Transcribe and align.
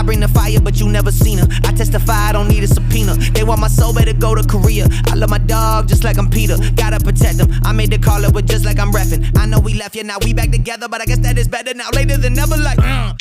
I 0.00 0.02
bring 0.02 0.20
the 0.20 0.28
fire, 0.28 0.58
but 0.62 0.80
you 0.80 0.88
never 0.88 1.12
seen 1.12 1.36
her. 1.36 1.46
I 1.62 1.72
testify, 1.72 2.30
I 2.30 2.32
don't 2.32 2.48
need 2.48 2.64
a 2.64 2.66
subpoena. 2.66 3.16
They 3.34 3.44
want 3.44 3.60
my 3.60 3.68
soul, 3.68 3.92
better 3.92 4.14
go 4.14 4.34
to 4.34 4.42
Korea. 4.42 4.86
I 5.08 5.14
love 5.14 5.28
my 5.28 5.36
dog 5.36 5.88
just 5.88 6.04
like 6.04 6.16
I'm 6.16 6.30
Peter. 6.30 6.56
Gotta 6.74 6.98
protect 6.98 7.38
him. 7.38 7.52
I 7.64 7.72
made 7.72 7.90
the 7.90 7.98
call 7.98 8.24
up, 8.24 8.32
but 8.32 8.46
just 8.46 8.64
like 8.64 8.78
I'm 8.78 8.92
refing. 8.92 9.36
I 9.36 9.44
know 9.44 9.60
we 9.60 9.74
left, 9.74 9.94
yeah, 9.94 10.04
now 10.04 10.16
we 10.24 10.32
back 10.32 10.52
together, 10.52 10.88
but 10.88 11.02
I 11.02 11.04
guess 11.04 11.18
that 11.18 11.36
is 11.36 11.48
better 11.48 11.74
now. 11.74 11.90
Later 11.92 12.16
than 12.16 12.32
never, 12.32 12.56
like. 12.56 12.78
Uh. 12.78 13.12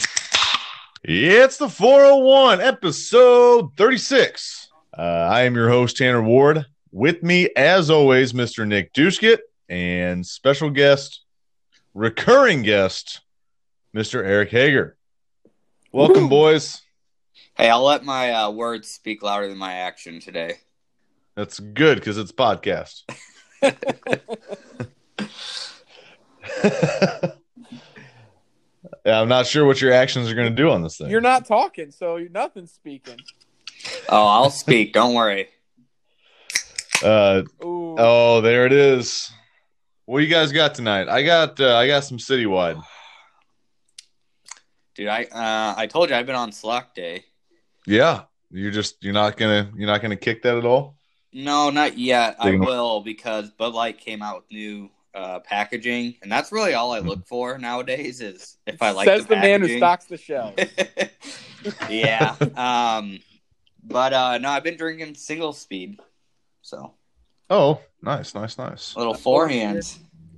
It's 1.04 1.58
the 1.58 1.68
401, 1.68 2.62
episode 2.62 3.76
36. 3.76 4.70
Uh, 4.98 5.02
I 5.02 5.42
am 5.42 5.56
your 5.56 5.68
host, 5.68 5.98
Tanner 5.98 6.24
Ward. 6.24 6.66
With 6.94 7.22
me, 7.24 7.50
as 7.58 7.90
always, 7.90 8.32
Mr. 8.32 8.66
Nick 8.66 8.94
Duskett 8.94 9.40
and 9.68 10.26
special 10.26 10.70
guest, 10.70 11.24
recurring 11.94 12.62
guest, 12.62 13.20
Mr. 13.94 14.24
Eric 14.24 14.52
Hegger. 14.52 14.94
Welcome, 15.92 16.24
Woo. 16.24 16.30
boys. 16.30 16.84
Hey, 17.58 17.68
I'll 17.68 17.84
let 17.84 18.04
my 18.04 18.32
uh, 18.32 18.52
words 18.52 18.88
speak 18.90 19.24
louder 19.24 19.48
than 19.48 19.58
my 19.58 19.74
action 19.74 20.20
today. 20.20 20.58
That's 21.36 21.60
good 21.60 21.98
because 21.98 22.20
it's 22.20 22.32
podcast. 22.32 23.02
yeah, 29.04 29.20
I'm 29.20 29.28
not 29.28 29.48
sure 29.48 29.66
what 29.66 29.82
your 29.82 29.92
actions 29.92 30.30
are 30.30 30.36
going 30.36 30.50
to 30.50 30.56
do 30.56 30.70
on 30.70 30.84
this 30.84 30.98
thing. 30.98 31.10
You're 31.10 31.22
not 31.22 31.48
talking, 31.48 31.90
so 31.90 32.20
nothing's 32.30 32.72
speaking. 32.72 33.18
Oh, 34.10 34.28
I'll 34.28 34.52
speak. 34.52 34.94
Don't 34.94 35.16
worry. 35.16 35.50
Uh, 37.04 37.42
oh, 37.62 38.42
there 38.42 38.68
it 38.68 38.74
is. 38.74 39.32
What 40.06 40.20
you 40.20 40.28
guys 40.28 40.52
got 40.52 40.76
tonight? 40.76 41.10
I 41.10 41.24
got 41.24 41.60
uh, 41.60 41.76
I 41.76 41.88
got 41.88 42.04
some 42.04 42.20
citywide. 42.20 42.80
Dude, 45.00 45.08
I 45.08 45.24
uh, 45.24 45.76
I 45.78 45.88
told 45.88 46.10
you 46.10 46.16
I've 46.18 46.26
been 46.26 46.36
on 46.36 46.52
Slack 46.52 46.94
day. 46.94 47.24
Yeah, 47.88 48.24
you're 48.52 48.70
just 48.70 49.02
you're 49.02 49.14
not 49.14 49.38
gonna 49.38 49.72
you're 49.74 49.88
not 49.88 50.02
gonna 50.02 50.18
kick 50.18 50.42
that 50.42 50.58
at 50.58 50.66
all. 50.66 50.98
No, 51.32 51.70
not 51.70 51.98
yet. 51.98 52.36
I 52.38 52.58
will 52.58 53.00
because 53.00 53.50
Bud 53.52 53.74
Light 53.74 53.98
came 53.98 54.22
out 54.22 54.42
with 54.42 54.52
new 54.52 54.90
uh, 55.16 55.40
packaging, 55.40 56.16
and 56.22 56.30
that's 56.30 56.52
really 56.52 56.74
all 56.74 56.92
I 56.92 57.00
look 57.00 57.26
for 57.26 57.58
nowadays. 57.58 58.20
Is 58.20 58.58
if 58.68 58.82
I 58.82 58.92
like 58.92 59.08
says 59.08 59.26
the, 59.26 59.36
the 59.36 59.40
man 59.40 59.62
who 59.62 59.78
stocks 59.78 60.04
the 60.04 60.18
shelf. 60.18 60.56
yeah, 61.90 62.36
um, 62.58 63.22
but 63.82 64.12
uh, 64.12 64.38
no, 64.40 64.50
I've 64.50 64.66
been 64.66 64.76
drinking 64.76 65.16
single 65.16 65.54
speed, 65.54 65.98
so. 66.62 66.96
Oh, 67.50 67.80
nice, 68.02 68.36
nice, 68.36 68.58
nice. 68.58 68.98
Little 68.98 69.14
forehand. 69.14 69.98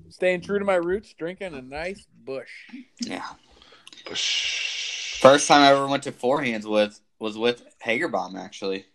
Staying 0.10 0.42
true 0.42 0.60
to 0.60 0.66
my 0.66 0.76
roots, 0.76 1.16
drinking 1.16 1.56
a 1.56 1.64
nice 1.64 2.06
Busch. 2.24 2.52
Yeah. 3.00 3.26
First 4.10 5.48
time 5.48 5.62
I 5.62 5.72
ever 5.72 5.88
went 5.88 6.04
to 6.04 6.12
4 6.12 6.42
Hands 6.42 6.66
with 6.66 7.00
was 7.20 7.38
with 7.38 7.64
Hagerbaum 7.86 8.36
actually. 8.38 8.86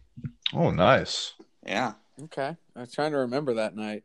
Oh, 0.53 0.71
nice. 0.71 1.35
Yeah. 1.65 1.93
Okay, 2.25 2.57
I 2.75 2.81
was 2.81 2.93
trying 2.93 3.13
to 3.13 3.19
remember 3.19 3.55
that 3.55 3.77
night. 3.77 4.05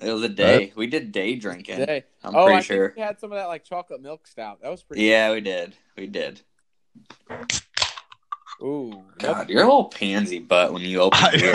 It 0.00 0.12
was 0.12 0.22
a 0.22 0.28
day. 0.28 0.72
We 0.74 0.86
did 0.86 1.12
day 1.12 1.36
drinking. 1.36 1.84
Day. 1.84 2.04
I'm 2.24 2.34
oh, 2.34 2.46
pretty 2.46 2.58
I 2.58 2.62
sure. 2.62 2.92
we 2.96 3.02
had 3.02 3.20
some 3.20 3.32
of 3.32 3.38
that 3.38 3.46
like 3.46 3.64
chocolate 3.64 4.02
milk 4.02 4.26
stout. 4.26 4.60
That 4.62 4.70
was 4.70 4.82
pretty. 4.82 5.04
Yeah, 5.04 5.32
we 5.32 5.40
did. 5.40 5.76
We 5.96 6.06
did. 6.06 6.40
Ooh, 8.60 9.02
God, 9.18 9.48
you're 9.48 9.62
a 9.62 9.66
little 9.66 9.86
pansy 9.86 10.38
butt 10.38 10.72
when 10.72 10.82
you 10.82 11.00
open 11.00 11.18
beer. 11.32 11.54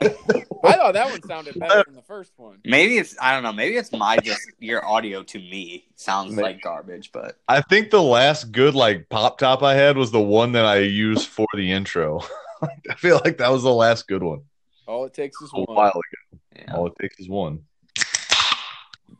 I 0.64 0.72
thought 0.74 0.94
that 0.94 1.10
one 1.10 1.22
sounded 1.22 1.58
better 1.58 1.82
than 1.84 1.94
the 1.94 2.02
first 2.02 2.32
one. 2.36 2.58
Maybe 2.64 2.98
it's 2.98 3.16
I 3.20 3.34
don't 3.34 3.42
know. 3.42 3.52
Maybe 3.52 3.76
it's 3.76 3.92
my 3.92 4.16
just 4.18 4.40
your 4.58 4.84
audio 4.86 5.22
to 5.24 5.38
me 5.38 5.84
sounds 5.96 6.32
maybe. 6.32 6.42
like 6.42 6.62
garbage, 6.62 7.10
but 7.12 7.38
I 7.48 7.60
think 7.62 7.90
the 7.90 8.02
last 8.02 8.52
good 8.52 8.74
like 8.74 9.08
pop 9.08 9.38
top 9.38 9.62
I 9.62 9.74
had 9.74 9.96
was 9.96 10.10
the 10.10 10.20
one 10.20 10.52
that 10.52 10.64
I 10.64 10.78
used 10.78 11.28
for 11.28 11.46
the 11.54 11.72
intro. 11.72 12.20
I 12.62 12.94
feel 12.94 13.20
like 13.24 13.38
that 13.38 13.50
was 13.50 13.64
the 13.64 13.74
last 13.74 14.06
good 14.06 14.22
one. 14.22 14.42
All 14.86 15.04
it 15.04 15.14
takes 15.14 15.40
is 15.42 15.52
one. 15.52 15.64
While 15.68 15.90
ago. 15.90 16.40
Yeah. 16.56 16.74
All 16.74 16.86
it 16.86 16.94
takes 17.00 17.18
is 17.18 17.28
one. 17.28 17.60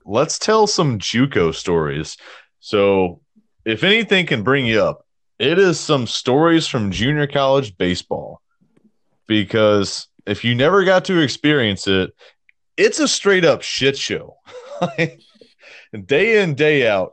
Let's 0.04 0.39
tell 0.39 0.66
some 0.66 0.99
JUCO 0.99 1.54
stories. 1.54 2.16
So, 2.60 3.21
if 3.65 3.84
anything 3.84 4.27
can 4.27 4.43
bring 4.43 4.66
you 4.66 4.81
up, 4.83 5.06
it 5.39 5.59
is 5.59 5.78
some 5.78 6.06
stories 6.06 6.66
from 6.66 6.91
junior 6.91 7.27
college 7.27 7.77
baseball 7.77 8.41
because 9.27 10.09
if 10.27 10.44
you 10.44 10.55
never 10.55 10.84
got 10.84 11.05
to 11.06 11.19
experience 11.19 11.87
it, 11.87 12.12
it's 12.77 12.99
a 12.99 13.09
straight 13.09 13.44
up 13.44 13.62
shit 13.62 13.97
show. 13.97 14.37
day 16.06 16.43
in, 16.43 16.55
day 16.55 16.88
out, 16.88 17.12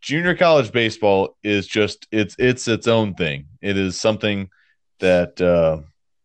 junior 0.00 0.34
college 0.34 0.72
baseball 0.72 1.36
is 1.42 1.66
just 1.66 2.06
it's 2.10 2.36
it's 2.38 2.68
its 2.68 2.86
own 2.86 3.14
thing. 3.14 3.46
It 3.60 3.76
is 3.76 4.00
something 4.00 4.48
that 5.00 5.40
uh 5.40 5.80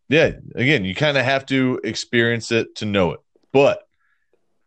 yeah, 0.07 0.31
again, 0.55 0.85
you 0.85 0.93
kind 0.93 1.17
of 1.17 1.25
have 1.25 1.45
to 1.47 1.81
experience 1.83 2.51
it 2.51 2.75
to 2.75 2.85
know 2.85 3.11
it. 3.13 3.19
But 3.51 3.79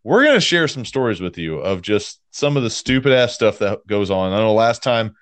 we're 0.03 0.25
going 0.25 0.35
to 0.35 0.41
share 0.41 0.67
some 0.67 0.85
stories 0.85 1.21
with 1.21 1.39
you 1.39 1.59
of 1.59 1.81
just 1.81 2.21
some 2.33 2.57
of 2.57 2.65
the 2.65 2.71
stupid 2.71 3.13
ass 3.13 3.35
stuff 3.35 3.59
that 3.59 3.87
goes 3.87 4.11
on. 4.11 4.33
I 4.33 4.39
know 4.39 4.55
last 4.55 4.83
time 4.83 5.15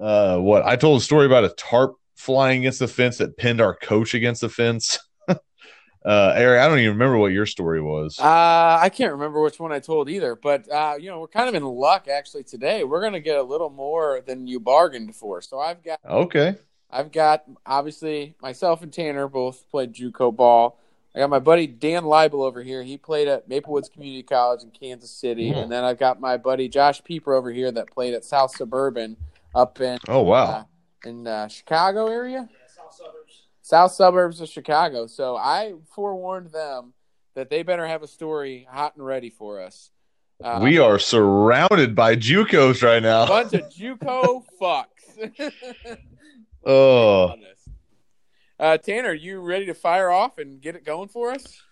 uh 0.00 0.38
what 0.38 0.64
I 0.64 0.76
told 0.76 1.00
a 1.00 1.04
story 1.04 1.26
about 1.26 1.44
a 1.44 1.50
tarp 1.50 1.94
flying 2.16 2.60
against 2.60 2.80
the 2.80 2.88
fence 2.88 3.18
that 3.18 3.36
pinned 3.36 3.60
our 3.60 3.74
coach 3.74 4.14
against 4.14 4.40
the 4.40 4.48
fence. 4.48 4.98
Uh, 6.04 6.34
Eric, 6.36 6.60
I 6.60 6.68
don't 6.68 6.78
even 6.80 6.92
remember 6.92 7.16
what 7.16 7.32
your 7.32 7.46
story 7.46 7.80
was. 7.80 8.18
Uh, 8.20 8.78
I 8.80 8.90
can't 8.90 9.12
remember 9.12 9.40
which 9.40 9.58
one 9.58 9.72
I 9.72 9.78
told 9.80 10.10
either. 10.10 10.36
But 10.36 10.70
uh, 10.70 10.96
you 10.98 11.08
know, 11.08 11.20
we're 11.20 11.28
kind 11.28 11.48
of 11.48 11.54
in 11.54 11.64
luck 11.64 12.08
actually 12.08 12.44
today. 12.44 12.84
We're 12.84 13.00
gonna 13.00 13.20
get 13.20 13.38
a 13.38 13.42
little 13.42 13.70
more 13.70 14.20
than 14.26 14.46
you 14.46 14.60
bargained 14.60 15.16
for. 15.16 15.40
So 15.40 15.60
I've 15.60 15.82
got 15.82 15.98
okay. 16.04 16.56
I've 16.90 17.10
got 17.10 17.44
obviously 17.64 18.34
myself 18.42 18.82
and 18.82 18.92
Tanner 18.92 19.28
both 19.28 19.68
played 19.70 19.94
JUCO 19.94 20.36
ball. 20.36 20.78
I 21.14 21.20
got 21.20 21.30
my 21.30 21.38
buddy 21.38 21.66
Dan 21.66 22.02
Leibel 22.02 22.44
over 22.44 22.62
here. 22.62 22.82
He 22.82 22.98
played 22.98 23.28
at 23.28 23.48
Maplewoods 23.48 23.90
Community 23.90 24.24
College 24.24 24.62
in 24.62 24.70
Kansas 24.70 25.10
City, 25.10 25.52
mm. 25.52 25.62
and 25.62 25.72
then 25.72 25.84
I've 25.84 25.98
got 25.98 26.20
my 26.20 26.36
buddy 26.36 26.68
Josh 26.68 27.02
Pieper 27.02 27.34
over 27.34 27.50
here 27.50 27.70
that 27.72 27.90
played 27.90 28.14
at 28.14 28.24
South 28.24 28.54
Suburban 28.54 29.16
up 29.54 29.80
in 29.80 29.98
oh 30.08 30.22
wow 30.22 30.44
uh, 30.44 30.64
in 31.04 31.26
uh, 31.26 31.48
Chicago 31.48 32.08
area 32.08 32.48
south 33.64 33.92
suburbs 33.92 34.42
of 34.42 34.48
Chicago. 34.48 35.06
So 35.06 35.36
I 35.36 35.72
forewarned 35.94 36.52
them 36.52 36.92
that 37.34 37.48
they 37.48 37.62
better 37.62 37.86
have 37.86 38.02
a 38.02 38.06
story 38.06 38.68
hot 38.70 38.94
and 38.94 39.04
ready 39.04 39.30
for 39.30 39.60
us. 39.60 39.90
Uh, 40.42 40.60
we 40.62 40.78
are 40.78 40.98
surrounded 40.98 41.94
by 41.94 42.14
JUCOs 42.14 42.82
right 42.82 43.02
now. 43.02 43.26
Bunch 43.26 43.54
of 43.54 43.62
JUCO 43.70 44.42
fucks. 44.60 45.98
oh. 46.66 47.34
Uh, 48.60 48.76
Tanner, 48.76 49.14
you 49.14 49.40
ready 49.40 49.66
to 49.66 49.74
fire 49.74 50.10
off 50.10 50.36
and 50.36 50.60
get 50.60 50.76
it 50.76 50.84
going 50.84 51.08
for 51.08 51.30
us? 51.30 51.62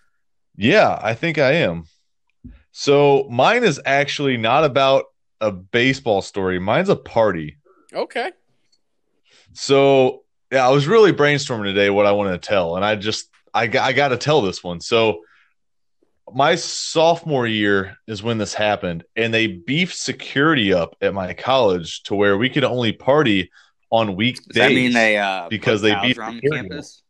Yeah, 0.55 0.99
I 0.99 1.13
think 1.13 1.37
I 1.37 1.53
am. 1.53 1.85
So 2.71 3.27
mine 3.29 3.63
is 3.63 3.79
actually 3.85 4.37
not 4.37 4.63
about 4.63 5.05
a 5.39 5.51
baseball 5.51 6.23
story. 6.23 6.57
Mine's 6.57 6.89
a 6.89 6.95
party. 6.95 7.57
Okay. 7.93 8.31
So 9.53 10.22
yeah, 10.53 10.67
I 10.67 10.69
was 10.69 10.87
really 10.87 11.11
brainstorming 11.11 11.63
today 11.63 11.89
what 11.89 12.05
I 12.05 12.11
wanted 12.11 12.39
to 12.39 12.47
tell, 12.47 12.75
and 12.75 12.85
I 12.85 12.95
just 12.95 13.27
I 13.55 13.63
I 13.63 13.91
got 13.91 14.09
to 14.09 14.17
tell 14.17 14.43
this 14.43 14.63
one. 14.63 14.79
So 14.81 15.21
my 16.31 16.53
sophomore 16.53 17.47
year 17.47 17.97
is 18.07 18.21
when 18.21 18.37
this 18.37 18.53
happened, 18.53 19.03
and 19.15 19.33
they 19.33 19.47
beefed 19.47 19.95
security 19.95 20.71
up 20.71 20.95
at 21.01 21.11
my 21.11 21.33
college 21.33 22.03
to 22.03 22.13
where 22.13 22.37
we 22.37 22.51
could 22.51 22.63
only 22.63 22.91
party 22.91 23.49
on 23.89 24.15
weekdays. 24.15 24.45
Does 24.45 24.55
that 24.57 24.73
mean 24.73 24.93
they 24.93 25.17
uh, 25.17 25.49
because 25.49 25.81
they 25.81 25.95
beefed 25.95 26.19
the 26.19 26.41
campus? 26.47 27.01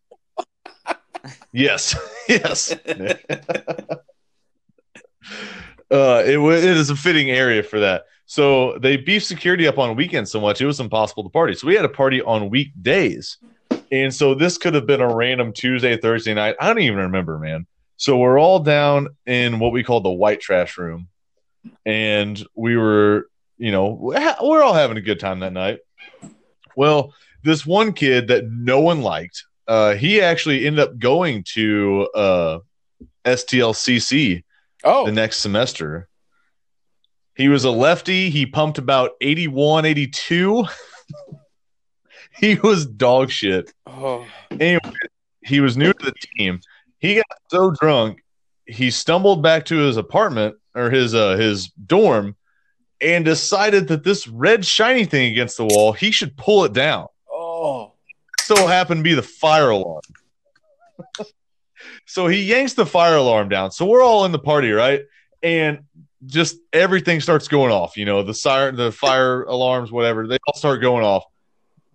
yes, 1.51 1.97
yes. 2.29 2.73
uh, 5.93 6.23
it, 6.25 6.39
it 6.39 6.77
is 6.77 6.89
a 6.89 6.95
fitting 6.95 7.29
area 7.29 7.61
for 7.61 7.79
that. 7.79 8.05
So 8.25 8.79
they 8.79 8.97
beefed 8.97 9.27
security 9.27 9.67
up 9.67 9.77
on 9.77 9.95
weekends 9.95 10.31
so 10.31 10.41
much 10.41 10.59
it 10.59 10.65
was 10.65 10.79
impossible 10.79 11.23
to 11.23 11.29
party. 11.29 11.53
So 11.53 11.67
we 11.67 11.75
had 11.75 11.85
a 11.85 11.89
party 11.89 12.21
on 12.21 12.49
weekdays. 12.49 13.37
And 13.91 14.13
so 14.13 14.33
this 14.33 14.57
could 14.57 14.73
have 14.73 14.87
been 14.87 15.01
a 15.01 15.15
random 15.15 15.53
Tuesday, 15.53 15.95
Thursday 15.97 16.33
night. 16.33 16.55
I 16.59 16.67
don't 16.67 16.79
even 16.79 16.97
remember, 16.97 17.37
man. 17.37 17.67
So 17.97 18.17
we're 18.17 18.39
all 18.39 18.59
down 18.59 19.09
in 19.27 19.59
what 19.59 19.71
we 19.71 19.83
call 19.83 20.01
the 20.01 20.09
white 20.09 20.41
trash 20.41 20.79
room. 20.79 21.09
And 21.85 22.43
we 22.55 22.75
were, 22.75 23.27
you 23.57 23.71
know, 23.71 23.89
we're 23.91 24.63
all 24.63 24.73
having 24.73 24.97
a 24.97 25.01
good 25.01 25.19
time 25.19 25.41
that 25.41 25.53
night. 25.53 25.79
Well, 26.75 27.13
this 27.43 27.67
one 27.67 27.93
kid 27.93 28.29
that 28.29 28.49
no 28.49 28.81
one 28.81 29.03
liked, 29.03 29.43
uh, 29.67 29.93
he 29.93 30.21
actually 30.21 30.65
ended 30.65 30.79
up 30.79 30.97
going 30.97 31.43
to 31.53 32.09
uh, 32.15 32.59
STLCC 33.25 34.43
oh. 34.83 35.05
the 35.05 35.11
next 35.11 35.39
semester 35.39 36.07
He 37.35 37.49
was 37.49 37.63
a 37.63 37.71
lefty. 37.71 38.29
He 38.29 38.45
pumped 38.45 38.77
about 38.77 39.11
81, 39.21 39.85
82. 39.85 40.65
he 42.37 42.55
was 42.55 42.85
dog 42.85 43.29
shit. 43.31 43.73
Oh, 43.87 44.25
Anyway, 44.51 44.79
he 45.43 45.59
was 45.59 45.77
new 45.77 45.93
to 45.93 46.05
the 46.05 46.13
team. 46.37 46.59
He 46.99 47.15
got 47.15 47.25
so 47.49 47.71
drunk, 47.71 48.23
he 48.65 48.91
stumbled 48.91 49.43
back 49.43 49.65
to 49.65 49.77
his 49.77 49.97
apartment 49.97 50.55
or 50.75 50.89
his 50.89 51.13
uh 51.13 51.35
his 51.35 51.67
dorm 51.85 52.35
and 53.01 53.25
decided 53.25 53.89
that 53.89 54.03
this 54.03 54.27
red 54.27 54.65
shiny 54.65 55.05
thing 55.05 55.31
against 55.31 55.57
the 55.57 55.65
wall, 55.65 55.91
he 55.91 56.11
should 56.11 56.37
pull 56.37 56.63
it 56.63 56.73
down. 56.73 57.07
oh, 57.29 57.93
So 58.39 58.67
happened 58.67 58.99
to 58.99 59.03
be 59.03 59.13
the 59.13 59.21
fire 59.21 59.71
alarm. 59.71 60.01
so 62.05 62.27
he 62.27 62.43
yanks 62.43 62.73
the 62.73 62.85
fire 62.85 63.15
alarm 63.15 63.49
down. 63.49 63.71
So 63.71 63.85
we're 63.85 64.03
all 64.03 64.25
in 64.25 64.31
the 64.31 64.39
party, 64.39 64.71
right? 64.71 65.01
And 65.41 65.79
just 66.25 66.57
everything 66.71 67.21
starts 67.21 67.47
going 67.47 67.71
off. 67.71 67.97
You 67.97 68.05
know, 68.05 68.23
the 68.23 68.33
siren, 68.33 68.75
the 68.75 68.91
fire 68.91 69.43
alarms, 69.47 69.91
whatever, 69.91 70.27
they 70.27 70.37
all 70.47 70.55
start 70.55 70.81
going 70.81 71.05
off. 71.05 71.23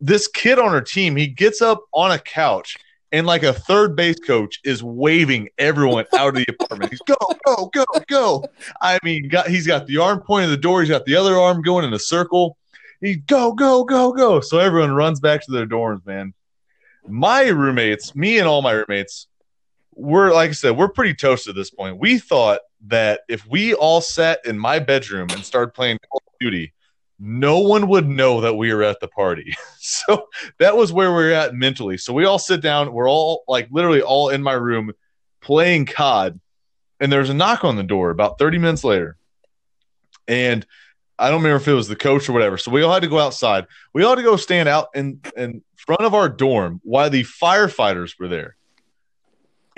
This 0.00 0.28
kid 0.28 0.58
on 0.58 0.68
our 0.68 0.80
team, 0.80 1.16
he 1.16 1.26
gets 1.26 1.60
up 1.60 1.82
on 1.92 2.12
a 2.12 2.18
couch 2.18 2.76
and 3.10 3.26
like 3.26 3.42
a 3.42 3.52
third 3.52 3.96
base 3.96 4.18
coach 4.20 4.60
is 4.64 4.82
waving 4.82 5.48
everyone 5.58 6.04
out 6.16 6.28
of 6.28 6.34
the 6.34 6.46
apartment. 6.48 6.92
He's 6.92 7.00
go, 7.00 7.16
go, 7.44 7.70
go, 7.72 7.84
go. 8.06 8.44
I 8.80 8.98
mean, 9.02 9.28
got, 9.28 9.48
he's 9.48 9.66
got 9.66 9.86
the 9.86 9.98
arm 9.98 10.20
pointing 10.20 10.50
the 10.50 10.56
door. 10.56 10.80
He's 10.80 10.90
got 10.90 11.04
the 11.06 11.16
other 11.16 11.36
arm 11.36 11.62
going 11.62 11.84
in 11.84 11.92
a 11.94 11.98
circle. 11.98 12.56
He 13.00 13.16
go, 13.16 13.52
go, 13.52 13.84
go, 13.84 14.12
go. 14.12 14.40
So 14.40 14.58
everyone 14.58 14.92
runs 14.92 15.20
back 15.20 15.42
to 15.44 15.52
their 15.52 15.66
dorms, 15.66 16.04
man. 16.04 16.34
My 17.06 17.48
roommates, 17.48 18.14
me 18.14 18.38
and 18.38 18.46
all 18.46 18.60
my 18.60 18.72
roommates, 18.72 19.26
we're 19.98 20.32
like 20.32 20.50
I 20.50 20.52
said, 20.52 20.76
we're 20.76 20.88
pretty 20.88 21.14
toast 21.14 21.48
at 21.48 21.54
this 21.54 21.70
point. 21.70 21.98
We 21.98 22.18
thought 22.18 22.60
that 22.86 23.22
if 23.28 23.46
we 23.46 23.74
all 23.74 24.00
sat 24.00 24.40
in 24.46 24.58
my 24.58 24.78
bedroom 24.78 25.28
and 25.30 25.44
started 25.44 25.74
playing 25.74 25.98
Call 26.10 26.22
of 26.26 26.32
Duty, 26.40 26.72
no 27.18 27.58
one 27.58 27.88
would 27.88 28.06
know 28.06 28.40
that 28.42 28.54
we 28.54 28.72
were 28.72 28.84
at 28.84 29.00
the 29.00 29.08
party. 29.08 29.54
so 29.78 30.28
that 30.58 30.76
was 30.76 30.92
where 30.92 31.12
we're 31.12 31.32
at 31.32 31.54
mentally. 31.54 31.98
So 31.98 32.12
we 32.12 32.24
all 32.24 32.38
sit 32.38 32.62
down, 32.62 32.92
we're 32.92 33.10
all 33.10 33.42
like 33.48 33.68
literally 33.70 34.00
all 34.00 34.28
in 34.28 34.42
my 34.42 34.52
room 34.52 34.92
playing 35.40 35.86
COD, 35.86 36.38
and 37.00 37.12
there's 37.12 37.30
a 37.30 37.34
knock 37.34 37.64
on 37.64 37.76
the 37.76 37.82
door 37.82 38.10
about 38.10 38.38
30 38.38 38.58
minutes 38.58 38.84
later. 38.84 39.16
And 40.28 40.64
I 41.18 41.30
don't 41.30 41.42
remember 41.42 41.60
if 41.60 41.66
it 41.66 41.72
was 41.72 41.88
the 41.88 41.96
coach 41.96 42.28
or 42.28 42.32
whatever. 42.32 42.56
So 42.56 42.70
we 42.70 42.82
all 42.82 42.92
had 42.92 43.02
to 43.02 43.08
go 43.08 43.18
outside. 43.18 43.66
We 43.92 44.04
all 44.04 44.10
had 44.10 44.16
to 44.16 44.22
go 44.22 44.36
stand 44.36 44.68
out 44.68 44.88
in, 44.94 45.20
in 45.36 45.64
front 45.76 46.02
of 46.02 46.14
our 46.14 46.28
dorm 46.28 46.80
while 46.84 47.10
the 47.10 47.24
firefighters 47.24 48.12
were 48.20 48.28
there. 48.28 48.57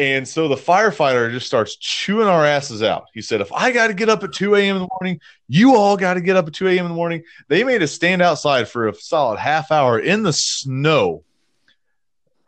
And 0.00 0.26
so 0.26 0.48
the 0.48 0.56
firefighter 0.56 1.30
just 1.30 1.46
starts 1.46 1.76
chewing 1.76 2.26
our 2.26 2.46
asses 2.46 2.82
out. 2.82 3.08
He 3.12 3.20
said, 3.20 3.42
If 3.42 3.52
I 3.52 3.70
got 3.70 3.88
to 3.88 3.94
get 3.94 4.08
up 4.08 4.24
at 4.24 4.32
2 4.32 4.54
a.m. 4.54 4.76
in 4.76 4.82
the 4.82 4.88
morning, 4.98 5.20
you 5.46 5.76
all 5.76 5.98
got 5.98 6.14
to 6.14 6.22
get 6.22 6.36
up 6.36 6.46
at 6.46 6.54
2 6.54 6.68
a.m. 6.68 6.86
in 6.86 6.88
the 6.90 6.94
morning. 6.94 7.22
They 7.48 7.64
made 7.64 7.82
us 7.82 7.92
stand 7.92 8.22
outside 8.22 8.66
for 8.66 8.88
a 8.88 8.94
solid 8.94 9.38
half 9.38 9.70
hour 9.70 9.98
in 9.98 10.22
the 10.22 10.32
snow, 10.32 11.22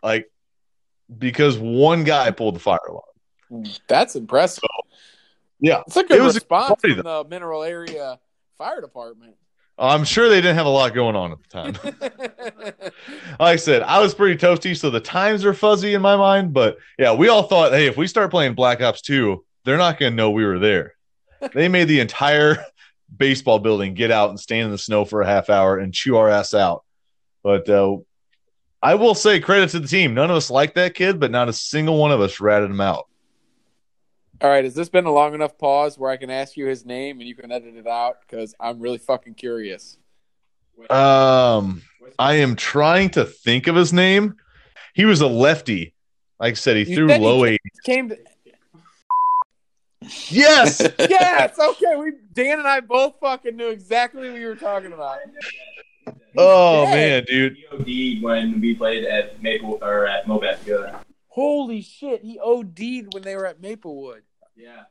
like 0.02 0.30
because 1.18 1.58
one 1.58 2.04
guy 2.04 2.30
pulled 2.30 2.54
the 2.54 2.60
fire 2.60 2.78
alarm. 2.88 3.66
that's 3.86 4.16
impressive. 4.16 4.64
Yeah. 5.60 5.82
It's 5.86 5.98
a 5.98 6.04
good 6.04 6.20
It 6.20 6.22
was 6.22 6.36
a 6.36 6.40
response 6.40 6.68
party, 6.68 6.94
from 6.94 7.04
the 7.04 7.24
mineral 7.28 7.64
area 7.64 8.18
fire 8.56 8.80
department. 8.80 9.34
I'm 9.82 10.04
sure 10.04 10.28
they 10.28 10.40
didn't 10.40 10.54
have 10.54 10.66
a 10.66 10.70
lot 10.70 10.94
going 10.94 11.16
on 11.16 11.32
at 11.32 11.38
the 11.42 11.48
time. 11.48 11.76
like 13.40 13.40
I 13.40 13.56
said, 13.56 13.82
I 13.82 13.98
was 13.98 14.14
pretty 14.14 14.38
toasty, 14.38 14.76
so 14.76 14.90
the 14.90 15.00
times 15.00 15.44
are 15.44 15.52
fuzzy 15.52 15.94
in 15.94 16.02
my 16.02 16.16
mind. 16.16 16.52
But 16.52 16.78
yeah, 16.98 17.12
we 17.12 17.28
all 17.28 17.42
thought, 17.42 17.72
hey, 17.72 17.86
if 17.86 17.96
we 17.96 18.06
start 18.06 18.30
playing 18.30 18.54
Black 18.54 18.80
Ops 18.80 19.02
2, 19.02 19.44
they're 19.64 19.78
not 19.78 19.98
going 19.98 20.12
to 20.12 20.16
know 20.16 20.30
we 20.30 20.44
were 20.44 20.60
there. 20.60 20.94
they 21.52 21.66
made 21.66 21.88
the 21.88 21.98
entire 21.98 22.64
baseball 23.16 23.58
building 23.58 23.94
get 23.94 24.12
out 24.12 24.30
and 24.30 24.38
stand 24.38 24.66
in 24.66 24.70
the 24.70 24.78
snow 24.78 25.04
for 25.04 25.20
a 25.20 25.26
half 25.26 25.50
hour 25.50 25.78
and 25.78 25.92
chew 25.92 26.16
our 26.16 26.28
ass 26.28 26.54
out. 26.54 26.84
But 27.42 27.68
uh, 27.68 27.96
I 28.80 28.94
will 28.94 29.16
say 29.16 29.40
credit 29.40 29.70
to 29.70 29.80
the 29.80 29.88
team. 29.88 30.14
None 30.14 30.30
of 30.30 30.36
us 30.36 30.48
liked 30.48 30.76
that 30.76 30.94
kid, 30.94 31.18
but 31.18 31.32
not 31.32 31.48
a 31.48 31.52
single 31.52 31.98
one 31.98 32.12
of 32.12 32.20
us 32.20 32.40
ratted 32.40 32.70
him 32.70 32.80
out. 32.80 33.08
All 34.42 34.50
right, 34.50 34.64
has 34.64 34.74
this 34.74 34.88
been 34.88 35.04
a 35.06 35.12
long 35.12 35.34
enough 35.34 35.56
pause 35.56 35.96
where 35.96 36.10
I 36.10 36.16
can 36.16 36.28
ask 36.28 36.56
you 36.56 36.66
his 36.66 36.84
name 36.84 37.20
and 37.20 37.28
you 37.28 37.34
can 37.36 37.52
edit 37.52 37.76
it 37.76 37.86
out? 37.86 38.16
Because 38.22 38.54
I'm 38.58 38.80
really 38.80 38.98
fucking 38.98 39.34
curious. 39.34 39.96
Um, 40.90 41.82
I 42.18 42.34
am 42.34 42.56
trying 42.56 43.10
to 43.10 43.24
think 43.24 43.68
of 43.68 43.76
his 43.76 43.92
name. 43.92 44.34
He 44.94 45.04
was 45.04 45.20
a 45.20 45.28
lefty. 45.28 45.94
Like 46.40 46.52
I 46.52 46.54
said, 46.54 46.76
he 46.76 46.82
You 46.90 46.96
threw 46.96 47.08
said 47.08 47.20
he 47.20 47.26
low 47.26 47.44
eight. 47.44 47.60
Came 47.84 48.08
to 48.08 48.18
Yes. 50.28 50.80
yes, 50.98 51.56
okay. 51.60 51.94
We 51.96 52.12
Dan 52.32 52.58
and 52.58 52.66
I 52.66 52.80
both 52.80 53.20
fucking 53.20 53.54
knew 53.54 53.68
exactly 53.68 54.28
what 54.28 54.40
you 54.40 54.48
were 54.48 54.56
talking 54.56 54.92
about. 54.92 55.18
Oh 56.36 56.82
Yeah. 56.82 56.90
man, 56.94 57.24
dude. 57.28 57.56
He 57.86 58.18
OD'd 58.18 58.22
when 58.24 58.60
we 58.60 58.74
played 58.74 59.04
at 59.04 59.40
Maple 59.40 59.78
or 59.80 60.08
at 60.08 60.26
Mobap 60.26 60.58
together. 60.60 60.98
Holy 61.28 61.80
shit, 61.80 62.22
he 62.24 62.40
OD'd 62.40 63.14
when 63.14 63.22
they 63.22 63.36
were 63.36 63.46
at 63.46 63.60
Maplewood. 63.62 64.22
Yeah, 64.56 64.82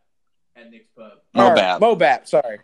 at 0.55 0.69
Nick's 0.71 0.89
Pub. 0.97 1.11
Mobap. 1.35 1.39
All 1.39 1.53
right, 1.53 1.81
Mobap, 1.99 2.27
sorry. 2.27 2.59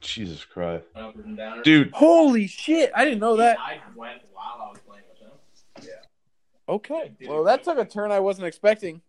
Jesus 0.00 0.44
Christ, 0.44 0.84
Uppers 0.94 1.24
and 1.24 1.38
downers. 1.38 1.62
dude. 1.64 1.90
Holy 1.92 2.46
shit, 2.46 2.90
I 2.94 3.04
didn't 3.04 3.20
know 3.20 3.36
that. 3.36 3.58
I 3.58 3.78
went 3.96 4.20
while 4.32 4.66
I 4.66 4.70
was 4.70 4.78
playing 4.86 5.02
with 5.10 5.20
him. 5.20 5.88
Yeah. 5.88 6.72
Okay, 6.74 7.12
well 7.26 7.44
that 7.44 7.64
took 7.64 7.78
a 7.78 7.84
turn 7.86 8.12
I 8.12 8.20
wasn't 8.20 8.46
expecting. 8.46 9.00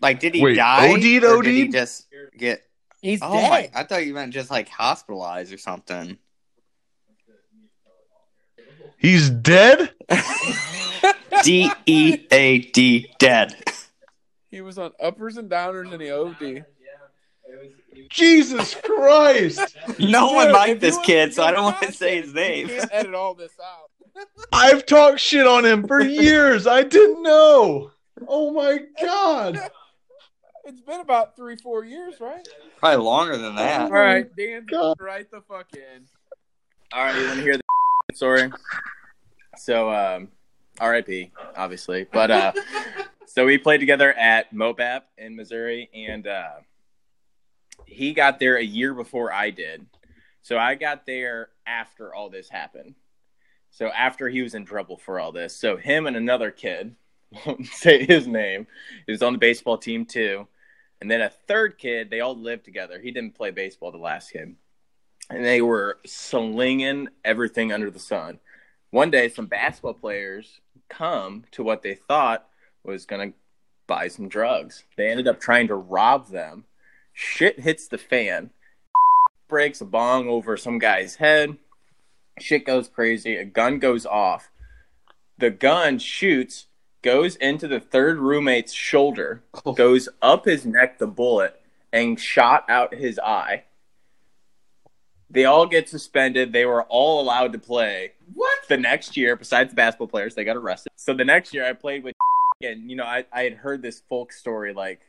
Like, 0.00 0.20
did 0.20 0.34
he 0.34 0.42
Wait, 0.42 0.54
die? 0.56 0.88
OD'd, 0.90 1.24
or 1.24 1.42
did 1.42 1.54
he 1.54 1.62
OD'd? 1.64 1.72
just 1.72 2.08
get? 2.36 2.62
He's 3.00 3.20
Oh 3.22 3.30
my! 3.48 3.62
dead. 3.62 3.70
I 3.74 3.84
thought 3.84 4.04
you 4.06 4.14
meant 4.14 4.32
just 4.32 4.50
like 4.50 4.68
hospitalized 4.68 5.52
or 5.52 5.58
something. 5.58 6.18
He's 8.98 9.30
dead. 9.30 9.92
D 11.44 11.70
E 11.86 12.18
A 12.30 12.58
D 12.58 13.12
dead. 13.18 13.56
He 14.50 14.60
was 14.60 14.78
on 14.78 14.92
uppers 15.02 15.36
and 15.38 15.50
downers 15.50 15.92
and 15.92 16.00
he 16.00 16.10
OD. 16.10 16.64
Jesus 18.08 18.74
Christ. 18.74 19.76
No 19.98 20.32
one 20.32 20.52
liked 20.52 20.80
this 20.80 20.98
kid, 20.98 21.34
so 21.34 21.42
I 21.42 21.52
don't 21.52 21.64
want 21.64 21.82
to 21.82 21.92
say 21.92 22.20
his 22.20 22.34
name. 22.34 22.70
Edit 22.90 23.14
all 23.14 23.34
this 23.34 23.52
out. 23.62 24.26
I've 24.52 24.84
talked 24.86 25.20
shit 25.20 25.46
on 25.46 25.64
him 25.64 25.86
for 25.86 26.00
years. 26.00 26.66
I 26.66 26.82
didn't 26.82 27.22
know. 27.22 27.90
Oh 28.28 28.52
my 28.52 28.78
god. 29.00 29.58
It's 30.64 30.80
been 30.80 31.00
about 31.00 31.36
three, 31.36 31.56
four 31.56 31.84
years, 31.84 32.20
right? 32.20 32.46
Probably 32.78 33.04
longer 33.04 33.36
than 33.36 33.56
that. 33.56 33.82
All 33.82 33.90
right, 33.90 34.26
Dan, 34.36 34.66
God. 34.70 34.96
right 35.00 35.28
the 35.30 35.40
fuck 35.40 35.66
in. 35.74 36.06
All 36.92 37.04
right, 37.04 37.16
you 37.16 37.26
want 37.26 37.38
to 37.38 37.42
hear 37.42 37.56
the 37.56 37.62
story? 38.14 38.52
So, 39.56 39.90
um, 39.90 40.28
R.I.P. 40.80 41.32
Obviously, 41.56 42.06
but 42.12 42.30
uh, 42.30 42.52
so 43.26 43.44
we 43.44 43.58
played 43.58 43.78
together 43.78 44.12
at 44.12 44.54
Mobap 44.54 45.02
in 45.18 45.34
Missouri, 45.36 45.90
and 45.94 46.26
uh, 46.26 46.50
he 47.92 48.12
got 48.12 48.38
there 48.38 48.56
a 48.56 48.64
year 48.64 48.94
before 48.94 49.32
I 49.32 49.50
did. 49.50 49.86
So 50.42 50.58
I 50.58 50.74
got 50.74 51.06
there 51.06 51.50
after 51.66 52.14
all 52.14 52.28
this 52.28 52.48
happened. 52.48 52.94
So 53.70 53.86
after 53.88 54.28
he 54.28 54.42
was 54.42 54.54
in 54.54 54.64
trouble 54.64 54.96
for 54.96 55.20
all 55.20 55.32
this, 55.32 55.56
so 55.56 55.76
him 55.76 56.06
and 56.06 56.16
another 56.16 56.50
kid, 56.50 56.96
won't 57.46 57.66
say 57.66 58.04
his 58.04 58.26
name, 58.26 58.66
he 59.06 59.12
was 59.12 59.22
on 59.22 59.32
the 59.32 59.38
baseball 59.38 59.78
team 59.78 60.04
too, 60.04 60.46
and 61.00 61.10
then 61.10 61.20
a 61.20 61.30
third 61.30 61.78
kid. 61.78 62.10
They 62.10 62.20
all 62.20 62.36
lived 62.36 62.64
together. 62.64 63.00
He 63.00 63.10
didn't 63.10 63.34
play 63.34 63.50
baseball. 63.50 63.92
The 63.92 63.98
last 63.98 64.32
kid 64.32 64.56
and 65.32 65.44
they 65.44 65.62
were 65.62 65.98
slinging 66.04 67.08
everything 67.24 67.72
under 67.72 67.90
the 67.90 67.98
sun. 67.98 68.38
One 68.90 69.10
day, 69.10 69.28
some 69.28 69.46
basketball 69.46 69.94
players 69.94 70.60
come 70.88 71.44
to 71.52 71.62
what 71.62 71.82
they 71.82 71.94
thought 71.94 72.46
was 72.84 73.06
going 73.06 73.30
to 73.32 73.38
buy 73.86 74.08
some 74.08 74.28
drugs. 74.28 74.84
They 74.96 75.08
ended 75.08 75.28
up 75.28 75.40
trying 75.40 75.68
to 75.68 75.74
rob 75.74 76.28
them. 76.28 76.64
Shit 77.12 77.60
hits 77.60 77.88
the 77.88 77.98
fan, 77.98 78.50
breaks 79.48 79.80
a 79.80 79.84
bong 79.84 80.28
over 80.28 80.56
some 80.56 80.78
guy's 80.78 81.16
head. 81.16 81.56
Shit 82.38 82.64
goes 82.64 82.88
crazy. 82.88 83.36
A 83.36 83.44
gun 83.44 83.78
goes 83.78 84.06
off. 84.06 84.50
The 85.38 85.50
gun 85.50 85.98
shoots, 85.98 86.66
goes 87.02 87.36
into 87.36 87.68
the 87.68 87.80
third 87.80 88.18
roommate's 88.18 88.72
shoulder, 88.72 89.42
oh. 89.64 89.72
goes 89.72 90.08
up 90.22 90.44
his 90.44 90.64
neck, 90.64 90.98
the 90.98 91.06
bullet, 91.06 91.60
and 91.92 92.18
shot 92.18 92.64
out 92.68 92.94
his 92.94 93.18
eye. 93.18 93.64
They 95.28 95.44
all 95.44 95.66
get 95.66 95.88
suspended. 95.88 96.52
They 96.52 96.66
were 96.66 96.82
all 96.84 97.20
allowed 97.20 97.52
to 97.54 97.58
play. 97.58 98.12
What? 98.34 98.58
The 98.68 98.76
next 98.76 99.16
year, 99.16 99.34
besides 99.34 99.70
the 99.70 99.76
basketball 99.76 100.08
players, 100.08 100.34
they 100.34 100.44
got 100.44 100.56
arrested. 100.56 100.92
So 100.96 101.14
the 101.14 101.24
next 101.24 101.54
year, 101.54 101.64
I 101.64 101.72
played 101.72 102.04
with, 102.04 102.14
and 102.62 102.90
you 102.90 102.96
know, 102.96 103.04
I, 103.04 103.24
I 103.32 103.42
had 103.42 103.54
heard 103.54 103.82
this 103.82 104.02
folk 104.08 104.32
story 104.32 104.74
like 104.74 105.00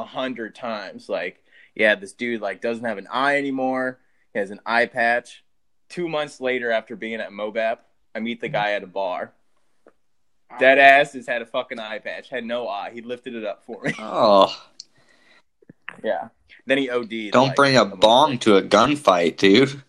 a 0.00 0.04
hundred 0.04 0.54
times. 0.54 1.08
Like, 1.08 1.42
yeah, 1.74 1.94
this 1.94 2.12
dude 2.12 2.40
like 2.40 2.60
doesn't 2.60 2.84
have 2.84 2.98
an 2.98 3.08
eye 3.10 3.36
anymore. 3.36 3.98
He 4.32 4.38
has 4.38 4.50
an 4.50 4.60
eye 4.66 4.86
patch. 4.86 5.44
Two 5.88 6.08
months 6.08 6.40
later, 6.40 6.70
after 6.70 6.96
being 6.96 7.14
at 7.14 7.30
Mobap, 7.30 7.78
I 8.14 8.20
meet 8.20 8.40
the 8.40 8.48
mm-hmm. 8.48 8.54
guy 8.54 8.72
at 8.72 8.82
a 8.82 8.86
bar. 8.86 9.32
Dead 10.58 10.78
ass 10.78 11.14
has 11.14 11.26
had 11.26 11.42
a 11.42 11.46
fucking 11.46 11.78
eye 11.78 11.98
patch. 11.98 12.28
Had 12.28 12.44
no 12.44 12.68
eye. 12.68 12.90
He 12.92 13.00
lifted 13.00 13.34
it 13.34 13.44
up 13.44 13.64
for 13.64 13.82
me. 13.82 13.92
Oh, 13.98 14.54
Yeah. 16.02 16.28
then 16.66 16.78
he 16.78 16.90
OD'd. 16.90 17.32
Don't 17.32 17.48
like, 17.48 17.56
bring 17.56 17.76
a 17.76 17.84
month 17.84 18.00
bong 18.00 18.38
to 18.40 18.56
a 18.56 18.62
gunfight, 18.62 19.36
dude. 19.36 19.70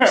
yeah, 0.00 0.10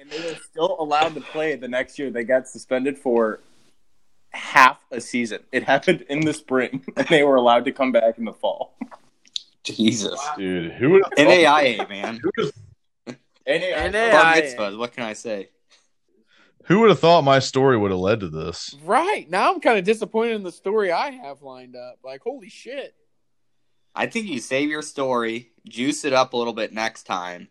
and 0.00 0.10
they 0.10 0.20
were 0.20 0.36
still 0.42 0.76
allowed 0.78 1.14
to 1.14 1.20
play 1.20 1.54
the 1.56 1.68
next 1.68 1.98
year. 1.98 2.10
They 2.10 2.24
got 2.24 2.48
suspended 2.48 2.98
for 2.98 3.40
half 4.36 4.84
a 4.90 5.00
season. 5.00 5.40
It 5.52 5.64
happened 5.64 6.04
in 6.08 6.20
the 6.20 6.34
spring, 6.34 6.84
and 6.96 7.06
they 7.08 7.22
were 7.22 7.36
allowed 7.36 7.64
to 7.64 7.72
come 7.72 7.92
back 7.92 8.18
in 8.18 8.24
the 8.24 8.32
fall. 8.32 8.76
Jesus. 9.64 10.20
Dude, 10.36 10.72
who 10.72 10.90
would 10.90 11.02
NAIA, 11.18 11.88
man. 11.88 12.20
NAIA. 13.46 14.12
Bar 14.12 14.34
mitzvahs, 14.34 14.78
what 14.78 14.92
can 14.92 15.04
I 15.04 15.12
say? 15.12 15.48
who 16.66 16.80
would 16.80 16.90
have 16.90 16.98
thought 16.98 17.22
my 17.22 17.38
story 17.38 17.78
would 17.78 17.92
have 17.92 18.00
led 18.00 18.20
to 18.20 18.28
this? 18.28 18.74
Right 18.84 19.28
now, 19.30 19.52
I'm 19.52 19.60
kind 19.60 19.78
of 19.78 19.84
disappointed 19.84 20.34
in 20.34 20.42
the 20.42 20.52
story 20.52 20.90
I 20.90 21.10
have 21.10 21.42
lined 21.42 21.76
up. 21.76 21.98
Like, 22.04 22.22
holy 22.22 22.48
shit! 22.48 22.94
I 23.94 24.06
think 24.06 24.26
you 24.26 24.40
save 24.40 24.68
your 24.68 24.82
story, 24.82 25.52
juice 25.66 26.04
it 26.04 26.12
up 26.12 26.32
a 26.32 26.36
little 26.36 26.52
bit 26.52 26.72
next 26.72 27.04
time. 27.04 27.48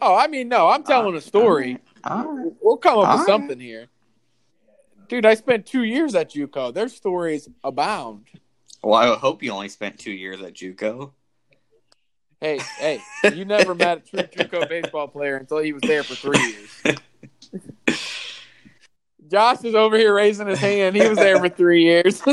Oh, 0.00 0.16
I 0.16 0.28
mean, 0.28 0.48
no, 0.48 0.68
I'm 0.68 0.82
telling 0.82 1.14
a 1.14 1.20
story. 1.20 1.78
Alright. 2.08 2.52
We'll 2.62 2.78
come 2.78 2.98
up 2.98 3.08
All 3.08 3.18
with 3.18 3.26
something 3.26 3.60
here, 3.60 3.88
dude. 5.10 5.26
I 5.26 5.34
spent 5.34 5.66
two 5.66 5.82
years 5.82 6.14
at 6.14 6.30
JUCO. 6.30 6.72
Their 6.72 6.88
stories 6.88 7.50
abound. 7.62 8.24
Well, 8.82 8.94
I 8.94 9.14
hope 9.16 9.42
you 9.42 9.50
only 9.52 9.68
spent 9.68 9.98
two 9.98 10.12
years 10.12 10.40
at 10.40 10.54
JUCO. 10.54 11.10
Hey, 12.40 12.58
hey, 12.78 13.02
you 13.34 13.44
never 13.44 13.74
met 13.74 13.98
a 13.98 14.00
true 14.00 14.20
JUCO 14.20 14.66
baseball 14.70 15.08
player 15.08 15.36
until 15.36 15.58
he 15.58 15.74
was 15.74 15.82
there 15.82 16.02
for 16.02 16.14
three 16.14 16.38
years. 16.38 16.98
Josh 19.30 19.62
is 19.64 19.74
over 19.74 19.98
here 19.98 20.14
raising 20.14 20.46
his 20.46 20.58
hand. 20.58 20.96
He 20.96 21.06
was 21.06 21.18
there 21.18 21.38
for 21.38 21.50
three 21.50 21.82
years. 21.84 22.20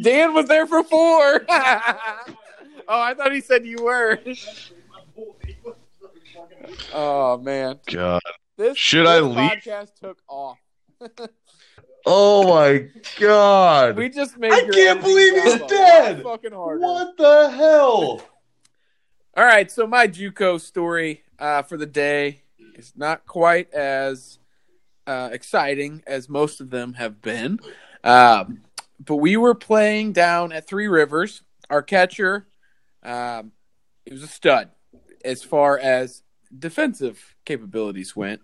Dan 0.00 0.32
was 0.32 0.46
there 0.46 0.66
for 0.66 0.84
four. 0.84 1.44
oh, 1.48 2.22
I 2.88 3.14
thought 3.14 3.32
he 3.32 3.40
said 3.40 3.66
you 3.66 3.82
were. 3.82 4.18
Oh 6.94 7.36
man, 7.38 7.80
God. 7.86 8.22
This 8.58 8.76
Should 8.76 9.06
this 9.06 9.08
I 9.08 9.20
leave? 9.20 9.36
Podcast 9.36 9.94
took 9.94 10.18
off. 10.28 10.58
Oh 12.10 12.48
my 12.48 12.86
God. 13.18 13.96
We 13.96 14.08
just 14.08 14.38
made. 14.38 14.50
I 14.52 14.62
can't 14.62 15.02
believe 15.02 15.34
he's 15.34 15.52
job 15.54 15.58
a 15.58 15.62
lot 15.62 15.68
dead. 15.68 16.22
Fucking 16.22 16.52
harder. 16.52 16.80
what 16.80 17.16
the 17.18 17.50
hell? 17.50 18.22
All 19.36 19.44
right, 19.44 19.70
so 19.70 19.86
my 19.86 20.08
JUCO 20.08 20.58
story 20.58 21.22
uh, 21.38 21.62
for 21.62 21.76
the 21.76 21.84
day 21.84 22.42
is 22.74 22.94
not 22.96 23.26
quite 23.26 23.70
as 23.74 24.38
uh, 25.06 25.28
exciting 25.32 26.02
as 26.06 26.30
most 26.30 26.60
of 26.62 26.70
them 26.70 26.94
have 26.94 27.20
been, 27.20 27.60
um, 28.02 28.62
but 29.04 29.16
we 29.16 29.36
were 29.36 29.54
playing 29.54 30.12
down 30.12 30.50
at 30.50 30.66
Three 30.66 30.88
Rivers. 30.88 31.42
Our 31.68 31.82
catcher, 31.82 32.48
um, 33.02 33.52
he 34.06 34.12
was 34.14 34.22
a 34.22 34.28
stud 34.28 34.70
as 35.24 35.42
far 35.42 35.78
as 35.78 36.22
defensive 36.56 37.34
capabilities 37.44 38.14
went. 38.14 38.40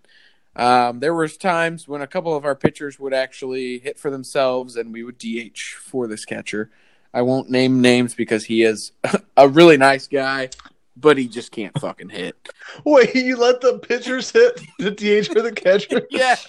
Um, 0.55 0.99
there 0.99 1.13
was 1.13 1.37
times 1.37 1.87
when 1.87 2.01
a 2.01 2.07
couple 2.07 2.35
of 2.35 2.45
our 2.45 2.55
pitchers 2.55 2.99
would 2.99 3.13
actually 3.13 3.79
hit 3.79 3.99
for 3.99 4.09
themselves, 4.09 4.77
and 4.77 4.93
we 4.93 5.03
would 5.03 5.17
DH 5.17 5.59
for 5.79 6.07
this 6.07 6.23
catcher. 6.23 6.69
I 7.13 7.21
won't 7.21 7.49
name 7.49 7.81
names 7.81 8.13
because 8.15 8.45
he 8.45 8.63
is 8.63 8.91
a 9.37 9.47
really 9.47 9.77
nice 9.77 10.07
guy, 10.07 10.49
but 10.95 11.17
he 11.17 11.27
just 11.27 11.51
can't 11.51 11.77
fucking 11.79 12.09
hit. 12.09 12.35
Wait, 12.85 13.15
you 13.15 13.37
let 13.37 13.61
the 13.61 13.79
pitchers 13.79 14.31
hit 14.31 14.61
the 14.79 14.91
DH 14.91 15.31
for 15.31 15.41
the 15.41 15.51
catcher? 15.51 16.01
Yes, 16.11 16.47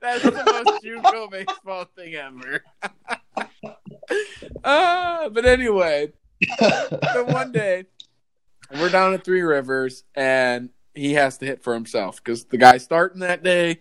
that's 0.00 0.22
the 0.22 0.64
most 0.64 0.82
JUCO 0.82 1.30
baseball 1.30 1.84
thing 1.94 2.14
ever. 2.14 2.64
uh, 4.64 5.28
but 5.28 5.44
anyway, 5.44 6.10
so 7.12 7.24
one 7.24 7.52
day 7.52 7.84
we're 8.72 8.90
down 8.90 9.14
at 9.14 9.24
Three 9.24 9.42
Rivers, 9.42 10.04
and 10.14 10.70
he 10.94 11.14
has 11.14 11.38
to 11.38 11.46
hit 11.46 11.62
for 11.62 11.74
himself 11.74 12.22
because 12.22 12.44
the 12.44 12.58
guy 12.58 12.78
starting 12.78 13.20
that 13.20 13.42
day 13.42 13.78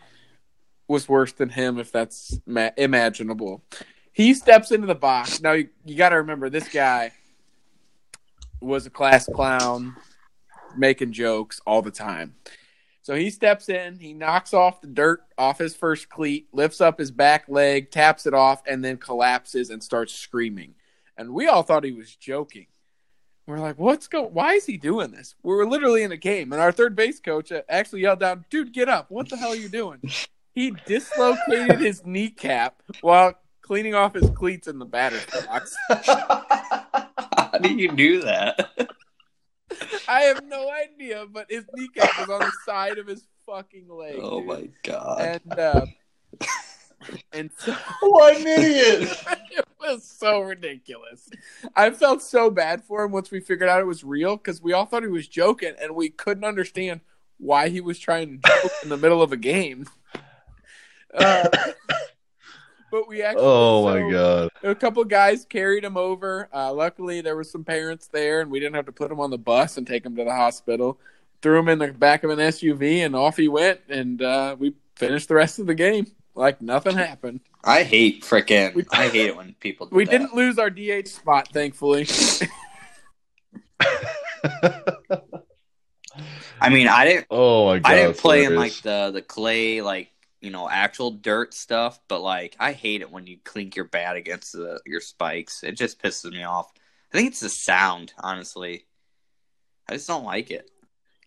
was 0.88 1.10
worse 1.10 1.34
than 1.34 1.50
him, 1.50 1.80
if 1.80 1.92
that's 1.92 2.40
ma- 2.46 2.70
imaginable. 2.78 3.64
He 4.14 4.34
steps 4.34 4.72
into 4.72 4.88
the 4.88 4.96
box. 4.96 5.42
Now 5.42 5.52
you, 5.54 5.70
you 5.86 5.96
got 5.96 6.10
to 6.10 6.18
remember 6.18 6.50
this 6.50 6.70
guy 6.70 7.12
was 8.62 8.86
a 8.86 8.90
class 8.90 9.26
clown, 9.26 9.96
making 10.76 11.12
jokes 11.12 11.60
all 11.66 11.82
the 11.82 11.92
time. 11.92 12.36
So 13.02 13.16
he 13.16 13.30
steps 13.30 13.70
in, 13.70 14.00
he 14.00 14.14
knocks 14.14 14.54
off 14.54 14.82
the 14.82 14.88
dirt 14.88 15.22
off 15.38 15.60
his 15.60 15.76
first 15.76 16.10
cleat, 16.10 16.48
lifts 16.52 16.82
up 16.82 17.00
his 17.00 17.12
back 17.12 17.46
leg, 17.48 17.90
taps 17.90 18.26
it 18.26 18.34
off, 18.34 18.62
and 18.68 18.84
then 18.84 18.98
collapses 18.98 19.70
and 19.70 19.82
starts 19.82 20.14
screaming. 20.14 20.76
And 21.18 21.34
we 21.34 21.48
all 21.48 21.64
thought 21.64 21.84
he 21.84 21.94
was 21.94 22.16
joking. 22.16 22.68
We're 23.48 23.60
like, 23.60 23.80
what's 23.80 24.08
going? 24.08 24.34
Why 24.34 24.54
is 24.54 24.66
he 24.66 24.76
doing 24.76 25.12
this? 25.12 25.34
We 25.42 25.56
were 25.56 25.66
literally 25.66 26.04
in 26.04 26.12
a 26.12 26.18
game, 26.18 26.52
and 26.52 26.62
our 26.62 26.74
third 26.74 26.98
base 26.98 27.22
coach 27.22 27.50
uh, 27.50 27.62
actually 27.70 28.02
yelled 28.02 28.20
down, 28.20 28.44
"Dude, 28.50 28.74
get 28.74 28.90
up! 28.90 29.10
What 29.10 29.30
the 29.30 29.38
hell 29.38 29.54
are 29.54 29.56
you 29.56 29.70
doing?" 29.70 30.00
He 30.54 30.72
dislocated 30.86 31.80
his 31.80 32.06
kneecap 32.06 32.82
while 33.02 33.36
cleaning 33.62 33.96
off 33.96 34.16
his 34.16 34.30
cleats 34.32 34.68
in 34.68 34.80
the 34.80 34.86
batter's 34.86 35.26
box. 35.26 35.76
How 35.90 37.60
do 37.62 37.74
you 37.74 37.92
do 37.92 38.22
that? 38.24 38.70
I 40.08 40.22
have 40.22 40.44
no 40.46 40.70
idea, 40.70 41.26
but 41.32 41.46
his 41.50 41.64
kneecap 41.74 42.20
was 42.20 42.30
on 42.30 42.40
the 42.40 42.52
side 42.66 42.98
of 42.98 43.08
his 43.08 43.28
fucking 43.46 43.88
leg. 43.88 44.18
Oh 44.20 44.40
dude. 44.40 44.48
my 44.48 44.70
god. 44.84 45.22
And 45.22 45.60
uh, 45.60 45.86
and 47.34 47.50
so 47.58 47.74
what 48.02 48.38
an 48.38 48.48
idiot. 48.48 49.10
it 49.52 49.66
was 49.80 50.04
so 50.04 50.42
ridiculous. 50.42 51.30
I 51.76 51.92
felt 51.92 52.22
so 52.22 52.50
bad 52.50 52.84
for 52.84 53.04
him 53.04 53.12
once 53.12 53.32
we 53.32 53.40
figured 53.40 53.70
out 53.70 53.80
it 53.82 53.86
was 53.86 54.04
real 54.04 54.38
because 54.38 54.62
we 54.62 54.74
all 54.74 54.86
thought 54.86 55.04
he 55.04 55.10
was 55.10 55.28
joking 55.28 55.74
and 55.82 55.96
we 55.96 56.10
couldn't 56.10 56.44
understand 56.44 57.02
why 57.38 57.70
he 57.70 57.82
was 57.82 58.00
trying 58.00 58.40
to 58.42 58.50
joke 58.50 58.72
in 58.84 58.90
the 58.90 58.98
middle 58.98 59.22
of 59.22 59.32
a 59.32 59.38
game. 59.38 59.86
Uh, 61.14 61.48
but 62.92 63.08
we 63.08 63.22
actually 63.22 63.44
Oh 63.46 63.86
so- 63.86 64.00
my 64.06 64.12
God. 64.12 64.50
a 64.64 64.76
couple 64.76 65.04
guys 65.06 65.46
carried 65.46 65.84
him 65.84 65.98
over. 65.98 66.50
Uh, 66.54 66.74
luckily, 66.74 67.22
there 67.22 67.36
were 67.36 67.44
some 67.44 67.64
parents 67.64 68.08
there, 68.08 68.42
and 68.42 68.50
we 68.50 68.60
didn't 68.60 68.76
have 68.76 68.86
to 68.88 68.92
put 68.92 69.12
him 69.12 69.20
on 69.20 69.30
the 69.30 69.38
bus 69.38 69.78
and 69.78 69.86
take 69.86 70.06
him 70.06 70.16
to 70.16 70.24
the 70.24 70.34
hospital. 70.34 71.00
Threw 71.42 71.60
him 71.60 71.70
in 71.70 71.78
the 71.80 71.94
back 71.94 72.24
of 72.24 72.32
an 72.32 72.40
SUV, 72.40 73.06
and 73.06 73.16
off 73.16 73.38
he 73.38 73.48
went. 73.48 73.82
And 73.90 74.22
uh, 74.22 74.56
we 74.58 74.74
finished 74.96 75.28
the 75.28 75.36
rest 75.36 75.60
of 75.60 75.68
the 75.68 75.76
game 75.76 76.08
like 76.38 76.62
nothing 76.62 76.96
happened. 76.96 77.42
I 77.64 77.84
hate 77.84 78.24
frickin' 78.24 78.86
I 78.92 79.08
hate 79.10 79.28
it 79.28 79.36
when 79.36 79.56
people 79.60 79.88
do 79.88 79.96
We 79.96 80.06
that. 80.06 80.12
didn't 80.12 80.34
lose 80.34 80.58
our 80.60 80.70
DH 80.70 81.08
spot, 81.08 81.50
thankfully. 81.50 82.08
I 86.60 86.70
mean 86.70 86.88
I 86.88 87.06
didn't 87.06 87.28
oh 87.32 87.66
my 87.68 87.80
God. 87.80 87.92
I 87.92 87.96
didn't 87.96 88.18
play 88.18 88.46
in 88.46 88.56
like 88.56 88.74
the 88.82 89.12
the 89.12 89.22
clay 89.22 89.82
like 89.82 90.12
you 90.42 90.50
know 90.52 90.70
actual 90.70 91.12
dirt 91.12 91.54
stuff, 91.54 92.00
but 92.08 92.22
like 92.22 92.56
I 92.60 92.72
hate 92.72 93.02
it 93.02 93.12
when 93.12 93.28
you 93.28 93.38
clink 93.44 93.76
your 93.76 93.86
bat 93.86 94.16
against 94.16 94.54
the, 94.54 94.80
your 94.86 95.02
spikes. 95.02 95.64
It 95.64 95.74
just 95.74 96.02
pisses 96.02 96.32
me 96.32 96.44
off. 96.44 96.72
I 97.14 97.18
think 97.18 97.30
it's 97.30 97.40
the 97.40 97.50
sound, 97.50 98.14
honestly. 98.20 98.86
I 99.90 99.94
just 99.94 100.08
don't 100.08 100.26
like 100.26 100.52
it. 100.52 100.70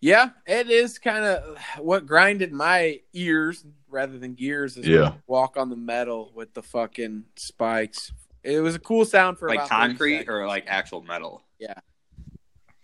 Yeah, 0.01 0.31
it 0.45 0.69
is 0.69 0.99
kind 0.99 1.23
of 1.23 1.57
what 1.77 2.05
grinded 2.05 2.51
my 2.51 2.99
ears 3.13 3.63
rather 3.89 4.17
than 4.17 4.33
gears. 4.33 4.75
Is 4.77 4.87
Yeah. 4.87 5.13
walk 5.27 5.55
on 5.57 5.69
the 5.69 5.75
metal 5.77 6.31
with 6.35 6.53
the 6.53 6.63
fucking 6.63 7.25
spikes. 7.35 8.11
It 8.43 8.59
was 8.59 8.75
a 8.75 8.79
cool 8.79 9.05
sound 9.05 9.37
for 9.37 9.47
Like 9.47 9.59
about 9.59 9.69
concrete 9.69 10.27
or 10.27 10.47
like 10.47 10.65
actual 10.67 11.03
metal. 11.03 11.43
Yeah. 11.59 11.75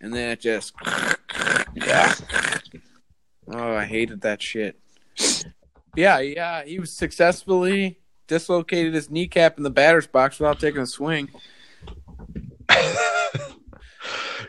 And 0.00 0.14
then 0.14 0.30
it 0.30 0.40
just 0.40 0.72
Yeah. 1.74 2.14
Oh, 3.50 3.74
I 3.74 3.84
hated 3.84 4.20
that 4.22 4.40
shit. 4.40 4.78
Yeah, 5.96 6.20
yeah, 6.20 6.64
he 6.64 6.78
was 6.78 6.92
successfully 6.92 7.98
dislocated 8.28 8.94
his 8.94 9.10
kneecap 9.10 9.56
in 9.56 9.64
the 9.64 9.70
batter's 9.70 10.06
box 10.06 10.38
without 10.38 10.60
taking 10.60 10.82
a 10.82 10.86
swing. 10.86 11.28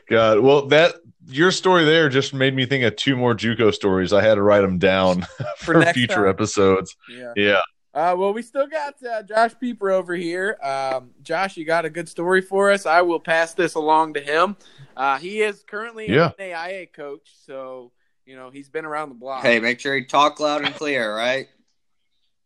God, 0.08 0.40
well, 0.40 0.68
that 0.68 0.96
your 1.30 1.52
story 1.52 1.86
there 1.86 2.10
just 2.10 2.34
made 2.34 2.56
me 2.56 2.66
think 2.66 2.84
of 2.84 2.96
two 2.96 3.16
more 3.16 3.34
JUCO 3.36 3.74
stories. 3.74 4.12
I 4.14 4.22
had 4.22 4.36
to 4.36 4.42
write 4.42 4.62
them 4.62 4.78
down 4.80 5.22
For 5.58 5.82
for, 5.82 5.94
future 5.94 6.16
time. 6.16 6.28
episodes. 6.30 6.96
Yeah. 7.12 7.34
Yeah. 7.36 7.62
Uh, 7.94 8.16
well, 8.18 8.34
we 8.34 8.42
still 8.44 8.68
got 8.68 8.96
uh, 9.04 9.24
Josh 9.24 9.52
Pieper 9.60 9.90
over 9.90 10.16
here. 10.16 10.58
Um, 10.62 11.10
Josh, 11.24 11.58
you 11.58 11.66
got 11.66 11.86
a 11.86 11.90
good 11.90 12.08
story 12.08 12.42
for 12.42 12.72
us. 12.72 12.86
I 12.86 13.02
will 13.02 13.20
pass 13.20 13.54
this 13.56 13.74
along 13.76 14.14
to 14.14 14.22
him. 14.22 14.56
Uh, 14.96 15.18
he 15.18 15.42
is 15.42 15.64
currently 15.68 16.08
Yeah. 16.10 16.32
an 16.38 16.54
AIA 16.54 16.86
coach, 16.88 17.32
so 17.46 17.92
you 18.26 18.36
know 18.36 18.52
he's 18.52 18.70
been 18.70 18.86
around 18.86 19.10
the 19.10 19.16
block. 19.16 19.42
Hey, 19.42 19.60
make 19.60 19.80
sure 19.80 19.96
you 19.98 20.06
talk 20.06 20.40
loud 20.40 20.64
and 20.64 20.76
clear, 20.76 21.16
right? 21.16 21.48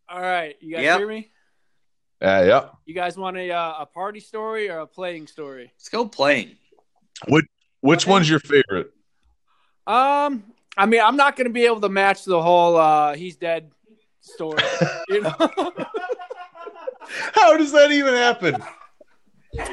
All 0.07 0.21
right, 0.21 0.55
you 0.61 0.75
guys 0.75 0.83
Yep. 0.83 0.97
hear 0.99 1.07
me? 1.09 1.31
Uh, 2.21 2.43
yeah. 2.47 2.69
You 2.85 2.93
guys 2.93 3.17
want 3.17 3.35
a 3.35 3.51
uh, 3.51 3.73
a 3.81 3.85
party 3.85 4.21
story 4.21 4.69
or 4.69 4.79
a 4.79 4.87
playing 4.87 5.27
story? 5.27 5.71
Let's 5.77 5.89
go 5.89 6.07
playing. 6.07 6.55
Which 7.83 8.07
one's 8.07 8.29
your 8.29 8.39
favorite? 8.39 8.93
Um, 9.85 10.45
I 10.77 10.85
mean, 10.85 11.01
I'm 11.01 11.17
not 11.17 11.35
going 11.35 11.47
to 11.47 11.53
be 11.53 11.65
able 11.65 11.81
to 11.81 11.89
match 11.89 12.23
the 12.23 12.41
whole 12.41 12.77
uh, 12.77 13.13
"he's 13.13 13.35
dead" 13.35 13.69
story. 14.21 14.63
You 15.09 15.19
know? 15.21 15.33
How 17.35 17.57
does 17.57 17.73
that 17.73 17.91
even 17.91 18.13
happen? 18.13 18.55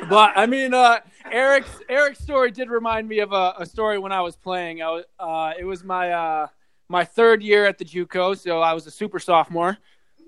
but 0.08 0.32
I 0.34 0.46
mean, 0.46 0.74
uh, 0.74 0.98
Eric's 1.30 1.70
Eric's 1.88 2.18
story 2.18 2.50
did 2.50 2.68
remind 2.68 3.08
me 3.08 3.20
of 3.20 3.30
a, 3.32 3.54
a 3.58 3.64
story 3.64 4.00
when 4.00 4.10
I 4.10 4.22
was 4.22 4.34
playing. 4.34 4.82
I 4.82 4.90
was, 4.90 5.04
uh, 5.20 5.52
it 5.56 5.64
was 5.64 5.84
my 5.84 6.10
uh, 6.10 6.46
my 6.88 7.04
third 7.04 7.44
year 7.44 7.64
at 7.64 7.78
the 7.78 7.84
JUCO, 7.84 8.36
so 8.36 8.60
I 8.60 8.72
was 8.72 8.88
a 8.88 8.90
super 8.90 9.20
sophomore. 9.20 9.78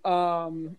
Um, 0.04 0.76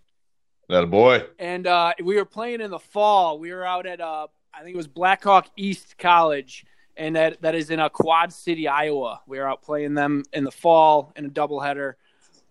That 0.69 0.85
a 0.85 0.87
boy. 0.87 1.25
and 1.37 1.67
uh, 1.67 1.95
we 2.01 2.15
were 2.15 2.23
playing 2.25 2.61
in 2.61 2.71
the 2.71 2.79
fall. 2.79 3.39
We 3.39 3.51
were 3.51 3.65
out 3.65 3.85
at 3.85 3.99
uh, 3.99 4.27
I 4.53 4.59
think 4.63 4.73
it 4.73 4.77
was 4.77 4.87
Blackhawk 4.87 5.47
East 5.57 5.97
College, 5.97 6.65
and 6.95 7.15
that 7.15 7.41
that 7.41 7.55
is 7.55 7.69
in 7.69 7.79
a 7.79 7.89
Quad 7.89 8.31
City, 8.31 8.67
Iowa. 8.67 9.21
We 9.27 9.39
are 9.39 9.47
out 9.47 9.61
playing 9.61 9.93
them 9.93 10.23
in 10.33 10.43
the 10.43 10.51
fall 10.51 11.13
in 11.15 11.25
a 11.25 11.29
doubleheader. 11.29 11.93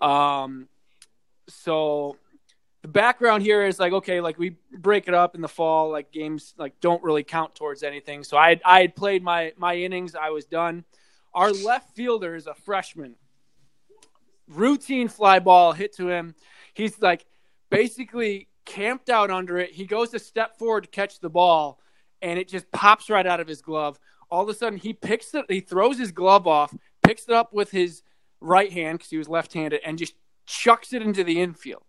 Um, 0.01 0.69
so 1.49 2.17
the 2.83 2.89
background 2.89 3.43
here 3.43 3.65
is 3.65 3.79
like 3.79 3.93
okay, 3.93 4.21
like 4.21 4.39
we 4.39 4.57
break 4.73 5.09
it 5.09 5.15
up 5.15 5.35
in 5.35 5.41
the 5.41 5.49
fall. 5.49 5.91
Like 5.91 6.11
games 6.13 6.55
like 6.59 6.81
don't 6.81 7.03
really 7.03 7.23
count 7.23 7.55
towards 7.55 7.83
anything. 7.83 8.25
So 8.25 8.37
I 8.37 8.61
I 8.65 8.81
had 8.81 8.97
played 8.97 9.23
my 9.23 9.53
my 9.57 9.77
innings. 9.77 10.15
I 10.15 10.31
was 10.31 10.45
done. 10.45 10.85
Our 11.35 11.53
left 11.53 11.95
fielder 11.95 12.35
is 12.35 12.47
a 12.47 12.55
freshman. 12.55 13.15
Routine 14.49 15.09
fly 15.09 15.39
ball 15.39 15.73
hit 15.73 15.97
to 15.97 16.09
him. 16.09 16.35
He's 16.75 17.01
like 17.01 17.25
basically 17.71 18.49
camped 18.65 19.09
out 19.09 19.31
under 19.31 19.59
it. 19.59 19.71
He 19.71 19.87
goes 19.87 20.11
to 20.11 20.19
step 20.19 20.59
forward 20.59 20.85
to 20.85 20.91
catch 20.91 21.21
the 21.21 21.31
ball, 21.31 21.81
and 22.21 22.39
it 22.39 22.49
just 22.49 22.71
pops 22.71 23.09
right 23.09 23.27
out 23.27 23.41
of 23.41 23.49
his 23.49 23.63
glove. 23.63 23.99
All 24.33 24.43
of 24.43 24.49
a 24.49 24.55
sudden, 24.55 24.79
he 24.79 24.95
picks 24.95 25.35
it. 25.35 25.45
He 25.51 25.61
throws 25.61 25.99
his 25.99 26.11
glove 26.11 26.47
off, 26.47 26.75
picks 27.03 27.25
it 27.25 27.35
up 27.35 27.53
with 27.53 27.71
his 27.71 28.03
right 28.41 28.73
hand 28.73 28.99
because 28.99 29.11
he 29.11 29.19
was 29.19 29.29
left-handed, 29.29 29.83
and 29.85 29.99
just 29.99 30.15
chucks 30.47 30.95
it 30.95 31.03
into 31.03 31.23
the 31.23 31.43
infield. 31.43 31.85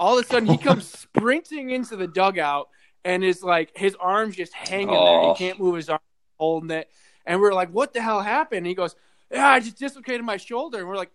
All 0.00 0.18
of 0.18 0.24
a 0.24 0.26
sudden, 0.26 0.48
he 0.48 0.56
comes 0.68 0.88
sprinting 0.88 1.72
into 1.72 1.96
the 1.96 2.06
dugout 2.06 2.70
and 3.04 3.22
is 3.22 3.42
like 3.42 3.76
his 3.76 3.94
arms 3.96 4.34
just 4.34 4.54
hanging 4.54 4.86
there. 4.86 4.96
Oh. 4.96 5.34
He 5.34 5.38
can't 5.46 5.60
move 5.60 5.76
his 5.76 5.90
arm, 5.90 6.00
holding 6.38 6.70
it. 6.70 6.88
And 7.26 7.38
we're 7.38 7.52
like, 7.52 7.68
"What 7.68 7.92
the 7.92 8.00
hell 8.00 8.22
happened?" 8.22 8.58
And 8.58 8.66
he 8.66 8.74
goes, 8.74 8.96
"Yeah, 9.30 9.46
I 9.46 9.60
just 9.60 9.78
dislocated 9.78 10.24
my 10.24 10.38
shoulder." 10.38 10.78
And 10.78 10.88
we're 10.88 10.96
like, 10.96 11.12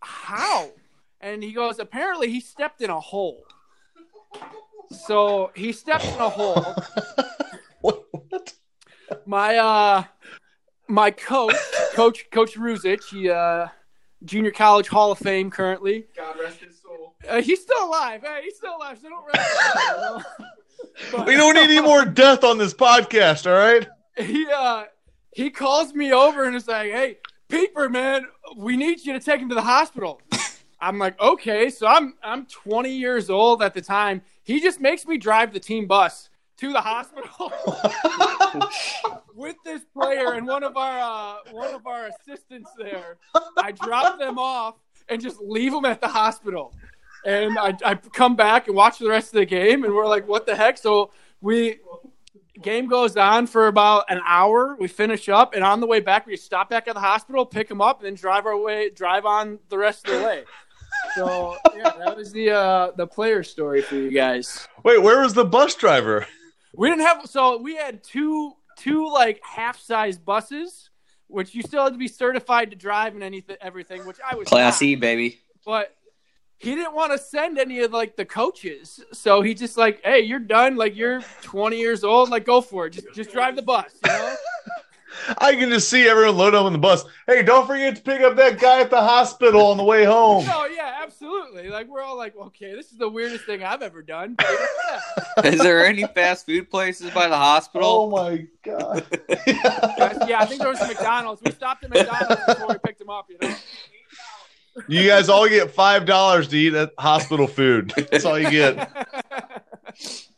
"How?" 0.00 0.72
And 1.20 1.44
he 1.44 1.52
goes, 1.52 1.78
"Apparently, 1.78 2.28
he 2.28 2.40
stepped 2.40 2.80
in 2.80 2.90
a 2.90 2.98
hole." 2.98 3.44
So 5.06 5.52
he 5.54 5.70
stepped 5.70 6.06
in 6.06 6.18
a 6.18 6.28
hole. 6.28 6.74
What? 9.12 9.18
what? 9.18 9.28
My 9.28 9.56
uh, 9.56 10.04
my 10.88 11.10
coach, 11.10 11.54
coach, 11.94 12.30
Coach 12.30 12.56
Ruzic, 12.56 13.04
he 13.10 13.30
uh, 13.30 13.68
junior 14.24 14.50
college 14.50 14.88
Hall 14.88 15.12
of 15.12 15.18
Fame 15.18 15.50
currently. 15.50 16.06
God 16.16 16.36
rest 16.40 16.60
his 16.60 16.80
soul. 16.80 17.14
Uh, 17.28 17.40
he's 17.42 17.62
still 17.62 17.84
alive. 17.86 18.22
Hey, 18.22 18.40
he's 18.44 18.56
still 18.56 18.76
alive. 18.76 18.98
So 19.00 19.08
don't 19.08 19.24
rest. 19.34 20.26
But- 20.38 20.46
We 21.26 21.36
don't 21.36 21.54
need 21.54 21.70
any 21.70 21.80
more 21.80 22.04
death 22.04 22.44
on 22.44 22.58
this 22.58 22.74
podcast, 22.74 23.46
all 23.50 23.58
right? 23.58 23.88
he 24.16 24.46
uh 24.54 24.84
he 25.34 25.48
calls 25.48 25.94
me 25.94 26.12
over 26.12 26.44
and 26.44 26.54
is 26.54 26.68
like, 26.68 26.90
"Hey, 26.90 27.18
Pieper, 27.48 27.88
man, 27.88 28.26
we 28.56 28.76
need 28.76 29.04
you 29.04 29.12
to 29.14 29.20
take 29.20 29.40
him 29.40 29.48
to 29.48 29.54
the 29.54 29.62
hospital." 29.62 30.20
I'm 30.80 30.98
like, 30.98 31.18
"Okay." 31.20 31.70
So 31.70 31.86
I'm 31.86 32.14
I'm 32.22 32.46
20 32.46 32.90
years 32.90 33.30
old 33.30 33.62
at 33.62 33.74
the 33.74 33.80
time. 33.80 34.22
He 34.42 34.60
just 34.60 34.80
makes 34.80 35.06
me 35.06 35.16
drive 35.18 35.52
the 35.52 35.60
team 35.60 35.86
bus 35.86 36.28
to 36.62 36.72
the 36.72 36.80
hospital 36.80 37.52
with 39.34 39.56
this 39.64 39.82
player 39.92 40.34
and 40.34 40.46
one 40.46 40.62
of 40.62 40.76
our 40.76 41.00
uh, 41.00 41.38
one 41.50 41.74
of 41.74 41.88
our 41.88 42.06
assistants 42.06 42.70
there. 42.78 43.16
I 43.58 43.72
drop 43.72 44.20
them 44.20 44.38
off 44.38 44.76
and 45.08 45.20
just 45.20 45.40
leave 45.40 45.72
them 45.72 45.84
at 45.84 46.00
the 46.00 46.06
hospital. 46.06 46.72
And 47.26 47.58
I, 47.58 47.76
I 47.84 47.94
come 47.96 48.36
back 48.36 48.68
and 48.68 48.76
watch 48.76 49.00
the 49.00 49.08
rest 49.08 49.34
of 49.34 49.40
the 49.40 49.44
game, 49.44 49.82
and 49.82 49.92
we're 49.92 50.06
like, 50.06 50.28
"What 50.28 50.46
the 50.46 50.54
heck?" 50.54 50.78
So 50.78 51.10
we 51.40 51.80
game 52.60 52.86
goes 52.86 53.16
on 53.16 53.48
for 53.48 53.66
about 53.66 54.04
an 54.08 54.20
hour. 54.24 54.76
We 54.78 54.86
finish 54.86 55.28
up, 55.28 55.54
and 55.54 55.64
on 55.64 55.80
the 55.80 55.86
way 55.88 55.98
back, 55.98 56.28
we 56.28 56.36
stop 56.36 56.70
back 56.70 56.86
at 56.86 56.94
the 56.94 57.00
hospital, 57.00 57.44
pick 57.44 57.68
them 57.68 57.80
up, 57.80 57.98
and 57.98 58.06
then 58.06 58.14
drive 58.14 58.46
our 58.46 58.56
way, 58.56 58.90
drive 58.90 59.26
on 59.26 59.58
the 59.68 59.78
rest 59.78 60.06
of 60.06 60.20
the 60.20 60.24
way. 60.24 60.44
So 61.16 61.56
yeah, 61.76 61.90
that 61.98 62.16
was 62.16 62.30
the 62.30 62.50
uh, 62.50 62.92
the 62.96 63.06
player 63.08 63.42
story 63.42 63.82
for 63.82 63.96
you 63.96 64.12
guys. 64.12 64.68
Wait, 64.84 65.02
where 65.02 65.22
was 65.22 65.34
the 65.34 65.44
bus 65.44 65.74
driver? 65.74 66.24
We 66.74 66.88
didn't 66.88 67.02
have 67.02 67.26
so 67.28 67.58
we 67.58 67.76
had 67.76 68.02
two 68.02 68.54
two 68.76 69.10
like 69.12 69.40
half 69.42 69.78
size 69.78 70.18
buses, 70.18 70.90
which 71.28 71.54
you 71.54 71.62
still 71.62 71.84
had 71.84 71.92
to 71.92 71.98
be 71.98 72.08
certified 72.08 72.70
to 72.70 72.76
drive 72.76 73.14
and 73.14 73.22
anything 73.22 73.56
everything, 73.60 74.06
which 74.06 74.18
I 74.28 74.36
was 74.36 74.48
classy, 74.48 74.86
not. 74.86 74.92
E, 74.92 74.94
baby. 74.96 75.40
but 75.64 75.94
he 76.58 76.76
didn't 76.76 76.94
want 76.94 77.12
to 77.12 77.18
send 77.18 77.58
any 77.58 77.80
of 77.80 77.92
like 77.92 78.16
the 78.16 78.24
coaches. 78.24 79.00
So 79.12 79.42
he 79.42 79.52
just 79.52 79.76
like, 79.76 80.00
hey, 80.04 80.20
you're 80.20 80.38
done. 80.38 80.76
Like 80.76 80.96
you're 80.96 81.20
20 81.42 81.76
years 81.76 82.04
old. 82.04 82.30
Like 82.30 82.44
go 82.44 82.60
for 82.60 82.86
it. 82.86 82.90
Just 82.90 83.12
just 83.14 83.32
drive 83.32 83.56
the 83.56 83.62
bus. 83.62 83.92
You 84.04 84.12
know. 84.12 84.34
I 85.38 85.54
can 85.54 85.70
just 85.70 85.88
see 85.88 86.08
everyone 86.08 86.36
load 86.36 86.54
up 86.54 86.64
on 86.64 86.72
the 86.72 86.78
bus. 86.78 87.04
Hey, 87.26 87.42
don't 87.42 87.66
forget 87.66 87.96
to 87.96 88.02
pick 88.02 88.20
up 88.20 88.36
that 88.36 88.58
guy 88.58 88.80
at 88.80 88.90
the 88.90 89.00
hospital 89.00 89.66
on 89.66 89.76
the 89.76 89.84
way 89.84 90.04
home. 90.04 90.44
Oh 90.48 90.66
yeah, 90.66 91.00
absolutely. 91.02 91.68
Like 91.68 91.88
we're 91.88 92.02
all 92.02 92.16
like, 92.16 92.36
okay, 92.36 92.74
this 92.74 92.92
is 92.92 92.98
the 92.98 93.08
weirdest 93.08 93.44
thing 93.44 93.62
I've 93.62 93.82
ever 93.82 94.02
done. 94.02 94.36
Yeah. 94.40 95.44
Is 95.44 95.60
there 95.60 95.84
any 95.86 96.06
fast 96.06 96.46
food 96.46 96.70
places 96.70 97.10
by 97.10 97.28
the 97.28 97.36
hospital? 97.36 97.88
Oh 97.88 98.10
my 98.10 98.46
god. 98.62 99.04
yeah, 99.46 100.38
I 100.40 100.46
think 100.46 100.60
there 100.60 100.70
was 100.70 100.78
some 100.78 100.88
McDonald's. 100.88 101.42
We 101.42 101.52
stopped 101.52 101.84
at 101.84 101.90
McDonald's 101.90 102.42
before 102.46 102.68
we 102.68 102.78
picked 102.84 103.00
him 103.00 103.10
up. 103.10 103.28
You 103.30 103.38
know. 103.40 103.54
You 104.88 105.06
guys 105.06 105.28
all 105.28 105.48
get 105.48 105.70
five 105.70 106.06
dollars 106.06 106.48
to 106.48 106.56
eat 106.56 106.74
at 106.74 106.92
hospital 106.98 107.46
food. 107.46 107.92
That's 108.10 108.24
all 108.24 108.38
you 108.38 108.50
get. 108.50 108.90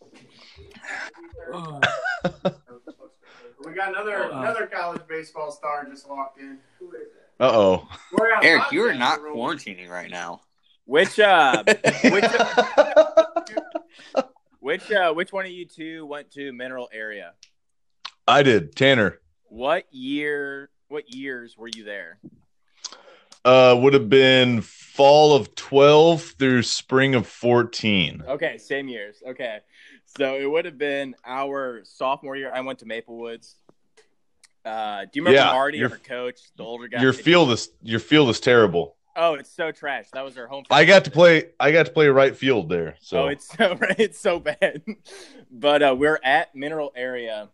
Oh. 1.57 1.81
We 3.75 3.81
got 3.81 3.89
another 3.89 4.33
Uh, 4.33 4.41
another 4.41 4.67
college 4.69 5.01
baseball 5.09 5.51
star 5.51 5.85
just 5.91 6.09
walked 6.09 6.39
in. 6.39 6.59
Uh 7.41 7.51
oh. 7.53 7.89
Eric, 8.41 8.71
you 8.71 8.85
are 8.85 8.95
not 8.95 9.21
we're- 9.21 9.35
quarantining 9.35 9.89
right 9.89 10.09
now. 10.09 10.43
Which 10.85 11.19
uh, 11.19 11.65
which 12.05 12.25
which 14.61 14.93
uh, 14.93 15.13
which 15.13 15.33
one 15.33 15.45
of 15.47 15.51
you 15.51 15.67
two 15.67 16.07
went 16.07 16.31
to 16.33 16.53
Mineral 16.53 16.89
Area? 16.93 17.33
I 18.29 18.45
did. 18.45 18.77
Tanner. 18.77 19.19
What 19.47 19.93
year? 19.93 20.71
What 20.87 21.13
years 21.13 21.57
were 21.59 21.71
you 21.75 21.83
there? 21.83 22.21
Uh 23.45 23.77
would 23.81 23.95
have 23.95 24.09
been 24.09 24.61
fall 24.61 25.35
of 25.35 25.53
twelve 25.57 26.23
through 26.39 26.63
spring 26.63 27.17
of 27.17 27.27
fourteen. 27.27 28.23
Okay, 28.29 28.57
same 28.57 28.87
years. 28.87 29.21
Okay, 29.27 29.59
so 30.05 30.37
it 30.37 30.49
would 30.49 30.65
have 30.65 30.79
been 30.79 31.17
our 31.27 31.81
sophomore 31.83 32.37
year. 32.37 32.53
I 32.55 32.61
went 32.61 32.79
to 32.79 32.87
Maple 32.87 33.19
Woods. 33.19 33.57
Uh, 34.65 35.03
do 35.05 35.11
you 35.15 35.23
remember 35.23 35.41
Yeah, 35.47 35.53
Marty, 35.53 35.79
your- 35.79 35.91
our 35.91 35.99
coach, 35.99 36.41
the 36.57 36.63
older 36.65 36.89
guy? 36.89 37.03
Your 37.03 37.13
field 37.13 37.51
is 37.51 37.71
your 37.83 38.01
field 38.01 38.31
is 38.31 38.41
terrible. 38.41 38.97
Oh, 39.17 39.35
it's 39.35 39.51
so 39.55 39.71
trash. 39.71 40.07
That 40.13 40.25
was 40.25 40.37
our 40.39 40.47
home. 40.49 40.65
I 40.71 40.85
got 40.85 41.05
to 41.05 41.11
play 41.11 41.51
I 41.61 41.71
got 41.71 41.87
to 41.87 41.93
play 41.93 42.09
right 42.09 42.37
field 42.37 42.69
there. 42.69 42.97
So 43.01 43.25
Oh, 43.25 43.29
it's 43.29 43.47
so 43.57 43.77
it's 43.99 44.19
so 44.19 44.41
bad. 44.41 44.83
but 45.51 45.83
uh, 45.83 45.95
we're 45.97 46.19
at 46.25 46.55
Mineral 46.55 46.93
Area, 46.97 47.51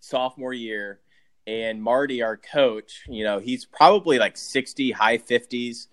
sophomore 0.00 0.54
year, 0.54 1.00
and 1.46 1.82
Marty, 1.82 2.22
our 2.22 2.36
coach, 2.36 3.02
you 3.08 3.24
know, 3.24 3.38
he's 3.38 3.64
probably 3.64 4.18
like 4.18 4.36
sixty, 4.36 4.92
high 4.92 5.18
fifties 5.18 5.88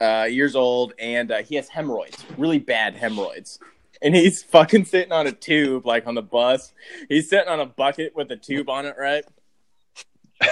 uh, 0.00 0.26
years 0.30 0.54
old, 0.54 0.92
and 0.98 1.32
uh, 1.32 1.42
he 1.42 1.54
has 1.56 1.68
hemorrhoids, 1.68 2.24
really 2.36 2.58
bad 2.58 2.94
hemorrhoids. 2.94 3.58
And 4.02 4.14
he's 4.14 4.42
fucking 4.42 4.84
sitting 4.84 5.12
on 5.12 5.26
a 5.26 5.32
tube, 5.32 5.86
like 5.86 6.06
on 6.06 6.14
the 6.14 6.22
bus. 6.22 6.72
He's 7.08 7.28
sitting 7.28 7.48
on 7.48 7.60
a 7.60 7.66
bucket 7.66 8.14
with 8.14 8.30
a 8.30 8.36
tube 8.36 8.68
on 8.68 8.86
it, 8.86 8.96
right? 8.98 9.24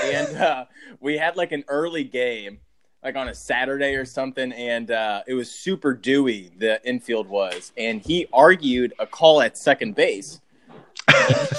and 0.04 0.36
uh, 0.36 0.64
we 1.00 1.16
had 1.16 1.36
like 1.36 1.52
an 1.52 1.64
early 1.68 2.04
game, 2.04 2.60
like 3.02 3.16
on 3.16 3.28
a 3.28 3.34
Saturday 3.34 3.94
or 3.94 4.04
something, 4.04 4.52
and 4.52 4.90
uh, 4.90 5.22
it 5.26 5.34
was 5.34 5.50
super 5.50 5.94
dewy. 5.94 6.50
The 6.58 6.84
infield 6.86 7.28
was, 7.28 7.72
and 7.76 8.00
he 8.00 8.26
argued 8.32 8.94
a 8.98 9.06
call 9.06 9.42
at 9.42 9.58
second 9.58 9.94
base. 9.94 10.40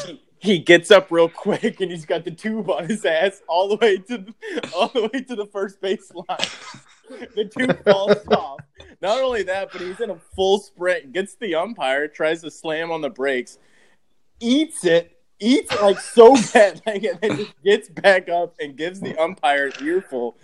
he, 0.06 0.22
he 0.40 0.60
gets 0.60 0.92
up 0.92 1.12
real 1.12 1.30
quick, 1.30 1.82
and 1.82 1.92
he's 1.92 2.06
got 2.06 2.26
the 2.26 2.32
tube 2.32 2.70
on 2.70 2.88
his 2.88 3.06
ass 3.06 3.42
all 3.48 3.70
the 3.70 3.78
way 3.78 3.98
to 3.98 4.18
the, 4.18 4.34
all 4.76 4.90
the 4.90 5.10
way 5.14 5.22
to 5.22 5.36
the 5.36 5.46
first 5.46 5.80
base 5.82 6.12
line. 6.14 6.38
the 7.36 7.46
tube 7.46 7.84
falls 7.84 8.28
off. 8.28 8.60
Not 9.04 9.22
only 9.22 9.44
that, 9.44 9.70
but 9.74 9.82
he's 9.82 10.00
in 10.00 10.12
a 10.12 10.16
full 10.34 10.60
sprint, 10.60 11.12
gets 11.12 11.36
the 11.36 11.56
umpire, 11.56 12.08
tries 12.08 12.42
to 12.44 12.50
slam 12.50 12.90
on 12.90 13.02
the 13.02 13.10
brakes, 13.10 13.58
eats 14.40 14.86
it, 14.86 15.20
eats 15.42 15.78
like 15.82 16.00
so 16.00 16.36
bad, 16.54 16.82
like, 16.86 17.04
and 17.04 17.20
then 17.20 17.36
just 17.38 17.64
gets 17.66 17.90
back 17.90 18.30
up 18.30 18.56
and 18.62 18.78
gives 18.78 19.02
the 19.02 19.22
umpire 19.22 19.66
an 19.68 19.86
earful, 19.86 20.38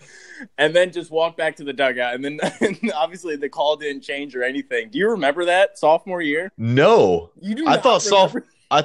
and 0.57 0.75
then 0.75 0.91
just 0.91 1.09
walk 1.09 1.37
back 1.37 1.55
to 1.55 1.63
the 1.63 1.71
dugout. 1.71 2.15
And 2.15 2.25
then 2.25 2.37
and 2.59 2.91
obviously 2.93 3.37
the 3.37 3.47
call 3.47 3.77
didn't 3.77 4.01
change 4.01 4.35
or 4.35 4.43
anything. 4.43 4.89
Do 4.89 4.99
you 4.99 5.11
remember 5.11 5.45
that 5.45 5.79
sophomore 5.79 6.21
year? 6.21 6.51
no. 6.57 7.31
You 7.39 7.55
do. 7.55 7.65
I 7.65 7.77
thought 7.77 8.01
soph 8.01 8.35
remember- 8.35 8.51
I 8.69 8.83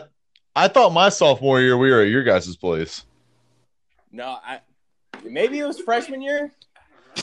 I 0.55 0.69
thought 0.69 0.93
my 0.93 1.09
sophomore 1.09 1.61
year 1.61 1.77
we 1.77 1.91
were 1.91 2.03
at 2.03 2.09
your 2.11 2.23
guys' 2.23 2.55
place. 2.55 3.05
No, 4.13 4.39
I 4.47 4.61
maybe 5.25 5.59
it 5.59 5.67
was 5.67 5.81
freshman 5.81 6.23
year. 6.23 6.53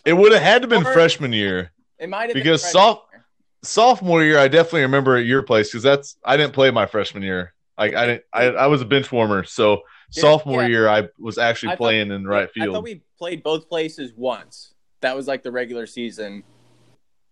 It 0.03 0.11
would 0.11 0.33
have 0.33 0.41
had 0.41 0.63
to 0.63 0.67
been 0.67 0.85
Or- 0.85 0.91
freshman 0.91 1.31
year. 1.31 1.71
It 2.01 2.09
might 2.09 2.29
have 2.29 2.33
Because 2.33 2.61
been 2.63 2.71
soft- 2.71 3.05
year. 3.13 3.25
sophomore 3.63 4.23
year, 4.23 4.37
I 4.39 4.47
definitely 4.47 4.81
remember 4.81 5.15
at 5.17 5.25
your 5.25 5.43
place 5.43 5.69
because 5.69 5.83
that's 5.83 6.17
I 6.25 6.35
didn't 6.35 6.53
play 6.53 6.71
my 6.71 6.85
freshman 6.87 7.23
year. 7.23 7.53
Like 7.77 7.93
I 7.95 8.05
didn't, 8.07 8.23
I, 8.33 8.43
I 8.47 8.67
was 8.67 8.81
a 8.81 8.85
bench 8.85 9.11
warmer. 9.11 9.43
So 9.43 9.81
Yeah, 10.11 10.21
sophomore 10.21 10.63
yeah. 10.63 10.67
year, 10.67 10.89
I 10.89 11.07
was 11.19 11.37
actually 11.37 11.69
I 11.69 11.71
thought- 11.73 11.77
playing 11.77 12.11
in 12.11 12.25
right 12.27 12.49
I 12.49 12.59
field. 12.59 12.73
thought 12.75 12.83
we 12.83 13.01
played 13.17 13.43
both 13.43 13.69
places 13.69 14.11
once. 14.15 14.73
That 15.01 15.15
was 15.15 15.27
like 15.27 15.41
the 15.43 15.51
regular 15.51 15.85
season. 15.87 16.43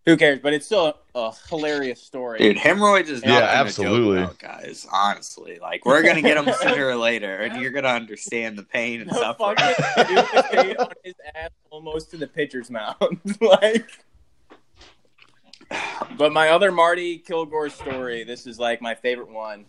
Who 0.06 0.18
cares? 0.18 0.40
But 0.42 0.54
it's 0.54 0.66
still 0.66 0.96
a, 1.14 1.20
a 1.20 1.34
hilarious 1.50 2.02
story. 2.02 2.40
Dude, 2.40 2.58
hemorrhoids 2.58 3.12
is 3.12 3.22
Yeah, 3.22 3.32
not 3.34 3.44
absolutely. 3.44 4.18
absolutely, 4.22 4.24
about, 4.24 4.40
guys. 4.64 4.88
Honestly, 4.92 5.60
like 5.62 5.86
we're 5.86 6.02
gonna 6.02 6.22
get 6.22 6.44
them 6.44 6.52
sooner 6.62 6.88
or 6.88 6.96
later, 6.96 7.36
and 7.42 7.62
you're 7.62 7.70
gonna 7.70 7.90
understand 7.90 8.58
the 8.58 8.64
pain 8.64 9.02
and 9.02 9.10
the 9.10 9.14
suffering. 9.16 9.56
fucking 9.58 10.66
dude 10.68 10.78
on 10.78 10.90
his 11.04 11.14
ass 11.36 11.50
almost 11.70 12.10
to 12.12 12.18
the 12.18 12.26
pitcher's 12.28 12.72
mound. 12.72 12.96
like, 13.42 13.88
but 16.18 16.32
my 16.32 16.50
other 16.50 16.72
Marty 16.72 17.18
Kilgore 17.18 17.70
story. 17.70 18.24
This 18.24 18.48
is 18.48 18.60
like 18.60 18.82
my 18.82 18.96
favorite 18.96 19.30
one. 19.30 19.66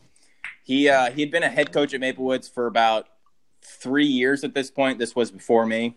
He 0.64 0.88
uh, 0.88 1.10
he 1.10 1.20
had 1.22 1.30
been 1.30 1.42
a 1.42 1.48
head 1.48 1.72
coach 1.72 1.94
at 1.94 2.00
Maple 2.00 2.24
Woods 2.24 2.48
for 2.48 2.66
about 2.66 3.08
three 3.62 4.06
years 4.06 4.44
at 4.44 4.54
this 4.54 4.70
point. 4.70 4.98
This 4.98 5.14
was 5.16 5.30
before 5.30 5.66
me, 5.66 5.96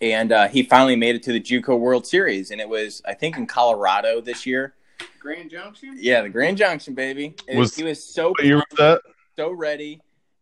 and 0.00 0.32
uh, 0.32 0.48
he 0.48 0.62
finally 0.62 0.96
made 0.96 1.14
it 1.16 1.22
to 1.24 1.32
the 1.32 1.40
JUCO 1.40 1.78
World 1.78 2.06
Series, 2.06 2.50
and 2.50 2.60
it 2.60 2.68
was 2.68 3.00
I 3.06 3.14
think 3.14 3.36
in 3.36 3.46
Colorado 3.46 4.20
this 4.20 4.44
year. 4.46 4.74
Grand 5.18 5.50
Junction. 5.50 5.96
Yeah, 5.98 6.22
the 6.22 6.28
Grand 6.28 6.56
Junction, 6.58 6.94
baby. 6.94 7.34
It- 7.48 7.56
Was- 7.56 7.74
he 7.74 7.84
was 7.84 8.02
so 8.02 8.30
What 8.30 8.44
year 8.44 8.62
that? 8.76 9.00
so 9.36 9.50
ready 9.52 10.00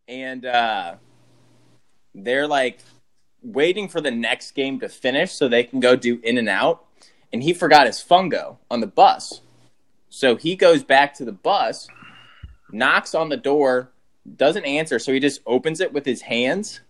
and 0.09 0.45
uh 0.45 0.95
they're 2.15 2.47
like 2.47 2.79
waiting 3.43 3.87
for 3.87 4.01
the 4.01 4.11
next 4.11 4.51
game 4.51 4.79
to 4.79 4.89
finish 4.89 5.31
so 5.31 5.47
they 5.47 5.63
can 5.63 5.79
go 5.79 5.95
do 5.95 6.19
in 6.23 6.37
and 6.37 6.49
out 6.49 6.85
and 7.31 7.43
he 7.43 7.53
forgot 7.53 7.87
his 7.87 7.97
fungo 7.97 8.57
on 8.69 8.79
the 8.79 8.87
bus 8.87 9.41
so 10.09 10.35
he 10.35 10.55
goes 10.55 10.83
back 10.83 11.13
to 11.13 11.25
the 11.25 11.31
bus 11.31 11.87
knocks 12.71 13.13
on 13.13 13.29
the 13.29 13.37
door 13.37 13.91
doesn't 14.35 14.65
answer 14.65 14.99
so 14.99 15.13
he 15.13 15.19
just 15.19 15.41
opens 15.45 15.79
it 15.79 15.93
with 15.93 16.05
his 16.05 16.21
hands 16.21 16.81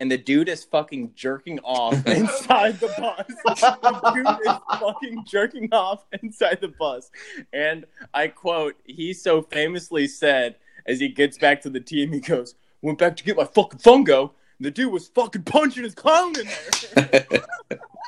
and 0.00 0.10
the 0.10 0.18
dude 0.18 0.48
is 0.48 0.64
fucking 0.64 1.12
jerking 1.14 1.58
off 1.60 1.94
inside 2.06 2.78
the 2.78 2.86
bus. 2.98 3.26
The 3.44 4.12
dude 4.14 4.26
is 4.46 4.80
fucking 4.80 5.24
jerking 5.26 5.68
off 5.72 6.04
inside 6.22 6.60
the 6.60 6.68
bus. 6.68 7.10
And 7.52 7.84
I 8.14 8.28
quote, 8.28 8.76
he 8.84 9.12
so 9.12 9.42
famously 9.42 10.06
said, 10.06 10.56
as 10.86 11.00
he 11.00 11.08
gets 11.08 11.36
back 11.36 11.60
to 11.62 11.70
the 11.70 11.80
team, 11.80 12.12
he 12.12 12.20
goes, 12.20 12.54
Went 12.80 12.98
back 12.98 13.16
to 13.16 13.24
get 13.24 13.36
my 13.36 13.44
fucking 13.44 13.80
fungo. 13.80 14.30
And 14.58 14.66
the 14.66 14.70
dude 14.70 14.92
was 14.92 15.08
fucking 15.08 15.42
punching 15.42 15.82
his 15.82 15.94
clown 15.94 16.34
in 16.38 16.46
there. 16.94 17.26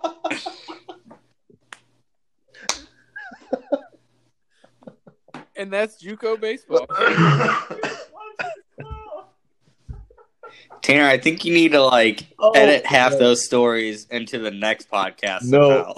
And 5.57 5.73
that's 5.73 6.01
JUCO 6.03 6.39
baseball. 6.39 6.85
Tanner, 10.81 11.05
I 11.07 11.17
think 11.17 11.43
you 11.43 11.53
need 11.53 11.71
to 11.71 11.81
like 11.81 12.27
Oh, 12.39 12.51
edit 12.51 12.85
half 12.85 13.13
those 13.13 13.43
stories 13.43 14.05
into 14.09 14.37
the 14.37 14.51
next 14.51 14.89
podcast. 14.91 15.43
No. 15.43 15.69
somehow. 15.69 15.93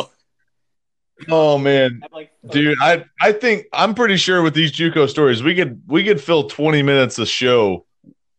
Oh 1.28 1.58
man, 1.58 2.02
I'm 2.14 2.28
dude, 2.50 2.78
I 2.82 3.04
I 3.20 3.34
think 3.34 3.66
I'm 3.74 3.94
pretty 3.94 4.16
sure 4.16 4.42
with 4.42 4.54
these 4.54 4.72
JUCO 4.72 5.10
stories, 5.10 5.44
we 5.44 5.54
could 5.54 5.82
we 5.86 6.06
could 6.06 6.22
fill 6.22 6.48
20 6.48 6.82
minutes 6.82 7.20
a 7.20 7.26
show 7.26 7.86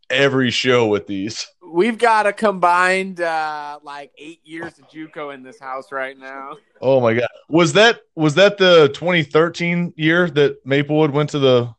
every 0.08 0.50
show 0.50 0.86
with 0.86 1.06
these. 1.06 1.46
We've 1.72 1.98
got 1.98 2.26
a 2.26 2.32
combined 2.32 3.20
uh, 3.20 3.78
like 3.82 4.10
eight 4.18 4.40
years 4.44 4.78
of 4.78 4.88
JUCO 4.88 5.32
in 5.32 5.42
this 5.44 5.58
house 5.60 5.92
right 5.92 6.18
now. 6.18 6.56
Oh 6.80 7.00
my 7.00 7.14
god, 7.14 7.28
was 7.48 7.74
that 7.74 8.00
was 8.16 8.34
that 8.34 8.58
the 8.58 8.88
2013 8.88 9.94
year 9.96 10.28
that 10.30 10.66
Maplewood 10.66 11.12
went 11.12 11.30
to 11.30 11.38
the? 11.38 11.74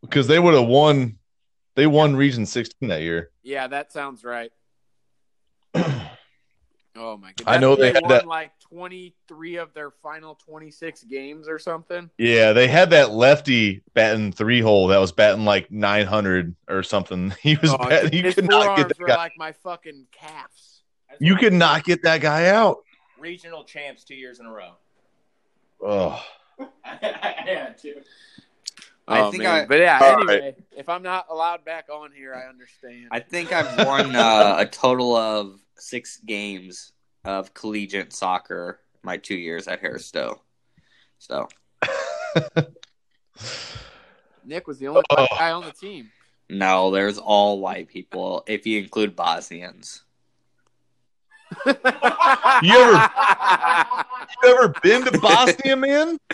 Because 0.00 0.26
they 0.28 0.38
would 0.38 0.54
have 0.54 0.66
won, 0.68 1.18
they 1.74 1.86
won 1.86 2.16
Region 2.16 2.46
16 2.46 2.88
that 2.88 3.02
year. 3.02 3.30
Yeah, 3.42 3.66
that 3.66 3.92
sounds 3.92 4.24
right. 4.24 4.50
Oh 6.98 7.18
my 7.18 7.32
god! 7.36 7.44
I 7.46 7.58
know 7.58 7.76
they 7.76 7.92
had 7.92 8.04
won 8.04 8.08
that- 8.10 8.26
like 8.26 8.52
twenty 8.68 9.14
three 9.28 9.56
of 9.56 9.72
their 9.74 9.90
final 9.90 10.34
twenty 10.34 10.70
six 10.70 11.02
games 11.04 11.48
or 11.48 11.58
something. 11.58 12.10
Yeah, 12.18 12.52
they 12.52 12.68
had 12.68 12.90
that 12.90 13.12
lefty 13.12 13.82
batting 13.94 14.32
three 14.32 14.60
hole 14.60 14.88
that 14.88 14.98
was 14.98 15.12
batting 15.12 15.44
like 15.44 15.70
900 15.70 16.54
or 16.68 16.82
something. 16.82 17.32
He 17.42 17.56
was 17.56 17.70
Oh, 17.72 17.78
batting, 17.78 18.12
you 18.12 18.32
could 18.32 18.48
not 18.48 18.76
get 18.76 18.88
that 18.88 18.98
guy. 19.06 19.16
like 19.16 19.32
my 19.36 19.52
fucking 19.52 20.06
calves. 20.12 20.82
You 21.20 21.36
could 21.36 21.52
not 21.52 21.84
get 21.84 22.02
that 22.02 22.20
guy 22.20 22.48
out. 22.48 22.78
regional 23.18 23.64
champs 23.64 24.04
two 24.04 24.14
years 24.14 24.40
in 24.40 24.46
a 24.46 24.52
row. 24.52 24.72
Oh, 25.80 26.22
I 26.84 26.96
had 27.46 27.78
to. 27.78 28.02
I 29.08 29.20
Oh, 29.20 29.30
think 29.30 29.44
man. 29.44 29.62
I- 29.62 29.66
but 29.66 29.78
yeah. 29.78 29.98
All 30.02 30.28
anyway, 30.30 30.56
if 30.76 30.88
I'm 30.88 31.02
not 31.02 31.26
allowed 31.30 31.64
back 31.64 31.86
on 31.92 32.10
here, 32.12 32.34
I 32.34 32.48
understand. 32.48 33.06
I 33.12 33.20
think 33.20 33.52
I've 33.52 33.86
won 33.86 34.16
uh, 34.16 34.56
a 34.58 34.66
total 34.66 35.14
of 35.14 35.60
six 35.76 36.16
games 36.18 36.92
of 37.26 37.52
collegiate 37.54 38.12
soccer 38.12 38.80
my 39.02 39.16
two 39.16 39.34
years 39.36 39.68
at 39.68 39.80
Harris 39.80 40.06
Stowe. 40.06 40.40
So 41.18 41.48
Nick 44.44 44.66
was 44.66 44.78
the 44.78 44.88
only 44.88 45.02
Oh. 45.10 45.14
black 45.16 45.30
guy 45.30 45.50
on 45.52 45.64
the 45.64 45.72
team. 45.72 46.10
no, 46.48 46.90
there's 46.90 47.18
all 47.18 47.60
white 47.60 47.88
people 47.88 48.44
if 48.46 48.66
you 48.66 48.78
include 48.80 49.16
Bosnians. 49.16 50.02
You 51.64 51.72
ever- 51.74 53.10
you 54.42 54.48
ever 54.50 54.68
been 54.82 55.04
to 55.04 55.18
Bosnia, 55.18 55.76
man? 55.76 56.18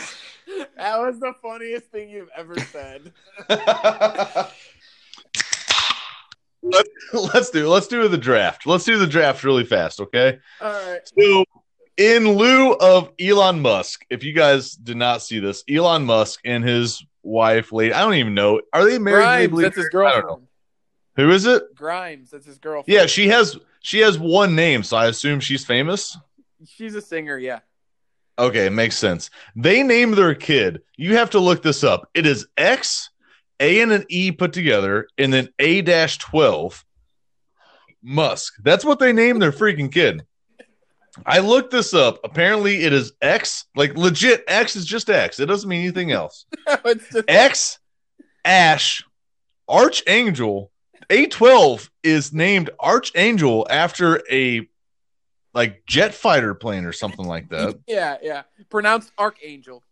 That 0.76 0.98
was 1.00 1.18
the 1.18 1.32
funniest 1.40 1.86
thing 1.86 2.10
you've 2.10 2.28
ever 2.36 2.58
said. 2.58 3.12
Let, 6.62 6.86
let's 7.12 7.50
do 7.50 7.68
let's 7.68 7.86
do 7.88 8.06
the 8.08 8.18
draft. 8.18 8.66
Let's 8.66 8.84
do 8.84 8.98
the 8.98 9.06
draft 9.06 9.44
really 9.44 9.64
fast, 9.64 10.00
okay? 10.00 10.38
All 10.60 10.72
right. 10.72 11.00
So, 11.18 11.44
in 11.96 12.28
lieu 12.28 12.72
of 12.74 13.10
Elon 13.20 13.60
Musk, 13.60 14.04
if 14.10 14.24
you 14.24 14.32
guys 14.32 14.72
did 14.72 14.96
not 14.96 15.22
see 15.22 15.38
this, 15.40 15.64
Elon 15.68 16.04
Musk 16.04 16.40
and 16.44 16.64
his 16.64 17.04
wife, 17.22 17.72
lady, 17.72 17.92
I 17.92 18.00
don't 18.02 18.14
even 18.14 18.34
know, 18.34 18.60
are 18.72 18.84
they 18.84 18.98
married? 18.98 19.50
Grimes, 19.50 19.60
that's 19.60 19.76
his 19.76 19.86
I 19.86 19.90
don't 19.90 20.02
know. 20.02 20.20
girlfriend. 20.20 20.48
Who 21.16 21.30
is 21.30 21.44
it? 21.46 21.74
Grimes, 21.74 22.30
that's 22.30 22.46
his 22.46 22.58
girlfriend. 22.58 22.94
Yeah, 22.98 23.06
she 23.06 23.28
has 23.28 23.58
she 23.80 24.00
has 24.00 24.18
one 24.18 24.54
name, 24.54 24.82
so 24.82 24.96
I 24.96 25.06
assume 25.06 25.40
she's 25.40 25.64
famous. 25.64 26.16
she's 26.66 26.94
a 26.94 27.02
singer. 27.02 27.36
Yeah. 27.38 27.60
Okay, 28.38 28.70
makes 28.70 28.96
sense. 28.96 29.28
They 29.56 29.82
name 29.82 30.12
their 30.12 30.34
kid. 30.34 30.82
You 30.96 31.16
have 31.16 31.30
to 31.30 31.38
look 31.38 31.62
this 31.62 31.84
up. 31.84 32.08
It 32.14 32.26
is 32.26 32.46
X, 32.56 33.10
A 33.62 33.80
and 33.80 33.92
an 33.92 34.04
E 34.08 34.32
put 34.32 34.52
together, 34.52 35.08
and 35.16 35.32
then 35.32 35.48
A 35.58 35.80
dash 35.80 36.18
twelve. 36.18 36.84
Musk. 38.02 38.54
That's 38.62 38.84
what 38.84 38.98
they 38.98 39.12
named 39.12 39.40
their 39.40 39.52
freaking 39.52 39.90
kid. 39.90 40.26
I 41.24 41.38
looked 41.38 41.70
this 41.70 41.94
up. 41.94 42.18
Apparently, 42.24 42.82
it 42.82 42.92
is 42.92 43.12
X. 43.20 43.66
Like 43.76 43.96
legit, 43.96 44.44
X 44.48 44.76
is 44.76 44.84
just 44.84 45.08
X. 45.08 45.38
It 45.38 45.46
doesn't 45.46 45.68
mean 45.68 45.82
anything 45.82 46.10
else. 46.10 46.46
it's 46.66 47.08
just 47.10 47.24
X, 47.30 47.78
Ash, 48.44 49.04
Archangel. 49.68 50.70
A12 51.10 51.90
is 52.02 52.32
named 52.32 52.70
Archangel 52.80 53.66
after 53.68 54.22
a 54.30 54.66
like 55.54 55.84
jet 55.86 56.14
fighter 56.14 56.54
plane 56.54 56.86
or 56.86 56.92
something 56.92 57.26
like 57.26 57.50
that. 57.50 57.78
yeah, 57.86 58.16
yeah. 58.22 58.42
Pronounced 58.70 59.12
archangel. 59.18 59.82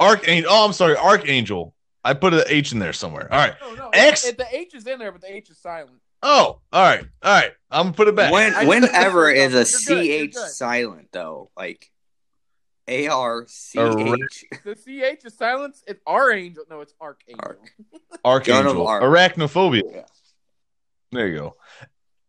Archangel. 0.00 0.50
Oh, 0.50 0.66
I'm 0.66 0.72
sorry, 0.72 0.96
Archangel. 0.96 1.74
I 2.06 2.14
put 2.14 2.32
an 2.34 2.44
H 2.46 2.72
in 2.72 2.78
there 2.78 2.92
somewhere. 2.92 3.26
All 3.32 3.38
right. 3.38 3.54
Oh 3.62 3.74
no, 3.74 3.90
X- 3.92 4.24
it- 4.24 4.38
the 4.38 4.46
H 4.50 4.74
is 4.74 4.86
in 4.86 5.00
there, 5.00 5.10
but 5.10 5.22
the 5.22 5.34
H 5.34 5.50
is 5.50 5.58
silent. 5.58 6.00
Oh, 6.22 6.60
all 6.72 6.82
right, 6.82 7.04
all 7.22 7.32
right. 7.32 7.52
I'm 7.70 7.86
gonna 7.86 7.94
put 7.94 8.08
it 8.08 8.14
back. 8.14 8.32
When 8.32 8.54
I- 8.54 8.64
whenever 8.64 9.28
is 9.30 9.52
a 9.54 9.92
You're 9.92 9.98
good, 9.98 10.06
you're 10.06 10.28
CH 10.28 10.34
silent 10.52 11.08
though, 11.12 11.50
like 11.56 11.90
a 12.88 13.08
r 13.08 13.44
c 13.48 13.78
h. 13.78 14.44
The 14.64 14.76
CH 14.76 15.24
is 15.24 15.34
silence. 15.34 15.82
It's 15.86 16.00
archangel. 16.06 16.64
No, 16.70 16.80
it's 16.80 16.94
archangel. 17.00 17.40
Arc. 17.44 17.58
Archangel. 18.24 18.86
Arc. 18.86 19.02
Arachnophobia. 19.02 19.82
Yeah. 19.92 20.04
There 21.10 21.26
you 21.26 21.36
go. 21.36 21.56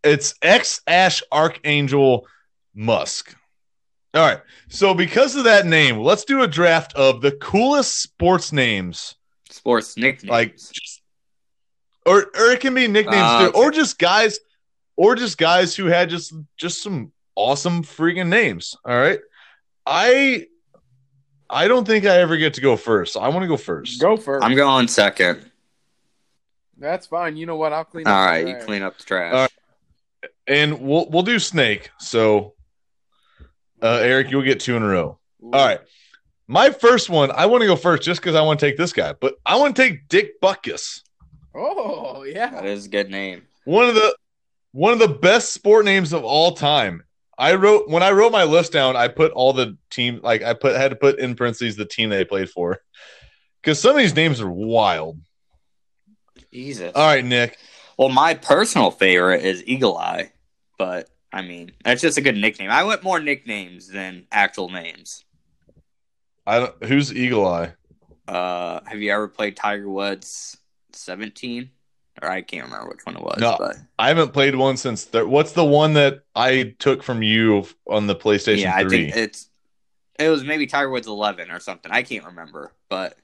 It's 0.03 0.33
X 0.41 0.81
Ash 0.87 1.21
Archangel 1.31 2.25
Musk. 2.73 3.35
All 4.15 4.21
right. 4.27 4.41
So 4.69 4.95
because 4.95 5.35
of 5.35 5.43
that 5.43 5.65
name, 5.67 5.99
let's 5.99 6.25
do 6.25 6.41
a 6.41 6.47
draft 6.47 6.93
of 6.95 7.21
the 7.21 7.31
coolest 7.33 8.01
sports 8.01 8.51
names. 8.51 9.15
Sports 9.53 9.97
nicknames. 9.97 10.29
Like 10.29 10.55
just 10.57 11.01
or 12.05 12.23
or 12.35 12.51
it 12.51 12.59
can 12.61 12.73
be 12.73 12.87
nicknames 12.87 13.17
Ah, 13.21 13.39
too, 13.41 13.45
okay. 13.49 13.59
or 13.59 13.71
just 13.71 13.99
guys 13.99 14.39
or 14.95 15.15
just 15.15 15.37
guys 15.37 15.75
who 15.75 15.85
had 15.85 16.09
just 16.09 16.33
just 16.57 16.81
some 16.81 17.11
awesome 17.35 17.83
freaking 17.83 18.27
names. 18.27 18.75
All 18.85 18.97
right. 18.97 19.19
I 19.85 20.47
I 21.49 21.67
don't 21.67 21.85
think 21.85 22.05
I 22.05 22.17
ever 22.17 22.35
get 22.37 22.55
to 22.55 22.61
go 22.61 22.75
first. 22.77 23.15
I 23.17 23.29
want 23.29 23.43
to 23.43 23.47
go 23.47 23.57
first. 23.57 24.01
Go 24.01 24.17
first. 24.17 24.43
I'm 24.43 24.55
going 24.55 24.87
second. 24.87 25.49
That's 26.77 27.07
fine. 27.07 27.37
You 27.37 27.45
know 27.45 27.55
what? 27.55 27.73
I'll 27.73 27.85
clean. 27.85 28.05
All 28.07 28.27
up 28.27 28.43
the 28.43 28.49
you 28.49 28.57
clean 28.65 28.81
up 28.83 28.97
the 28.97 29.03
trash. 29.03 29.33
All 29.33 29.39
right. 29.41 30.31
and 30.47 30.81
we'll 30.81 31.09
we'll 31.09 31.23
do 31.23 31.39
snake. 31.39 31.89
So 31.99 32.53
Uh, 33.81 33.99
Eric, 34.01 34.31
you'll 34.31 34.41
get 34.43 34.59
two 34.59 34.75
in 34.75 34.83
a 34.83 34.87
row. 34.87 35.17
All 35.43 35.51
right. 35.51 35.79
My 36.47 36.69
first 36.69 37.09
one, 37.09 37.31
I 37.31 37.45
want 37.45 37.61
to 37.61 37.67
go 37.67 37.75
first 37.75 38.03
just 38.03 38.21
because 38.21 38.35
I 38.35 38.41
want 38.41 38.59
to 38.59 38.65
take 38.65 38.77
this 38.77 38.93
guy, 38.93 39.13
but 39.13 39.35
I 39.45 39.57
want 39.57 39.75
to 39.75 39.81
take 39.81 40.07
Dick 40.07 40.39
Butkus. 40.41 41.01
Oh 41.53 42.23
yeah. 42.23 42.49
That 42.51 42.65
is 42.65 42.85
a 42.85 42.89
good 42.89 43.09
name. 43.09 43.43
One 43.65 43.89
of 43.89 43.95
the 43.95 44.15
one 44.71 44.93
of 44.93 44.99
the 44.99 45.07
best 45.07 45.53
sport 45.53 45.85
names 45.85 46.13
of 46.13 46.23
all 46.23 46.53
time. 46.53 47.03
I 47.37 47.55
wrote 47.55 47.89
when 47.89 48.01
I 48.01 48.11
wrote 48.11 48.31
my 48.31 48.45
list 48.45 48.71
down, 48.71 48.95
I 48.95 49.09
put 49.09 49.31
all 49.33 49.53
the 49.53 49.77
team 49.89 50.21
like 50.23 50.41
I 50.41 50.53
put 50.53 50.75
had 50.75 50.91
to 50.91 50.95
put 50.95 51.19
in 51.19 51.35
parentheses 51.35 51.75
the 51.75 51.85
team 51.85 52.09
they 52.09 52.23
played 52.23 52.49
for. 52.49 52.79
Because 53.61 53.79
some 53.81 53.91
of 53.91 53.97
these 53.97 54.15
names 54.15 54.39
are 54.39 54.49
wild. 54.49 55.19
Jesus. 56.53 56.93
All 56.95 57.05
right, 57.05 57.25
Nick. 57.25 57.57
Well, 57.97 58.09
my 58.09 58.35
personal 58.35 58.91
favorite 58.91 59.43
is 59.43 59.63
Eagle 59.65 59.97
Eye, 59.97 60.31
but 60.77 61.09
I 61.33 61.41
mean, 61.41 61.71
that's 61.83 62.01
just 62.01 62.17
a 62.17 62.21
good 62.21 62.37
nickname. 62.37 62.69
I 62.69 62.83
went 62.83 63.03
more 63.03 63.19
nicknames 63.19 63.87
than 63.87 64.27
actual 64.31 64.69
names. 64.69 65.25
I 66.47 66.59
don't 66.59 66.83
who's 66.85 67.13
Eagle 67.13 67.45
Eye? 67.45 67.73
Uh, 68.27 68.79
have 68.85 68.99
you 69.01 69.11
ever 69.11 69.27
played 69.27 69.55
Tiger 69.57 69.89
Woods 69.89 70.57
17? 70.93 71.69
Or 72.21 72.29
I 72.29 72.41
can't 72.41 72.65
remember 72.65 72.89
which 72.89 73.05
one 73.05 73.15
it 73.17 73.21
was, 73.21 73.37
No. 73.39 73.57
but 73.59 73.75
I 73.99 74.07
haven't 74.07 74.33
played 74.33 74.55
one 74.55 74.75
since 74.77 75.05
th- 75.05 75.25
what's 75.25 75.51
the 75.51 75.63
one 75.65 75.93
that 75.93 76.21
I 76.35 76.73
took 76.79 77.03
from 77.03 77.21
you 77.21 77.65
on 77.87 78.07
the 78.07 78.15
PlayStation 78.15 78.61
yeah, 78.61 78.75
I 78.75 78.81
3? 78.81 78.89
think 78.89 79.15
it's 79.15 79.49
it 80.17 80.29
was 80.29 80.43
maybe 80.43 80.65
Tiger 80.65 80.89
Woods 80.89 81.05
11 81.05 81.51
or 81.51 81.59
something. 81.59 81.91
I 81.91 82.01
can't 82.01 82.25
remember, 82.25 82.71
but 82.89 83.17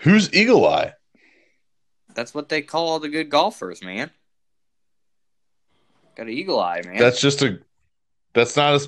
Who's 0.00 0.30
Eagle 0.34 0.66
Eye? 0.66 0.92
that's 2.14 2.34
what 2.34 2.48
they 2.48 2.62
call 2.62 2.88
all 2.88 3.00
the 3.00 3.08
good 3.08 3.30
golfers, 3.30 3.82
man. 3.82 4.10
Got 6.16 6.24
an 6.26 6.32
eagle 6.32 6.60
eye, 6.60 6.82
man. 6.84 6.96
That's 6.98 7.20
just 7.20 7.42
a 7.42 7.58
that's 8.34 8.56
not 8.56 8.74
a 8.74 8.86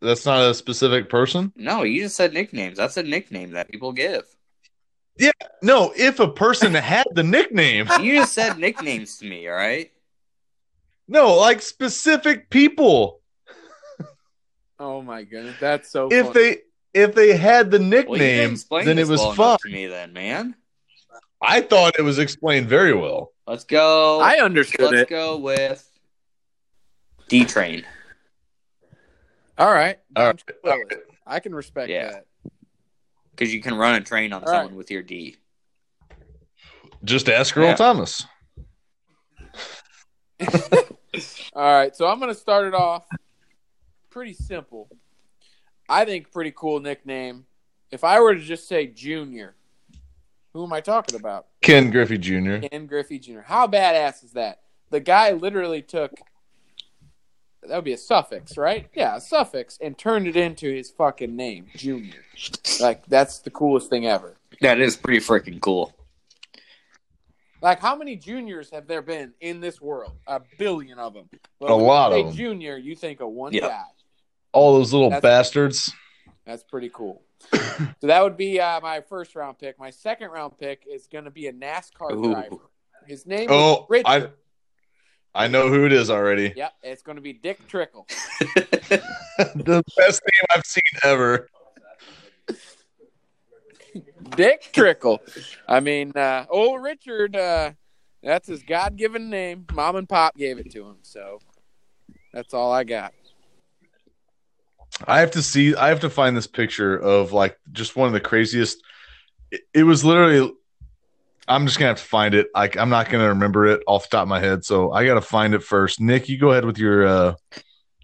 that's 0.00 0.24
not 0.26 0.48
a 0.50 0.54
specific 0.54 1.08
person. 1.08 1.52
no, 1.56 1.82
you 1.82 2.02
just 2.02 2.16
said 2.16 2.32
nicknames. 2.32 2.76
That's 2.78 2.96
a 2.96 3.02
nickname 3.02 3.52
that 3.52 3.70
people 3.70 3.92
give. 3.92 4.24
Yeah, 5.18 5.32
no, 5.62 5.92
if 5.96 6.20
a 6.20 6.28
person 6.28 6.72
had 6.92 7.06
the 7.12 7.22
nickname. 7.22 7.88
You 8.00 8.16
just 8.20 8.32
said 8.34 8.58
nicknames 8.58 9.18
to 9.18 9.26
me, 9.26 9.48
all 9.48 9.54
right? 9.54 9.90
No, 11.08 11.34
like 11.34 11.60
specific 11.62 12.50
people. 12.50 13.20
Oh 14.82 15.02
my 15.02 15.24
goodness, 15.24 15.56
that's 15.60 15.90
so. 15.90 16.08
If 16.10 16.28
funny. 16.28 16.40
they 16.40 16.56
if 16.94 17.14
they 17.14 17.36
had 17.36 17.70
the 17.70 17.76
Well, 17.78 17.84
you 17.84 17.90
didn't 17.90 18.08
nickname, 18.12 18.52
explain 18.52 18.86
then 18.86 18.98
it 18.98 19.06
was 19.08 19.20
well 19.20 19.34
fun. 19.34 19.58
to 19.62 19.68
me, 19.68 19.86
then, 19.88 20.14
man. 20.14 20.54
I 21.42 21.60
thought 21.60 21.98
it 21.98 22.02
was 22.02 22.18
explained 22.18 22.66
very 22.68 22.94
well. 22.94 23.32
Let's 23.46 23.64
go. 23.64 24.20
I 24.20 24.36
understood 24.38 24.90
Let's 24.92 25.02
it. 25.02 25.08
go 25.10 25.36
with 25.36 25.86
D 27.28 27.44
Train. 27.44 27.84
All 29.60 29.70
right. 29.70 29.98
All 30.16 30.24
right. 30.24 30.42
Well, 30.64 30.78
I 31.26 31.38
can 31.38 31.54
respect 31.54 31.90
Yeah. 31.90 32.12
that. 32.12 32.26
Because 33.32 33.52
you 33.52 33.60
can 33.60 33.74
run 33.74 33.94
a 33.94 34.00
train 34.00 34.32
on 34.32 34.42
All 34.42 34.50
right. 34.50 34.56
someone 34.56 34.74
with 34.74 34.90
your 34.90 35.02
D. 35.02 35.36
Just 37.04 37.28
ask 37.28 37.54
Earl 37.56 37.66
Yeah. 37.66 37.74
Thomas. 37.76 38.24
All 41.52 41.62
right, 41.62 41.94
so 41.94 42.06
I'm 42.06 42.18
going 42.20 42.32
to 42.32 42.38
start 42.38 42.66
it 42.66 42.74
off 42.74 43.04
pretty 44.08 44.32
simple. 44.32 44.88
I 45.88 46.04
think 46.06 46.32
pretty 46.32 46.52
cool 46.56 46.80
nickname. 46.80 47.44
If 47.90 48.02
I 48.04 48.20
were 48.20 48.34
to 48.34 48.40
just 48.40 48.66
say 48.66 48.86
Junior, 48.86 49.56
who 50.54 50.64
am 50.64 50.72
I 50.72 50.80
talking 50.80 51.16
about? 51.16 51.48
Ken 51.60 51.90
Griffey 51.90 52.16
Jr. 52.16 52.58
Ken 52.58 52.86
Griffey 52.86 53.18
Jr. 53.18 53.40
How 53.40 53.66
badass 53.66 54.24
is 54.24 54.32
that? 54.32 54.60
The 54.90 55.00
guy 55.00 55.32
literally 55.32 55.82
took 55.82 56.12
that 57.62 57.74
would 57.76 57.84
be 57.84 57.92
a 57.92 57.98
suffix, 57.98 58.56
right? 58.56 58.88
Yeah, 58.94 59.16
a 59.16 59.20
suffix, 59.20 59.78
and 59.80 59.96
turned 59.98 60.26
it 60.26 60.36
into 60.36 60.72
his 60.72 60.90
fucking 60.90 61.34
name, 61.36 61.66
Junior. 61.76 62.24
Like 62.80 63.06
that's 63.06 63.38
the 63.40 63.50
coolest 63.50 63.90
thing 63.90 64.06
ever. 64.06 64.36
That 64.60 64.80
is 64.80 64.96
pretty 64.96 65.20
freaking 65.20 65.60
cool. 65.60 65.94
Like, 67.62 67.80
how 67.80 67.94
many 67.94 68.16
juniors 68.16 68.70
have 68.70 68.86
there 68.86 69.02
been 69.02 69.34
in 69.40 69.60
this 69.60 69.80
world? 69.80 70.12
A 70.26 70.40
billion 70.58 70.98
of 70.98 71.12
them. 71.12 71.28
But 71.58 71.66
A 71.70 71.76
when 71.76 71.80
you 71.84 71.86
lot 71.90 72.12
say 72.12 72.20
of 72.22 72.26
'em. 72.28 72.32
Junior, 72.32 72.76
you 72.78 72.96
think 72.96 73.20
of 73.20 73.28
one 73.28 73.52
Yeah. 73.52 73.68
guy. 73.68 73.84
All 74.52 74.74
those 74.78 74.92
little 74.92 75.10
That's- 75.10 75.22
bastards. 75.22 75.92
That's 76.46 76.62
pretty 76.64 76.88
cool. 76.88 77.22
so 77.52 78.06
that 78.06 78.22
would 78.22 78.36
be 78.38 78.58
uh, 78.60 78.80
my 78.80 79.02
first 79.02 79.36
round 79.36 79.58
pick. 79.58 79.78
My 79.78 79.90
second 79.90 80.30
round 80.30 80.56
pick 80.58 80.84
is 80.90 81.06
going 81.06 81.24
to 81.24 81.30
be 81.30 81.46
a 81.48 81.52
NASCAR 81.52 82.12
Ooh. 82.12 82.32
driver. 82.32 82.56
His 83.06 83.26
name 83.26 83.48
Oh, 83.50 83.82
is 83.82 83.86
Richard. 83.90 84.06
I 84.06 84.28
I 85.34 85.46
know 85.46 85.68
who 85.68 85.86
it 85.86 85.92
is 85.92 86.10
already. 86.10 86.52
Yep, 86.56 86.72
it's 86.82 87.02
going 87.02 87.16
to 87.16 87.22
be 87.22 87.32
Dick 87.32 87.66
Trickle. 87.68 88.06
the 88.40 89.82
best 89.96 90.22
name 90.24 90.46
I've 90.50 90.64
seen 90.64 90.82
ever. 91.04 91.48
Dick 94.36 94.70
Trickle. 94.72 95.20
I 95.68 95.80
mean, 95.80 96.12
uh, 96.16 96.46
old 96.48 96.82
Richard. 96.82 97.36
Uh, 97.36 97.72
that's 98.22 98.48
his 98.48 98.62
God-given 98.62 99.30
name. 99.30 99.66
Mom 99.72 99.96
and 99.96 100.08
Pop 100.08 100.36
gave 100.36 100.58
it 100.58 100.70
to 100.72 100.84
him, 100.86 100.96
so 101.02 101.38
that's 102.32 102.52
all 102.52 102.72
I 102.72 102.84
got. 102.84 103.14
I 105.06 105.20
have 105.20 105.30
to 105.32 105.42
see. 105.42 105.74
I 105.74 105.88
have 105.88 106.00
to 106.00 106.10
find 106.10 106.36
this 106.36 106.46
picture 106.46 106.96
of 106.96 107.32
like 107.32 107.58
just 107.72 107.96
one 107.96 108.06
of 108.08 108.12
the 108.12 108.20
craziest. 108.20 108.82
It, 109.50 109.62
it 109.72 109.82
was 109.84 110.04
literally. 110.04 110.52
I'm 111.50 111.66
just 111.66 111.78
gonna 111.78 111.88
have 111.88 111.98
to 111.98 112.04
find 112.04 112.34
it. 112.34 112.46
Like 112.54 112.76
I'm 112.76 112.88
not 112.88 113.10
gonna 113.10 113.28
remember 113.28 113.66
it 113.66 113.82
off 113.88 114.08
the 114.08 114.16
top 114.16 114.22
of 114.22 114.28
my 114.28 114.38
head, 114.38 114.64
so 114.64 114.92
I 114.92 115.04
gotta 115.04 115.20
find 115.20 115.52
it 115.52 115.64
first. 115.64 116.00
Nick, 116.00 116.28
you 116.28 116.38
go 116.38 116.52
ahead 116.52 116.64
with 116.64 116.78
your 116.78 117.06
uh 117.06 117.34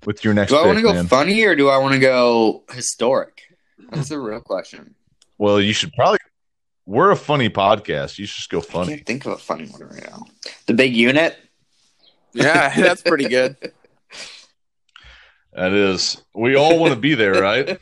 with 0.05 0.25
your 0.25 0.35
next 0.35 0.51
do 0.51 0.57
I 0.57 0.67
want 0.67 0.79
to 0.79 0.83
go 0.83 0.93
man. 0.93 1.07
funny 1.07 1.43
or 1.45 1.55
do 1.55 1.69
I 1.69 1.79
want 1.79 1.95
to 1.95 2.01
go 2.01 2.65
historic? 2.73 3.43
That's 3.91 4.09
the 4.09 4.19
real 4.19 4.41
question. 4.41 4.97
well, 5.39 5.61
you 5.61 5.73
should 5.73 5.93
probably. 5.93 6.19
We're 6.87 7.11
a 7.13 7.17
funny 7.17 7.49
podcast. 7.49 8.19
You 8.19 8.27
should 8.27 8.37
just 8.37 8.51
go 8.51 8.59
I 8.59 8.63
funny. 8.63 8.95
can't 8.97 9.07
think 9.07 9.27
of 9.27 9.33
a 9.33 9.39
funny 9.39 9.67
one 9.67 9.83
right 9.83 10.05
now. 10.09 10.27
The 10.67 10.75
big 10.75 10.95
unit. 10.95 11.37
Yeah, 12.33 12.75
that's 12.77 13.03
pretty 13.03 13.29
good. 13.29 13.57
That 15.53 15.73
is. 15.73 16.23
We 16.35 16.55
all 16.55 16.79
want 16.79 16.95
to 16.95 17.01
be 17.01 17.15
there, 17.15 17.41
right? 17.41 17.79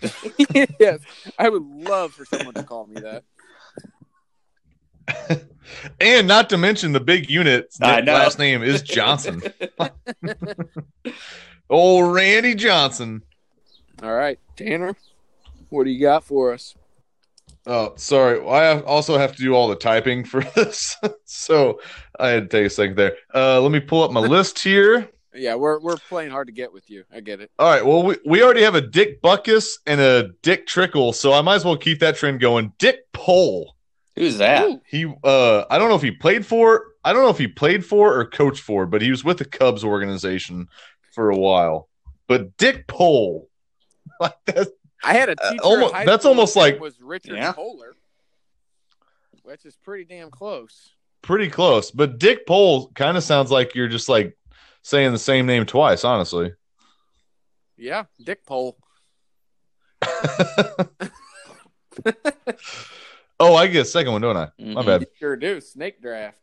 yes, 0.79 1.00
I 1.38 1.48
would 1.48 1.62
love 1.62 2.12
for 2.12 2.24
someone 2.24 2.55
to 2.55 2.62
call 2.62 2.87
me 2.87 3.00
that. 3.00 3.24
and 6.01 6.29
not 6.29 6.51
to 6.51 6.59
mention 6.59 6.93
the 6.93 7.01
big 7.01 7.31
unit. 7.31 7.75
Last 7.81 8.38
name 8.38 8.62
is 8.62 8.83
Johnson. 8.83 9.43
Old 11.71 12.14
Randy 12.14 12.55
Johnson. 12.55 13.23
All 14.03 14.14
right, 14.14 14.38
Tanner, 14.57 14.97
what 15.71 15.85
do 15.85 15.90
you 15.90 16.01
got 16.01 16.25
for 16.25 16.53
us? 16.53 16.75
Oh, 17.67 17.95
sorry. 17.97 18.40
I 18.47 18.81
also 18.83 19.17
have 19.17 19.35
to 19.37 19.43
do 19.43 19.55
all 19.55 19.69
the 19.69 19.77
typing 19.77 20.25
for 20.25 20.43
this, 20.55 20.97
so 21.25 21.81
I 22.19 22.29
had 22.29 22.51
to 22.51 22.57
take 22.57 22.67
a 22.67 22.71
second 22.71 22.97
there. 22.97 23.17
Uh, 23.35 23.61
let 23.61 23.73
me 23.73 23.81
pull 23.81 24.03
up 24.03 24.11
my 24.11 24.21
list 24.21 24.59
here. 24.59 25.09
Yeah, 25.35 25.57
we're 25.57 25.81
we're 25.81 25.97
playing 25.97 26.31
hard 26.31 26.47
to 26.47 26.53
get 26.53 26.73
with 26.73 26.88
you. 26.88 27.05
I 27.12 27.21
get 27.21 27.40
it. 27.40 27.51
All 27.59 27.69
right. 27.69 27.85
Well, 27.85 28.05
we, 28.05 28.17
we 28.25 28.43
already 28.43 28.62
have 28.62 28.77
a 28.77 28.81
Dick 28.81 29.21
Butkus 29.21 29.79
and 29.87 30.01
a 30.01 30.31
Dick 30.43 30.67
Trickle, 30.67 31.12
so 31.12 31.33
I 31.33 31.40
might 31.40 31.57
as 31.57 31.64
well 31.64 31.77
keep 31.77 31.99
that 32.01 32.17
trend 32.17 32.40
going. 32.40 32.73
Dick 32.79 33.11
Pole. 33.12 33.74
Who's 34.16 34.38
that? 34.38 34.64
Ooh, 34.68 34.81
He, 34.87 35.12
uh, 35.24 35.64
I 35.68 35.79
don't 35.79 35.88
know 35.88 35.96
if 35.96 36.03
he 36.03 36.12
played 36.12 36.46
for, 36.46 36.87
I 37.05 37.12
don't 37.12 37.22
know 37.22 37.31
if 37.31 37.38
he 37.38 37.48
played 37.48 37.85
for 37.85 38.16
or 38.18 38.24
coached 38.27 38.62
for, 38.62 38.87
but 38.87 39.03
he 39.03 39.11
was 39.11 39.24
with 39.24 39.38
the 39.38 39.44
Cubs 39.44 39.83
organization 39.85 40.68
for 41.12 41.31
a 41.31 41.37
while. 41.37 41.88
But 42.29 42.57
Dick 42.57 42.87
Pole, 42.87 43.48
like 44.20 44.37
that, 44.46 44.68
I 45.03 45.14
had 45.14 45.29
a 45.31 45.33
Uh, 45.33 45.50
teacher. 45.50 45.55
in 45.55 45.61
almost- 45.61 45.94
high 45.94 46.05
that's 46.05 46.24
almost 46.24 46.55
like- 46.57 46.79
was 46.81 47.00
Richard 47.03 47.37
Yeah. 47.37 47.53
Kohler, 47.53 47.96
which 49.42 49.66
is 49.66 49.77
pretty 49.77 50.05
damn 50.05 50.31
close. 50.31 50.90
pretty 51.22 51.48
close. 51.50 51.90
But 51.90 52.18
Dick 52.18 52.46
Pole 52.46 52.90
kind 52.94 53.16
of 53.16 53.24
sounds 53.24 53.50
like 53.50 53.74
you're 53.74 53.88
just 53.88 54.09
like 54.09 54.37
saying 54.83 55.11
the 55.12 55.18
same 55.18 55.46
name 55.46 55.66
twice, 55.66 56.05
honestly. 56.05 56.53
Yeah, 57.77 58.05
Dick 58.22 58.46
Pole. 58.46 58.77
oh, 63.40 63.55
I 63.55 63.66
get 63.66 63.83
a 63.83 63.85
second 63.85 64.12
one, 64.12 64.20
don't 64.23 64.37
I? 64.37 64.49
My 64.59 64.83
Mhm. 64.83 64.87
bad. 64.87 65.01
You 65.03 65.07
sure 65.18 65.37
do. 65.37 65.61
Snake 65.61 66.01
draft. 66.01 66.38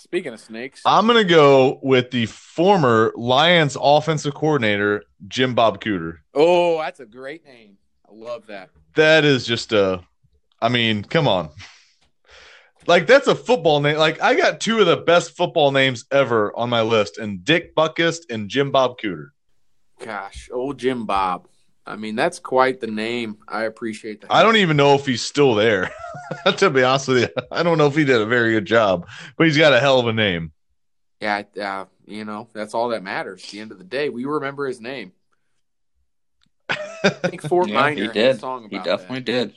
Speaking 0.00 0.32
of 0.32 0.40
snakes, 0.40 0.82
I'm 0.84 1.06
gonna 1.06 1.22
go 1.24 1.78
with 1.82 2.10
the 2.10 2.26
former 2.26 3.12
Lions 3.16 3.76
offensive 3.80 4.34
coordinator, 4.34 5.04
Jim 5.28 5.54
Bob 5.54 5.80
Cooter. 5.82 6.18
oh, 6.34 6.78
that's 6.78 7.00
a 7.00 7.06
great 7.06 7.44
name. 7.44 7.78
I 8.08 8.12
love 8.12 8.46
that. 8.48 8.70
That 8.96 9.24
is 9.24 9.46
just 9.46 9.72
a 9.72 10.02
I 10.60 10.68
mean, 10.68 11.02
come 11.04 11.26
on. 11.28 11.50
Like 12.86 13.06
that's 13.06 13.28
a 13.28 13.34
football 13.34 13.80
name. 13.80 13.96
Like 13.96 14.20
I 14.20 14.34
got 14.34 14.60
two 14.60 14.80
of 14.80 14.86
the 14.86 14.96
best 14.96 15.36
football 15.36 15.70
names 15.70 16.04
ever 16.10 16.54
on 16.56 16.68
my 16.68 16.82
list, 16.82 17.18
and 17.18 17.44
Dick 17.44 17.74
Butkus 17.76 18.18
and 18.28 18.48
Jim 18.48 18.70
Bob 18.72 18.98
Cooter. 19.00 19.28
Gosh, 20.00 20.48
old 20.52 20.78
Jim 20.78 21.06
Bob. 21.06 21.46
I 21.84 21.96
mean, 21.96 22.14
that's 22.14 22.38
quite 22.38 22.80
the 22.80 22.86
name. 22.86 23.38
I 23.48 23.64
appreciate 23.64 24.20
that. 24.20 24.32
I 24.32 24.42
don't 24.42 24.56
even 24.56 24.76
know 24.76 24.94
if 24.94 25.04
he's 25.04 25.22
still 25.22 25.54
there. 25.54 25.90
to 26.58 26.70
be 26.70 26.82
honest 26.84 27.08
with 27.08 27.18
you, 27.22 27.28
I 27.50 27.62
don't 27.62 27.76
know 27.78 27.86
if 27.86 27.96
he 27.96 28.04
did 28.04 28.20
a 28.20 28.26
very 28.26 28.52
good 28.52 28.66
job, 28.66 29.08
but 29.36 29.46
he's 29.46 29.56
got 29.56 29.72
a 29.72 29.80
hell 29.80 29.98
of 29.98 30.06
a 30.06 30.12
name. 30.12 30.52
Yeah, 31.20 31.42
uh, 31.60 31.84
you 32.06 32.24
know, 32.24 32.48
that's 32.52 32.74
all 32.74 32.90
that 32.90 33.02
matters. 33.02 33.44
At 33.44 33.50
the 33.50 33.60
end 33.60 33.72
of 33.72 33.78
the 33.78 33.84
day, 33.84 34.08
we 34.08 34.24
remember 34.24 34.66
his 34.66 34.80
name. 34.80 35.12
I 36.68 36.76
think 37.08 37.42
Fort 37.42 37.68
Yeah, 37.68 37.80
Minor 37.80 38.02
he 38.02 38.08
did. 38.08 38.36
a 38.36 38.38
song 38.38 38.68
He 38.70 38.76
about 38.76 38.84
definitely 38.84 39.20
did. 39.20 39.54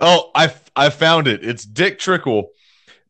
Oh, 0.00 0.30
I 0.34 0.54
I 0.76 0.90
found 0.90 1.26
it. 1.26 1.44
It's 1.44 1.64
Dick 1.64 1.98
Trickle. 1.98 2.50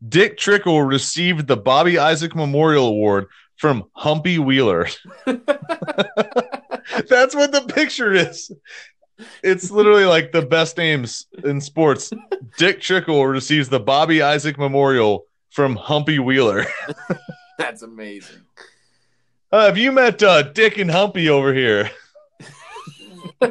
Dick 0.07 0.39
Trickle 0.39 0.83
received 0.83 1.47
the 1.47 1.57
Bobby 1.57 1.99
Isaac 1.99 2.35
Memorial 2.35 2.89
Award 2.89 3.27
from 3.57 3.85
Humpy 3.93 4.39
Wheeler. 4.39 4.89
That's 7.09 7.35
what 7.35 7.53
the 7.53 7.63
picture 7.63 8.13
is. 8.13 8.53
It's 9.43 9.71
literally 9.71 10.05
like 10.05 10.33
the 10.33 10.43
best 10.43 10.77
names 10.77 11.27
in 11.45 11.61
sports. 11.61 12.13
Dick 12.59 12.81
Trickle 12.81 13.27
receives 13.27 13.69
the 13.69 13.81
Bobby 13.81 14.21
Isaac 14.23 14.59
Memorial 14.59 15.25
from 15.51 15.75
Humpy 15.77 16.19
Wheeler. 16.19 16.67
That's 17.59 17.83
amazing. 17.83 18.43
Uh, 19.51 19.65
have 19.67 19.79
you 19.79 19.91
met 19.93 20.23
uh, 20.23 20.43
Dick 20.43 20.77
and 20.77 20.91
Humpy 20.91 21.29
over 21.31 21.55
here? 21.55 21.91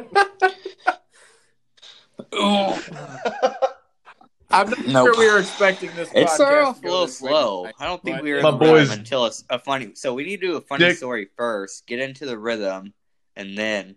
I'm 4.48 4.70
not 4.70 4.86
Nope. 4.86 5.06
sure 5.14 5.18
we 5.18 5.30
were 5.30 5.40
expecting 5.40 5.90
this. 5.96 6.08
It 6.14 6.28
started 6.30 6.62
off 6.62 6.82
a 6.82 6.86
little 6.86 7.08
slow. 7.08 7.62
tonight, 7.62 7.74
I 7.80 7.86
don't 7.86 8.02
think 8.02 8.22
we 8.22 8.30
were 8.30 8.38
in 8.38 8.42
My 8.44 8.52
the 8.52 8.56
boys- 8.56 8.88
rhythm 8.88 8.98
until 9.00 9.26
a, 9.26 9.30
a 9.50 9.58
funny. 9.58 9.90
So 9.94 10.14
we 10.14 10.24
need 10.24 10.40
to 10.40 10.46
do 10.46 10.56
a 10.56 10.60
funny 10.60 10.84
Dick- 10.86 10.98
story 10.98 11.28
first, 11.36 11.86
get 11.86 11.98
into 11.98 12.26
the 12.26 12.38
rhythm, 12.38 12.94
and 13.36 13.56
then 13.56 13.96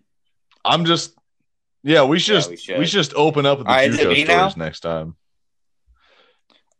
I'm 0.64 0.84
just, 0.84 1.14
yeah, 1.82 2.04
we 2.04 2.18
should 2.18 2.32
Yeah, 2.34 2.38
just 2.38 2.48
we 2.48 2.52
we 2.52 2.56
should. 2.58 2.88
should. 2.88 2.92
just 2.98 3.14
open 3.14 3.46
up 3.46 3.58
with 3.58 3.66
the 3.66 3.72
All 3.72 3.76
right, 3.78 3.90
is 3.90 3.98
Juco 3.98 4.12
me 4.12 4.24
now? 4.24 4.52
next 4.56 4.80
time. 4.80 5.16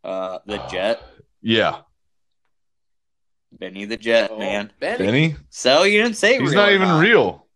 uh, 0.03 0.39
the 0.45 0.57
Jet, 0.71 1.01
Yeah, 1.41 1.81
Benny 3.51 3.85
the 3.85 3.97
Jet, 3.97 4.29
Oh, 4.31 4.39
man. 4.39 4.71
Benny. 4.79 5.05
Benny, 5.05 5.35
So 5.49 5.83
you 5.83 6.01
didn't 6.01 6.17
say 6.17 6.39
he's 6.39 6.51
real 6.51 6.59
not 6.61 6.71
even 6.71 6.87
not. 6.87 6.99
real. 7.01 7.47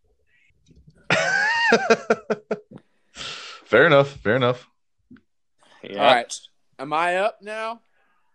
fair 3.14 3.86
enough. 3.88 4.10
Fair 4.18 4.36
enough. 4.36 4.68
Yeah. 5.84 5.98
All 6.00 6.14
right. 6.14 6.34
Am 6.80 6.92
I 6.94 7.18
up 7.18 7.42
now? 7.42 7.80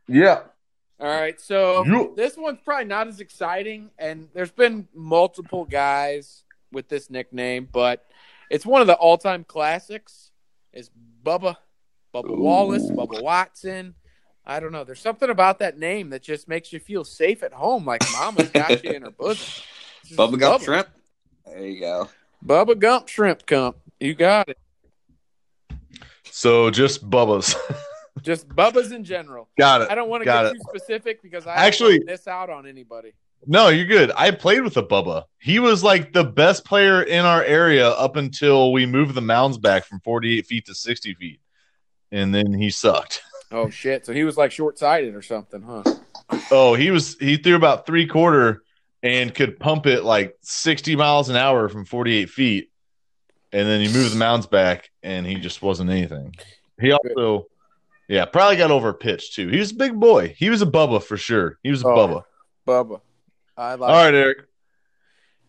Yeah. 0.08 0.40
All 1.00 1.06
right. 1.08 1.40
So 1.40 1.84
You- 1.84 2.14
this 2.16 2.36
one's 2.36 2.58
probably 2.64 2.86
not 2.86 3.08
as 3.08 3.20
exciting, 3.20 3.90
and 3.98 4.28
there's 4.34 4.50
been 4.52 4.88
multiple 4.94 5.64
guys 5.64 6.44
with 6.72 6.88
this 6.88 7.10
nickname, 7.10 7.68
but 7.70 8.06
it's 8.50 8.66
one 8.66 8.80
of 8.80 8.86
the 8.86 8.94
all-time 8.94 9.44
classics. 9.44 10.30
It's 10.72 10.90
Bubba, 11.24 11.56
Bubba 12.14 12.36
Wallace, 12.36 12.90
Bubba 12.90 13.22
Watson. 13.22 13.94
I 14.44 14.58
don't 14.60 14.72
know. 14.72 14.84
There's 14.84 15.00
something 15.00 15.30
about 15.30 15.58
that 15.60 15.78
name 15.78 16.10
that 16.10 16.22
just 16.22 16.48
makes 16.48 16.72
you 16.72 16.80
feel 16.80 17.04
safe 17.04 17.42
at 17.42 17.52
home, 17.52 17.84
like 17.84 18.02
Mama's 18.12 18.48
got 18.50 18.82
you 18.82 18.90
in 18.90 19.02
her 19.02 19.10
bosom. 19.10 19.62
It's 20.00 20.08
just 20.10 20.18
Bubba 20.18 20.38
Gump 20.38 20.62
Shrimp. 20.62 20.88
There 21.46 21.66
you 21.66 21.80
go. 21.80 22.08
Bubba 22.44 22.78
Gump 22.78 23.08
Shrimp 23.08 23.46
Cump. 23.46 23.76
You 23.98 24.14
got 24.14 24.48
it. 24.48 24.58
So 26.24 26.70
just 26.70 27.08
Bubba's. 27.08 27.54
Just 28.22 28.48
Bubba's 28.48 28.92
in 28.92 29.04
general. 29.04 29.48
Got 29.58 29.82
it. 29.82 29.90
I 29.90 29.94
don't 29.94 30.08
want 30.08 30.22
to 30.22 30.24
Got 30.26 30.42
get 30.44 30.52
it. 30.52 30.54
too 30.56 30.62
specific 30.68 31.22
because 31.22 31.46
I 31.46 31.54
Actually- 31.54 31.98
don't 32.00 32.06
miss 32.06 32.26
out 32.28 32.50
on 32.50 32.66
anybody. 32.66 33.12
No, 33.46 33.68
you're 33.68 33.86
good. 33.86 34.12
I 34.16 34.30
played 34.32 34.62
with 34.62 34.76
a 34.76 34.82
Bubba. 34.82 35.24
He 35.38 35.58
was 35.58 35.82
like 35.82 36.12
the 36.12 36.24
best 36.24 36.64
player 36.64 37.02
in 37.02 37.24
our 37.24 37.42
area 37.42 37.88
up 37.88 38.16
until 38.16 38.72
we 38.72 38.84
moved 38.86 39.14
the 39.14 39.22
mounds 39.22 39.56
back 39.56 39.86
from 39.86 40.00
48 40.00 40.46
feet 40.46 40.66
to 40.66 40.74
60 40.74 41.14
feet. 41.14 41.40
And 42.12 42.34
then 42.34 42.52
he 42.52 42.70
sucked. 42.70 43.22
Oh 43.52 43.68
shit! 43.68 44.06
So 44.06 44.12
he 44.12 44.22
was 44.22 44.36
like 44.36 44.52
short 44.52 44.78
sighted 44.78 45.16
or 45.16 45.22
something, 45.22 45.60
huh? 45.60 45.82
Oh, 46.52 46.74
he 46.74 46.92
was 46.92 47.18
he 47.18 47.36
threw 47.36 47.56
about 47.56 47.84
three 47.84 48.06
quarter 48.06 48.62
and 49.02 49.34
could 49.34 49.58
pump 49.58 49.86
it 49.86 50.04
like 50.04 50.36
60 50.42 50.94
miles 50.94 51.30
an 51.30 51.34
hour 51.34 51.68
from 51.68 51.84
48 51.84 52.30
feet. 52.30 52.70
And 53.50 53.66
then 53.66 53.80
he 53.80 53.92
moved 53.92 54.12
the 54.12 54.18
mounds 54.18 54.46
back 54.46 54.90
and 55.02 55.26
he 55.26 55.34
just 55.34 55.62
wasn't 55.62 55.90
anything. 55.90 56.36
He 56.80 56.92
also 56.92 57.46
yeah, 58.08 58.24
probably 58.24 58.56
got 58.56 58.70
over 58.70 58.92
pitched 58.92 59.34
too. 59.34 59.48
He 59.48 59.58
was 59.58 59.72
a 59.72 59.74
big 59.74 59.98
boy. 59.98 60.28
He 60.38 60.48
was 60.48 60.62
a 60.62 60.66
Bubba 60.66 61.02
for 61.02 61.16
sure. 61.16 61.58
He 61.64 61.72
was 61.72 61.82
a 61.82 61.88
Oh. 61.88 61.96
Bubba. 61.96 62.22
Bubba. 62.68 63.00
I 63.60 63.74
like 63.74 63.90
All 63.90 64.04
right, 64.04 64.14
Eric. 64.14 64.38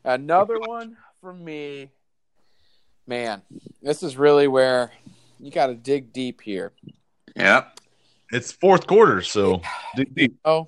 another 0.03 0.59
one 0.59 0.97
from 1.21 1.41
me. 1.45 1.89
Man, 3.07 3.41
this 3.81 4.03
is 4.03 4.17
really 4.17 4.49
where 4.49 4.91
you 5.39 5.49
got 5.49 5.67
to 5.67 5.75
dig 5.75 6.11
deep 6.11 6.41
here. 6.41 6.73
Yeah, 7.37 7.65
It's 8.29 8.51
fourth 8.51 8.85
quarter, 8.85 9.21
so 9.21 9.61
dig 9.95 10.13
deep. 10.13 10.37
Oh, 10.43 10.67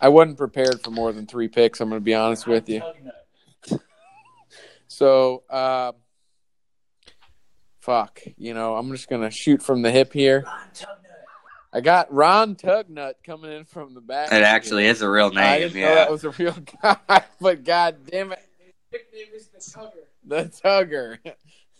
I 0.00 0.08
wasn't 0.08 0.36
prepared 0.36 0.82
for 0.82 0.90
more 0.90 1.12
than 1.12 1.26
three 1.26 1.46
picks. 1.46 1.80
I'm 1.80 1.88
going 1.88 2.00
to 2.00 2.04
be 2.04 2.14
honest 2.14 2.48
with 2.48 2.68
you. 2.68 2.82
So, 4.88 5.44
um, 5.48 5.94
fuck, 7.80 8.20
you 8.36 8.52
know, 8.52 8.74
I'm 8.74 8.90
just 8.90 9.08
going 9.08 9.22
to 9.22 9.30
shoot 9.30 9.62
from 9.62 9.82
the 9.82 9.92
hip 9.92 10.12
here. 10.12 10.44
I 11.72 11.80
got 11.80 12.12
Ron 12.12 12.54
Tugnutt 12.54 13.14
coming 13.24 13.50
in 13.52 13.64
from 13.64 13.94
the 13.94 14.00
back. 14.02 14.30
It 14.32 14.42
actually 14.42 14.86
is 14.86 15.00
a 15.02 15.08
real 15.08 15.30
name. 15.30 15.38
I 15.44 15.58
didn't 15.60 15.80
know 15.80 15.94
that 15.94 16.10
was 16.10 16.24
a 16.24 16.30
real 16.30 16.56
guy, 16.82 16.96
but 17.40 17.64
god 17.64 17.96
damn 18.06 18.32
it, 18.32 18.40
Nickname 18.92 19.28
is 19.34 19.48
the 19.48 19.58
Tugger. 19.58 20.04
the 20.24 20.44
Tugger. 20.62 21.18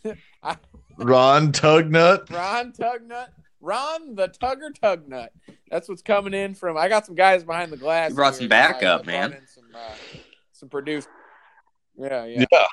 Ron 0.98 1.52
Tugnutt. 1.52 2.30
Ron 2.30 2.72
Tugnutt. 2.72 3.28
Ron 3.60 4.14
the 4.14 4.28
Tugger 4.28 4.70
Tugnutt. 4.82 5.28
That's 5.70 5.88
what's 5.88 6.02
coming 6.02 6.34
in 6.34 6.54
from. 6.54 6.76
I 6.76 6.88
got 6.88 7.06
some 7.06 7.14
guys 7.14 7.44
behind 7.44 7.70
the 7.70 7.76
glass. 7.76 8.10
You 8.10 8.16
brought 8.16 8.32
here. 8.34 8.40
some 8.40 8.48
backup, 8.48 9.02
I 9.02 9.06
man. 9.06 9.36
Some, 9.46 9.64
uh, 9.74 9.78
some 10.52 10.68
produce. 10.68 11.06
Yeah, 11.96 12.24
yeah, 12.24 12.44
Yeah. 12.50 12.66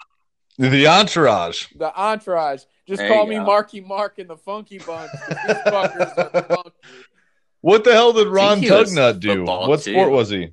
The 0.69 0.87
entourage. 0.87 1.67
The 1.75 1.93
entourage. 1.97 2.63
Just 2.87 2.99
There 2.99 3.07
call 3.09 3.27
me 3.27 3.35
go. 3.35 3.43
Marky 3.45 3.79
Mark 3.81 4.19
and 4.19 4.29
the 4.29 4.35
Funky 4.35 4.77
Bunch. 4.79 5.11
'cause 5.11 5.37
These 5.47 5.55
fuckers 5.57 6.17
are 6.35 6.43
funky. 6.55 6.71
What 7.61 7.83
the 7.83 7.93
hell 7.93 8.13
did 8.13 8.27
Ron 8.27 8.61
he 8.61 8.67
Tugnutt 8.69 9.19
do? 9.19 9.35
football, 9.37 9.67
What 9.67 9.81
too. 9.81 9.91
sport 9.93 10.11
was 10.11 10.29
he? 10.29 10.49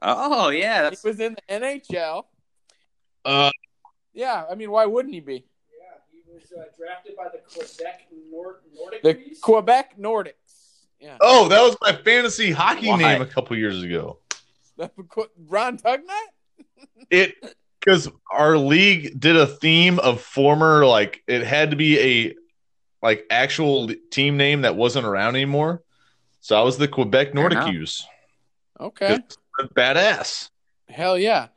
Oh 0.00 0.48
yeah, 0.48 0.90
He 0.90 0.96
was 1.04 1.20
in 1.20 1.36
the 1.48 1.54
NHL. 1.54 2.24
Uh, 3.24 3.50
Yeah, 4.14 4.44
I 4.50 4.54
mean, 4.54 4.70
why 4.70 4.86
wouldn't 4.86 5.14
he 5.14 5.20
be? 5.20 5.34
Yeah, 5.34 5.40
he 6.10 6.22
was 6.32 6.42
uh, 6.52 6.64
drafted 6.76 7.16
by 7.16 7.28
the 7.32 7.38
Quebec 7.38 8.08
Nord- 8.30 8.56
Nordic 8.76 9.02
The 9.02 9.14
Bees. 9.14 9.38
Quebec 9.40 9.98
Nordiques. 9.98 10.34
Yeah. 11.00 11.16
oh, 11.20 11.48
that 11.48 11.60
was 11.60 11.76
my 11.82 11.92
fantasy 11.92 12.52
hockey 12.52 12.88
Why? 12.88 12.96
name 12.98 13.22
a 13.22 13.26
couple 13.26 13.56
years 13.56 13.82
ago. 13.82 14.18
The 14.76 14.90
Ron 15.48 15.76
Tugnutt? 15.78 16.02
It 17.10 17.34
because 17.80 18.08
our 18.30 18.56
league 18.56 19.18
did 19.20 19.36
a 19.36 19.46
theme 19.46 19.98
of 19.98 20.20
former 20.20 20.86
like 20.86 21.22
it 21.26 21.42
had 21.42 21.70
to 21.72 21.76
be 21.76 21.98
a 22.00 22.34
like 23.02 23.26
actual 23.28 23.90
team 24.10 24.36
name 24.36 24.62
that 24.62 24.76
wasn't 24.76 25.04
around 25.04 25.34
anymore. 25.34 25.82
So 26.42 26.56
I 26.56 26.62
was 26.62 26.76
the 26.76 26.88
Quebec 26.88 27.32
Fair 27.32 27.46
enough. 27.46 27.68
Nordiques. 27.68 28.02
Okay. 28.78 29.20
Badass. 29.76 30.50
Hell 30.88 31.16
yeah. 31.16 31.48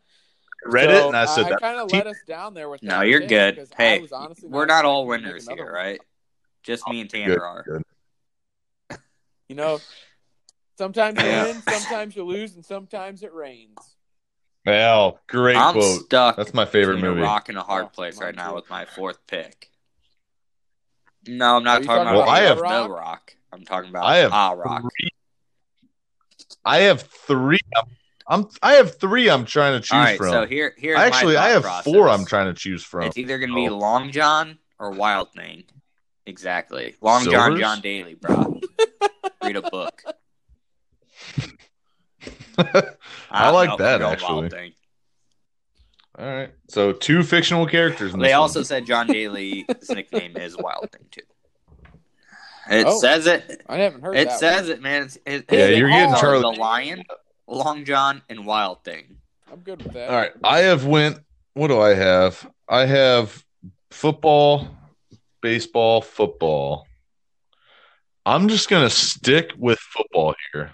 Read 0.63 0.89
So, 0.91 0.95
it 0.95 1.07
and 1.07 1.17
I 1.17 1.25
said 1.25 1.47
that. 1.47 1.59
kind 1.59 1.79
of 1.79 1.91
let 1.91 2.05
us 2.05 2.21
down 2.27 2.53
there 2.53 2.69
with 2.69 2.83
no, 2.83 3.01
you're 3.01 3.19
good. 3.19 3.67
Hey, 3.75 4.05
we're 4.43 4.67
not 4.67 4.85
all 4.85 5.07
winners 5.07 5.47
here, 5.47 5.65
one. 5.65 5.73
right? 5.73 6.01
Just 6.61 6.87
me 6.87 7.01
and 7.01 7.09
Tanner 7.11 7.33
Good, 7.33 7.41
are. 7.41 7.63
good. 7.67 8.99
You 9.49 9.55
know, 9.55 9.79
sometimes 10.77 11.19
you 11.19 11.25
win, 11.25 11.61
sometimes 11.63 12.15
you 12.15 12.23
lose, 12.23 12.55
and 12.55 12.63
sometimes 12.63 13.23
it 13.23 13.33
rains. 13.33 13.77
Well, 14.67 15.19
great 15.27 15.57
I'm 15.57 15.73
quote. 15.73 16.01
stuck. 16.05 16.37
That's 16.37 16.53
my 16.53 16.65
favorite 16.65 16.99
movie. 16.99 17.21
A 17.21 17.23
rock 17.23 17.49
and 17.49 17.57
a 17.57 17.63
hard 17.63 17.85
Oh, 17.85 17.89
place 17.89 18.17
mine 18.17 18.25
right 18.27 18.35
now 18.35 18.53
with 18.55 18.69
my 18.69 18.85
fourth 18.85 19.17
pick. 19.25 19.71
No, 21.27 21.57
I'm 21.57 21.63
not 21.63 21.83
talking 21.83 21.87
talking 21.87 22.01
about 22.13 22.27
about 22.27 22.55
the 22.55 22.55
The 22.55 22.61
rock? 22.61 22.89
Rock? 22.91 23.35
Rock. 23.55 23.59
I'm 23.59 23.65
talking 23.65 23.89
about 23.89 24.05
I 24.05 24.17
have 24.17 24.31
a 24.31 24.55
rock. 24.57 24.81
three. 24.81 25.09
I 26.63 26.77
have 26.79 27.01
three. 27.01 27.59
I'm, 27.75 27.85
I'm 28.27 28.47
I 28.61 28.73
have 28.73 28.97
three. 28.99 29.29
I'm 29.29 29.45
trying 29.45 29.73
to 29.73 29.79
choose 29.81 29.91
All 29.93 29.99
right, 29.99 30.17
from. 30.17 30.29
so 30.29 30.45
here, 30.45 30.73
here 30.77 30.95
Actually, 30.95 31.37
I 31.37 31.49
have 31.49 31.63
process. 31.63 31.83
four. 31.93 32.09
I'm 32.09 32.25
trying 32.25 32.47
to 32.47 32.53
choose 32.53 32.83
from. 32.83 33.03
It's 33.03 33.17
either 33.17 33.37
going 33.37 33.49
to 33.49 33.55
be 33.55 33.69
Oh. 33.69 33.77
Long 33.77 34.11
John 34.11 34.57
or 34.79 34.91
Wild 34.91 35.31
Thing. 35.33 35.63
Exactly. 36.25 36.95
Long 37.01 37.23
John 37.25 37.33
Silvers? 37.33 37.59
John 37.59 37.81
Daly, 37.81 38.15
bro. 38.15 38.59
Read 39.43 39.55
a 39.57 39.61
book. 39.61 40.01
I 42.57 43.45
don't 43.45 43.53
like 43.53 43.69
know 43.69 43.77
that, 43.77 44.01
actually. 44.01 44.49
Thing. 44.49 44.71
All 46.17 46.25
right. 46.25 46.51
So 46.69 46.93
two 46.93 47.21
fictional 47.23 47.67
characters. 47.67 48.13
In 48.13 48.19
They 48.19 48.27
this 48.29 48.35
also 48.35 48.59
one. 48.59 48.65
said 48.65 48.85
John 48.85 49.07
Daly's 49.07 49.65
nickname 49.89 50.37
is 50.37 50.57
Wild 50.57 50.89
Thing 50.91 51.05
too. 51.11 51.21
It 52.69 52.85
Oh. 52.87 52.99
says 52.99 53.27
it. 53.27 53.61
I 53.67 53.77
haven't 53.77 54.01
heard 54.01 54.15
It 54.17 54.27
that. 54.29 54.39
says 54.39 54.69
it, 54.69 54.81
man. 54.81 55.03
It's, 55.03 55.17
it, 55.25 55.45
Yeah, 55.51 55.59
it- 55.67 55.77
you're 55.77 55.89
getting 55.89 56.13
are 56.13 56.19
Charlie- 56.19 56.41
the 56.41 56.59
Lion, 56.59 57.03
Long 57.47 57.85
John, 57.85 58.21
and 58.29 58.45
Wild 58.45 58.83
Thing. 58.83 59.17
I'm 59.51 59.59
good 59.59 59.83
with 59.83 59.93
that. 59.93 60.09
All 60.09 60.15
right. 60.15 60.31
I 60.43 60.59
have 60.61 60.85
went. 60.85 61.19
What 61.53 61.67
do 61.67 61.79
I 61.79 61.93
have? 61.93 62.49
I 62.67 62.85
have 62.85 63.43
football, 63.91 64.67
baseball, 65.41 66.01
football. 66.01 66.87
I'm 68.25 68.47
just 68.49 68.67
gonna 68.69 68.89
stick 68.89 69.51
with 69.57 69.79
football 69.79 70.33
here, 70.51 70.71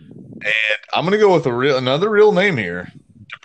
and 0.00 0.52
I'm 0.94 1.04
gonna 1.04 1.18
go 1.18 1.34
with 1.34 1.46
a 1.46 1.52
real 1.52 1.76
another 1.76 2.08
real 2.08 2.32
name 2.32 2.56
here. 2.56 2.92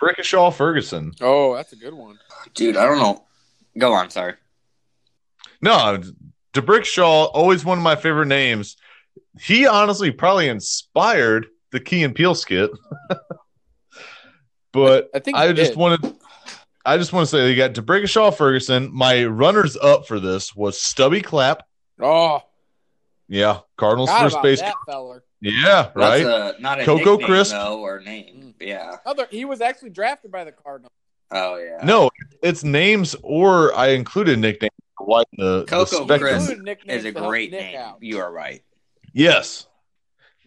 Brickashaw 0.00 0.54
Ferguson. 0.54 1.12
Oh, 1.20 1.54
that's 1.54 1.72
a 1.72 1.76
good 1.76 1.94
one. 1.94 2.18
Dude, 2.54 2.76
I 2.76 2.86
don't 2.86 2.98
know. 2.98 3.24
Go 3.78 3.92
on, 3.92 4.10
sorry. 4.10 4.34
No, 5.60 6.00
D'Brickashaw, 6.52 7.30
always 7.32 7.64
one 7.64 7.78
of 7.78 7.84
my 7.84 7.96
favorite 7.96 8.26
names. 8.26 8.76
He 9.40 9.66
honestly 9.66 10.10
probably 10.10 10.48
inspired 10.48 11.46
the 11.70 11.80
Key 11.80 12.02
and 12.02 12.14
Peele 12.14 12.34
skit. 12.34 12.70
but 14.72 15.08
I 15.14 15.18
think 15.18 15.36
I 15.36 15.52
just 15.52 15.72
did. 15.72 15.78
wanted 15.78 16.14
I 16.84 16.96
just 16.96 17.12
want 17.12 17.28
to 17.28 17.30
say 17.30 17.48
you 17.50 17.56
got 17.56 17.74
D'Brickashaw 17.74 18.36
Ferguson. 18.36 18.90
My 18.92 19.24
runners 19.24 19.76
up 19.76 20.06
for 20.08 20.18
this 20.18 20.54
was 20.54 20.80
Stubby 20.80 21.22
Clapp. 21.22 21.64
Oh, 22.00 22.40
Yeah, 23.28 23.60
Cardinals 23.76 24.10
God 24.10 24.20
first 24.22 24.42
base. 24.42 24.60
that 24.60 24.74
feller. 24.86 25.22
Yeah, 25.40 25.90
That's 25.94 25.96
right. 25.96 26.22
a, 26.24 26.54
not 26.60 26.80
a 26.80 26.84
Coco 26.84 27.12
nickname, 27.12 27.26
Crisp. 27.26 27.52
though, 27.52 27.80
or 27.80 28.00
name. 28.00 28.54
Mm. 28.58 28.66
Yeah. 28.66 28.96
Other, 29.06 29.26
he 29.30 29.44
was 29.44 29.60
actually 29.60 29.90
drafted 29.90 30.32
by 30.32 30.44
the 30.44 30.52
Cardinals. 30.52 30.92
Oh, 31.30 31.56
yeah. 31.56 31.84
no, 31.84 32.10
it's 32.42 32.62
names 32.64 33.16
or 33.22 33.74
I 33.74 33.88
included 33.88 34.38
nicknames 34.38 34.70
to 34.70 34.71
widen 35.06 35.26
the, 35.38 35.60
the 35.60 35.64
Coco 35.66 36.04
spectrum. 36.04 36.46
Crisp 36.66 36.78
is 36.86 37.04
a 37.04 37.12
great 37.12 37.50
Nick 37.50 37.60
name. 37.60 37.76
out. 37.78 37.98
You 38.02 38.20
are 38.20 38.32
right. 38.32 38.62
Yes. 39.12 39.66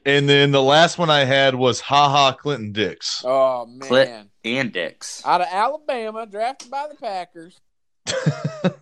And 0.06 0.30
then 0.30 0.52
the 0.52 0.62
last 0.62 0.98
one 1.00 1.10
I 1.10 1.24
had 1.26 1.56
was 1.56 1.80
Ha 1.82 2.10
Ha 2.10 2.34
Clinton 2.34 2.72
Dix. 2.72 3.24
Oh 3.26 3.66
man, 3.66 3.80
Clit- 3.90 4.28
And 4.44 4.72
Dix. 4.72 5.26
out 5.26 5.42
of 5.42 5.48
Alabama, 5.52 6.26
drafted 6.28 6.70
by 6.70 6.88
the 6.90 6.96
Packers. 6.96 7.60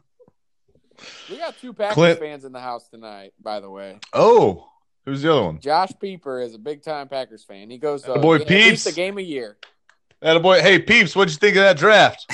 We 1.30 1.38
got 1.38 1.58
two 1.60 1.74
Packers 1.74 1.96
Clint- 1.96 2.20
fans 2.20 2.46
in 2.46 2.52
the 2.54 2.60
house 2.62 2.88
tonight. 2.88 3.34
By 3.42 3.60
the 3.60 3.70
way, 3.70 4.00
Oh, 4.14 4.70
who's 5.06 5.22
the 5.22 5.32
other 5.34 5.44
one? 5.44 5.60
Josh 5.60 5.92
Pieper 6.00 6.40
is 6.42 6.54
a 6.56 6.58
big 6.60 6.82
time 6.84 7.10
Packers 7.10 7.44
fan. 7.44 7.70
He 7.70 7.78
goes 7.78 8.04
to 8.04 8.14
Oh, 8.14 8.20
boy, 8.22 8.40
Peeps. 8.40 8.84
the 8.86 8.92
game 8.94 9.18
a 9.18 9.22
year. 9.22 9.58
That 10.22 10.42
boy. 10.42 10.62
Hey, 10.62 10.80
Peeps, 10.80 11.14
what'd 11.16 11.34
you 11.34 11.38
think 11.40 11.58
of 11.58 11.64
that 11.64 11.78
draft? 11.78 12.26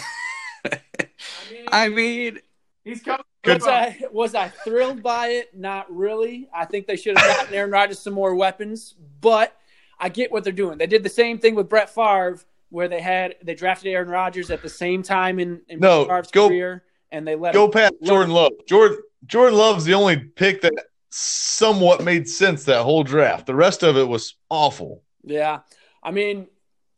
I 1.72 1.90
mean, 1.90 2.40
He's 2.84 3.02
coming. 3.02 3.24
Good- 3.44 3.62
Was 3.62 3.68
I 3.68 3.98
was 4.12 4.36
I 4.36 4.50
thrilled 4.50 5.02
by 5.02 5.28
it? 5.30 5.58
Not 5.58 5.94
really. 5.96 6.50
I 6.54 6.66
think 6.66 6.88
they 6.88 6.96
should 6.98 7.18
have 7.18 7.28
gotten 7.38 7.54
Aaron 7.54 7.72
Rodgers 7.72 8.00
some 8.00 8.14
more 8.14 8.36
weapons, 8.36 8.96
but 9.22 9.56
I 10.00 10.10
get 10.10 10.32
what 10.32 10.44
they're 10.44 10.52
doing. 10.54 10.78
They 10.78 10.88
did 10.88 11.04
the 11.04 11.10
same 11.10 11.40
thing 11.40 11.56
with 11.56 11.70
Brett 11.70 11.90
Favre, 11.90 12.40
where 12.70 12.88
they 12.90 13.00
had 13.02 13.36
they 13.44 13.56
drafted 13.56 13.92
Aaron 13.94 14.10
Rodgers 14.10 14.52
at 14.52 14.62
the 14.62 14.70
same 14.70 15.04
time 15.04 15.40
in, 15.40 15.62
in 15.70 15.80
No, 15.80 16.06
Brett 16.06 16.18
Favre's 16.26 16.32
go- 16.32 16.48
career, 16.50 16.84
and 17.12 17.26
they 17.26 17.36
let 17.36 17.54
Go 17.54 17.66
him. 17.66 17.72
past 17.72 17.94
Jordan 18.04 18.30
him- 18.32 18.36
Love. 18.36 18.52
Jordan 18.68 18.98
Jordan 19.26 19.58
Love's 19.58 19.86
the 19.86 19.94
only 19.94 20.18
pick 20.18 20.62
that 20.62 20.74
somewhat 21.10 22.04
made 22.04 22.28
sense 22.28 22.66
that 22.66 22.84
whole 22.84 23.04
draft. 23.04 23.46
The 23.46 23.56
rest 23.56 23.84
of 23.84 23.98
it 23.98 24.08
was 24.08 24.36
awful. 24.50 25.04
Yeah, 25.24 25.60
I 26.04 26.12
mean, 26.12 26.48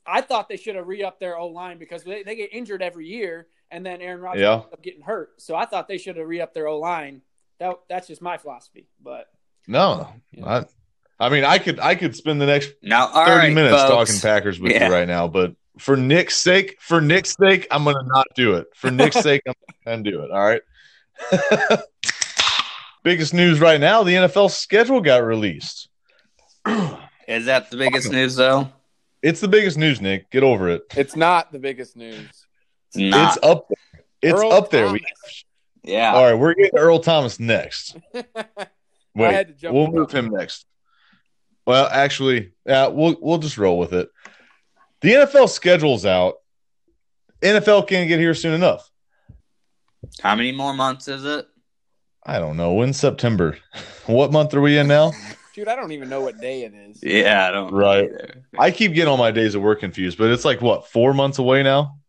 I 0.06 0.22
thought 0.22 0.50
they 0.50 0.58
should 0.58 0.76
have 0.76 0.88
re-upped 0.88 1.20
their 1.20 1.38
O 1.38 1.48
line 1.48 1.78
because 1.78 2.04
they, 2.04 2.24
they 2.24 2.36
get 2.36 2.54
injured 2.54 2.82
every 2.82 3.08
year, 3.08 3.48
and 3.72 3.86
then 3.86 4.02
Aaron 4.02 4.22
Rodgers 4.22 4.42
Yeah. 4.42 4.54
ends 4.56 4.66
up 4.74 4.82
getting 4.84 5.02
hurt. 5.02 5.42
So 5.42 5.56
I 5.56 5.66
thought 5.66 5.88
they 5.88 5.98
should 5.98 6.18
have 6.18 6.28
re-upped 6.28 6.54
their 6.54 6.68
O 6.68 6.78
line. 6.80 7.22
That 7.60 7.76
that's 7.90 8.08
just 8.08 8.22
my 8.22 8.38
philosophy, 8.38 8.88
but. 9.02 9.28
No, 9.68 10.08
I, 10.44 10.66
I 11.20 11.30
mean, 11.30 11.44
I 11.44 11.60
could 11.60 11.80
I 11.80 11.94
could 11.96 12.16
spend 12.16 12.42
the 12.42 12.48
next 12.48 12.72
now, 12.82 13.08
thirty 13.14 13.48
right, 13.48 13.54
minutes 13.54 13.76
folks. 13.84 13.90
talking 14.10 14.22
Packers 14.22 14.60
with 14.60 14.72
Yeah. 14.72 14.88
you 14.88 14.94
right 14.94 15.08
now, 15.08 15.28
but 15.28 15.56
for 15.78 15.96
Nick's 15.96 16.36
sake, 16.38 16.78
for 16.80 17.00
Nick's 17.00 17.36
sake, 17.40 17.68
I'm 17.70 17.84
gonna 17.84 18.00
not 18.06 18.26
do 18.36 18.56
it. 18.56 18.68
For 18.76 18.90
Nick's 18.90 19.20
sake, 19.22 19.44
I'm 19.48 19.54
gonna 19.86 20.02
do 20.04 20.22
it. 20.24 20.32
All 20.32 20.40
right. 20.42 20.62
Biggest 23.04 23.34
news 23.34 23.60
right 23.60 23.80
now: 23.80 24.04
the 24.04 24.14
NFL 24.14 24.52
schedule 24.52 25.02
got 25.02 25.24
released. 25.24 25.90
Is 27.28 27.46
that 27.46 27.72
the 27.72 27.78
biggest 27.78 28.12
news, 28.12 28.36
though? 28.36 28.70
It's 29.24 29.40
the 29.40 29.48
biggest 29.48 29.78
news, 29.78 30.02
Nick. 30.02 30.30
Get 30.30 30.44
over 30.44 30.70
it. 30.70 30.84
It's 30.96 31.16
not 31.16 31.52
the 31.52 31.58
biggest 31.60 31.96
news. 31.96 32.41
It's 32.94 32.98
not. 32.98 33.38
It's 33.38 33.46
up. 33.46 33.68
There. 33.70 34.04
It's 34.22 34.39
Earl 34.39 34.52
up 34.52 34.70
there. 34.70 34.92
We, 34.92 35.04
yeah. 35.84 36.14
all 36.14 36.24
right, 36.26 36.34
we're 36.34 36.54
getting 36.54 36.78
Earl 36.78 37.00
Thomas 37.00 37.39
next. 37.39 37.98
I 38.16 38.24
Wait, 39.16 39.34
had 39.34 39.48
to 39.48 39.54
jump 39.54 39.76
we'll 39.76 39.88
the 39.88 39.92
move 39.92 40.12
gun. 40.12 40.26
him 40.26 40.32
next. 40.34 40.66
Well, 41.66 41.88
actually, 41.92 42.54
yeah, 42.66 42.88
we'll 42.88 43.18
we'll 43.22 43.38
just 43.38 43.58
roll 43.58 43.78
with 43.78 43.94
it. 43.94 44.10
The 45.02 45.14
NFL 45.14 45.50
schedule's 45.50 46.06
out. 46.06 46.36
NFL 47.42 47.88
can't 47.88 48.08
get 48.08 48.20
here 48.20 48.36
soon 48.36 48.54
enough. 48.54 48.89
How 50.22 50.36
many 50.36 50.52
more 50.52 50.74
months 50.74 51.08
is 51.08 51.26
it? 51.26 51.48
I 52.24 52.39
don't 52.39 52.58
know. 52.58 52.74
When 52.74 52.94
September? 52.94 53.58
What 54.08 54.32
month 54.32 54.54
are 54.56 54.62
we 54.62 54.80
in 54.80 54.88
now? 54.88 55.12
Dude, 55.54 55.68
I 55.68 55.76
don't 55.76 55.92
even 55.92 56.10
know 56.10 56.22
what 56.22 56.42
day 56.42 56.64
it 56.64 56.74
is. 56.74 57.00
Yeah, 57.04 57.48
I 57.48 57.52
don't. 57.52 57.72
Right. 57.72 58.06
either. 58.06 58.44
I 58.58 58.72
keep 58.72 58.94
getting 58.94 59.10
all 59.10 59.16
my 59.16 59.30
days 59.32 59.54
of 59.54 59.62
work 59.62 59.80
confused, 59.80 60.18
but 60.18 60.32
it's 60.32 60.44
like 60.44 60.60
what 60.60 60.88
four 60.88 61.14
months 61.14 61.38
away 61.38 61.62
now. 61.62 62.00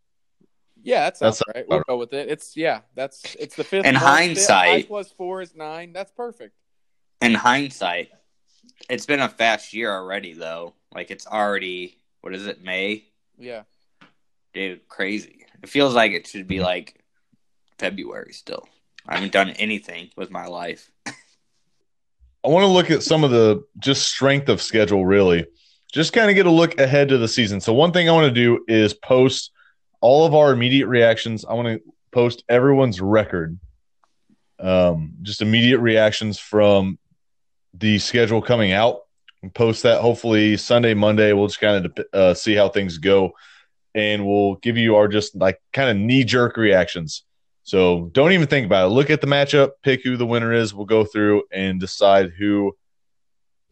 Yeah, 0.82 1.04
that 1.04 1.16
sounds 1.16 1.38
That's- 1.38 1.54
right. 1.62 1.68
We'll 1.68 1.82
go 1.86 1.96
with 1.96 2.12
it. 2.12 2.28
It's 2.28 2.56
yeah, 2.56 2.80
that's 2.94 3.36
it's 3.38 3.54
the 3.56 3.64
fifth. 3.64 3.86
In 3.86 3.94
hindsight- 3.94 4.82
five 4.82 4.88
plus 4.88 5.12
four 5.12 5.40
is 5.42 5.54
nine. 5.54 5.92
That's 5.92 6.10
perfect. 6.12 6.54
In 7.20 7.34
hindsight, 7.34 8.10
it's 8.90 9.06
been 9.06 9.20
a 9.20 9.28
fast 9.28 9.72
year 9.72 9.92
already, 9.92 10.32
though. 10.32 10.74
Like 10.94 11.10
it's 11.10 11.26
already 11.26 11.96
what 12.20 12.34
is 12.34 12.46
it, 12.46 12.62
May? 12.62 13.04
Yeah. 13.38 13.62
Dude, 14.54 14.86
crazy. 14.88 15.46
It 15.62 15.68
feels 15.68 15.94
like 15.94 16.12
it 16.12 16.26
should 16.26 16.46
be 16.48 16.60
like 16.60 17.02
February 17.78 18.32
still. 18.32 18.68
I 19.06 19.14
haven't 19.14 19.32
done 19.32 19.50
anything 19.50 20.10
with 20.16 20.30
my 20.30 20.46
life. 20.46 20.90
I 21.06 22.48
want 22.48 22.64
to 22.64 22.68
look 22.68 22.90
at 22.90 23.02
some 23.04 23.22
of 23.24 23.30
the 23.30 23.64
just 23.78 24.08
strength 24.08 24.48
of 24.48 24.60
schedule, 24.60 25.06
really. 25.06 25.46
Just 25.92 26.12
kind 26.12 26.28
of 26.28 26.34
get 26.34 26.46
a 26.46 26.50
look 26.50 26.80
ahead 26.80 27.08
to 27.10 27.18
the 27.18 27.28
season. 27.28 27.60
So, 27.60 27.72
one 27.72 27.92
thing 27.92 28.08
I 28.08 28.12
want 28.12 28.26
to 28.26 28.32
do 28.32 28.64
is 28.66 28.94
post 28.94 29.51
all 30.02 30.26
of 30.26 30.34
our 30.34 30.52
immediate 30.52 30.88
reactions. 30.88 31.46
I 31.46 31.54
want 31.54 31.68
to 31.68 31.80
post 32.10 32.44
everyone's 32.50 33.00
record, 33.00 33.58
um, 34.60 35.14
just 35.22 35.40
immediate 35.40 35.78
reactions 35.78 36.38
from 36.38 36.98
the 37.72 37.98
schedule 37.98 38.42
coming 38.42 38.72
out. 38.72 39.00
And 39.42 39.52
post 39.52 39.82
that 39.84 40.00
hopefully 40.00 40.56
Sunday, 40.56 40.94
Monday. 40.94 41.32
We'll 41.32 41.48
just 41.48 41.58
kind 41.58 41.86
of 41.86 41.98
uh, 42.12 42.34
see 42.34 42.54
how 42.54 42.68
things 42.68 42.98
go, 42.98 43.32
and 43.92 44.24
we'll 44.24 44.56
give 44.56 44.76
you 44.76 44.94
our 44.96 45.08
just 45.08 45.34
like 45.34 45.60
kind 45.72 45.90
of 45.90 45.96
knee 45.96 46.22
jerk 46.22 46.56
reactions. 46.56 47.24
So 47.64 48.10
don't 48.12 48.32
even 48.32 48.46
think 48.46 48.66
about 48.66 48.86
it. 48.86 48.90
Look 48.90 49.10
at 49.10 49.20
the 49.20 49.26
matchup, 49.26 49.70
pick 49.82 50.02
who 50.04 50.16
the 50.16 50.26
winner 50.26 50.52
is. 50.52 50.74
We'll 50.74 50.86
go 50.86 51.04
through 51.04 51.44
and 51.52 51.80
decide 51.80 52.32
who, 52.38 52.76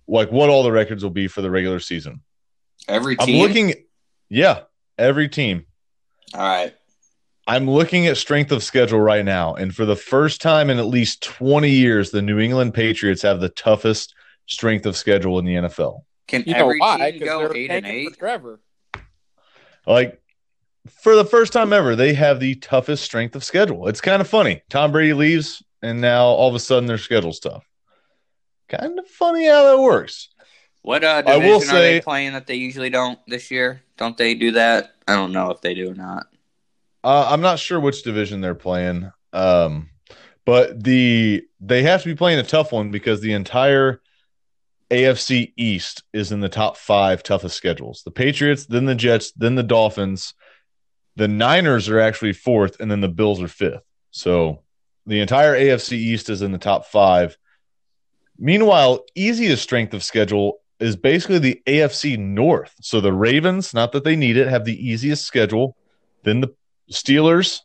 like, 0.08 0.30
what 0.30 0.48
all 0.48 0.62
the 0.62 0.72
records 0.72 1.02
will 1.02 1.10
be 1.10 1.28
for 1.28 1.42
the 1.42 1.50
regular 1.50 1.80
season. 1.80 2.22
Every 2.88 3.16
I'm 3.18 3.26
team. 3.26 3.42
looking, 3.42 3.74
yeah, 4.28 4.62
every 4.98 5.28
team. 5.28 5.66
All 6.34 6.40
right. 6.40 6.74
I'm 7.46 7.68
looking 7.68 8.06
at 8.06 8.16
strength 8.16 8.52
of 8.52 8.62
schedule 8.62 9.00
right 9.00 9.24
now. 9.24 9.54
And 9.54 9.74
for 9.74 9.84
the 9.84 9.96
first 9.96 10.40
time 10.40 10.70
in 10.70 10.78
at 10.78 10.86
least 10.86 11.22
20 11.22 11.68
years, 11.68 12.10
the 12.10 12.22
New 12.22 12.38
England 12.38 12.74
Patriots 12.74 13.22
have 13.22 13.40
the 13.40 13.48
toughest 13.48 14.14
strength 14.46 14.86
of 14.86 14.96
schedule 14.96 15.38
in 15.38 15.44
the 15.44 15.54
NFL. 15.54 16.02
Can 16.28 16.44
You 16.46 16.54
know 16.54 16.60
every 16.60 16.78
why? 16.78 17.10
team 17.10 17.24
go 17.24 17.52
eight 17.52 17.70
and 17.70 17.86
eight? 17.86 18.10
for 18.10 18.18
Trevor. 18.18 18.60
Like, 19.86 20.20
for 20.88 21.16
the 21.16 21.24
first 21.24 21.52
time 21.52 21.72
ever, 21.72 21.96
they 21.96 22.14
have 22.14 22.38
the 22.38 22.54
toughest 22.56 23.04
strength 23.04 23.34
of 23.34 23.42
schedule. 23.42 23.88
It's 23.88 24.00
kind 24.00 24.20
of 24.20 24.28
funny. 24.28 24.62
Tom 24.70 24.92
Brady 24.92 25.12
leaves, 25.12 25.62
and 25.82 26.00
now 26.00 26.26
all 26.26 26.48
of 26.48 26.54
a 26.54 26.60
sudden 26.60 26.86
their 26.86 26.98
schedule's 26.98 27.40
tough. 27.40 27.64
Kind 28.68 28.98
of 28.98 29.06
funny 29.08 29.46
how 29.46 29.64
that 29.64 29.82
works. 29.82 30.28
What 30.82 31.04
uh, 31.04 31.22
I 31.26 31.38
division 31.38 31.48
will 31.50 31.76
are 31.76 31.80
they 31.80 32.00
playing 32.00 32.32
that 32.32 32.46
they 32.46 32.54
usually 32.54 32.90
don't 32.90 33.18
this 33.26 33.50
year? 33.50 33.82
Don't 33.96 34.16
they 34.16 34.34
do 34.34 34.52
that? 34.52 34.94
I 35.11 35.16
don't 35.16 35.32
know 35.32 35.50
if 35.50 35.61
they 35.61 35.74
do 35.74 35.90
or 35.90 35.94
not. 35.94 36.28
Uh, 37.02 37.26
I'm 37.30 37.40
not 37.40 37.58
sure 37.58 37.80
which 37.80 38.04
division 38.04 38.40
they're 38.40 38.54
playing, 38.54 39.11
um, 39.32 39.90
but 40.46 40.84
the 40.84 41.42
they 41.61 41.82
have 41.82 42.02
to 42.02 42.08
be 42.08 42.14
playing 42.14 42.38
a 42.38 42.44
tough 42.44 42.70
one 42.70 42.92
because 42.92 43.20
the 43.20 43.32
entire 43.32 44.00
AFC 44.88 45.52
East 45.56 46.04
is 46.12 46.30
in 46.30 46.38
the 46.38 46.48
top 46.48 46.76
five 46.76 47.24
toughest 47.24 47.56
schedules. 47.56 48.02
The 48.04 48.12
Patriots, 48.12 48.66
then 48.66 48.84
the 48.84 48.94
Jets, 48.94 49.32
then 49.32 49.56
the 49.56 49.64
Dolphins. 49.64 50.34
The 51.16 51.26
Niners 51.26 51.88
are 51.88 51.98
actually 51.98 52.32
fourth, 52.32 52.78
and 52.78 52.88
then 52.88 53.00
the 53.00 53.08
Bills 53.08 53.42
are 53.42 53.48
fifth. 53.48 53.82
So 54.12 54.62
the 55.06 55.20
entire 55.20 55.56
AFC 55.56 55.94
East 55.94 56.30
is 56.30 56.40
in 56.40 56.52
the 56.52 56.58
top 56.58 56.86
five. 56.86 57.36
Meanwhile, 58.38 59.04
easiest 59.16 59.64
strength 59.64 59.92
of 59.92 60.04
schedule 60.04 60.59
is 60.80 60.96
basically 60.96 61.38
the 61.38 61.60
AFC 61.66 62.18
North. 62.18 62.74
So 62.80 63.00
the 63.00 63.12
Ravens, 63.12 63.74
not 63.74 63.92
that 63.92 64.04
they 64.04 64.16
need 64.16 64.36
it, 64.36 64.48
have 64.48 64.64
the 64.64 64.88
easiest 64.88 65.24
schedule. 65.26 65.76
Then 66.24 66.40
the 66.40 66.54
Steelers, 66.90 67.60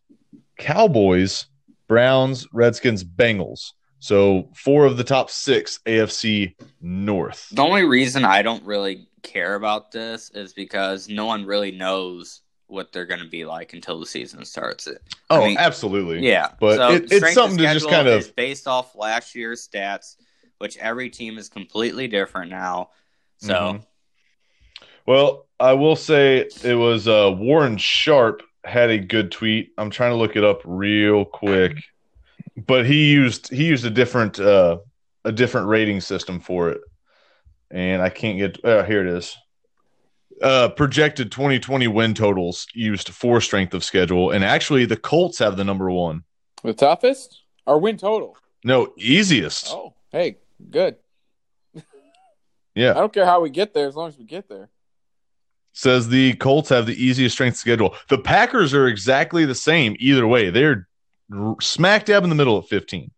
Cowboys, 0.58 1.48
Browns, 1.88 2.48
Redskins, 2.54 3.04
Bengals. 3.04 3.72
So 4.00 4.50
four 4.56 4.86
of 4.86 4.98
the 4.98 5.04
top 5.04 5.30
six 5.30 5.80
AFC 5.86 6.56
North. 6.82 7.48
The 7.52 7.64
only 7.64 7.84
reason 7.84 8.24
I 8.26 8.42
don't 8.42 8.64
really 8.64 9.08
care 9.24 9.56
about 9.56 9.92
this 9.92 10.30
is 10.32 10.54
because 10.54 11.10
no 11.10 11.26
one 11.26 11.46
really 11.46 11.72
knows 11.72 12.42
what 12.68 12.92
they're 12.92 13.06
going 13.06 13.22
to 13.22 13.30
be 13.30 13.46
like 13.46 13.74
until 13.74 14.00
the 14.00 14.06
season 14.06 14.44
starts. 14.46 14.88
It. 14.88 15.02
Oh, 15.30 15.42
I 15.42 15.48
mean, 15.48 15.58
absolutely. 15.58 16.28
Yeah, 16.28 16.50
But 16.60 16.76
so 16.78 16.92
it- 16.94 17.12
it's 17.12 17.34
something 17.34 17.58
to 17.60 17.74
just 17.74 17.90
kind 17.90 18.08
of- 18.08 18.36
based 18.36 18.68
off 18.68 18.96
last 18.96 19.36
year's 19.36 19.68
stats, 19.68 20.16
which 20.58 20.78
every 20.78 21.10
team 21.10 21.38
is 21.38 21.48
completely 21.50 22.08
different 22.08 22.50
now. 22.52 22.90
So 23.38 23.54
Mhm. 23.54 23.84
Well, 25.06 25.48
I 25.60 25.74
will 25.74 25.96
say 25.96 26.50
it 26.64 26.76
was 26.76 27.08
uh, 27.08 27.34
Warren 27.38 27.78
Sharp 27.78 28.42
had 28.64 28.90
a 28.90 28.98
good 28.98 29.32
tweet. 29.32 29.72
I'm 29.78 29.90
trying 29.90 30.12
to 30.12 30.18
look 30.18 30.36
it 30.36 30.44
up 30.44 30.62
real 30.66 31.24
quick, 31.26 31.78
but 32.58 32.86
he 32.86 33.12
used 33.12 33.52
he 33.52 33.66
used 33.66 33.86
a 33.86 33.90
different 33.90 34.40
uh, 34.40 34.80
a 35.24 35.32
different 35.32 35.68
rating 35.68 36.02
system 36.02 36.40
for 36.40 36.70
it, 36.70 36.82
and 37.70 38.02
I 38.02 38.10
can't 38.10 38.38
get. 38.38 38.64
Uh, 38.66 38.84
here 38.84 39.06
it 39.06 39.14
is. 39.14 39.38
Uh, 40.42 40.68
projected 40.68 41.32
2020 41.32 41.88
win 41.88 42.14
totals 42.14 42.68
used 42.74 43.10
for 43.10 43.40
strength 43.40 43.74
of 43.74 43.84
schedule, 43.84 44.32
and 44.32 44.44
actually 44.44 44.86
the 44.86 44.98
Colts 44.98 45.40
have 45.40 45.56
the 45.56 45.64
number 45.64 45.90
one. 45.90 46.24
The 46.64 46.74
toughest 46.74 47.44
or 47.66 47.80
win 47.80 47.98
total? 47.98 48.36
No, 48.64 48.94
easiest. 48.98 49.68
Oh, 49.70 49.94
hey, 50.12 50.38
good. 50.70 50.98
I 52.78 52.94
don't 52.94 53.14
care 53.14 53.26
how 53.26 53.42
we 53.42 53.50
get 53.50 53.74
there 53.74 53.88
as 53.88 53.96
long 53.96 54.10
as 54.10 54.18
we 54.18 54.26
get 54.26 54.50
there. 54.50 54.70
says 55.74 56.08
the 56.08 56.34
Colts 56.36 56.70
have 56.70 56.86
the 56.86 56.96
easiest 57.04 57.36
strength 57.36 57.58
schedule. 57.58 57.96
The 58.10 58.18
Packers 58.18 58.74
are 58.74 58.88
exactly 58.88 59.46
the 59.46 59.56
same 59.56 59.96
either 60.00 60.26
way. 60.28 60.50
They're 60.50 60.88
smack 61.62 62.06
dab 62.06 62.24
in 62.24 62.30
the 62.30 62.36
middle 62.36 62.58
at 62.58 62.66
15. 62.68 63.12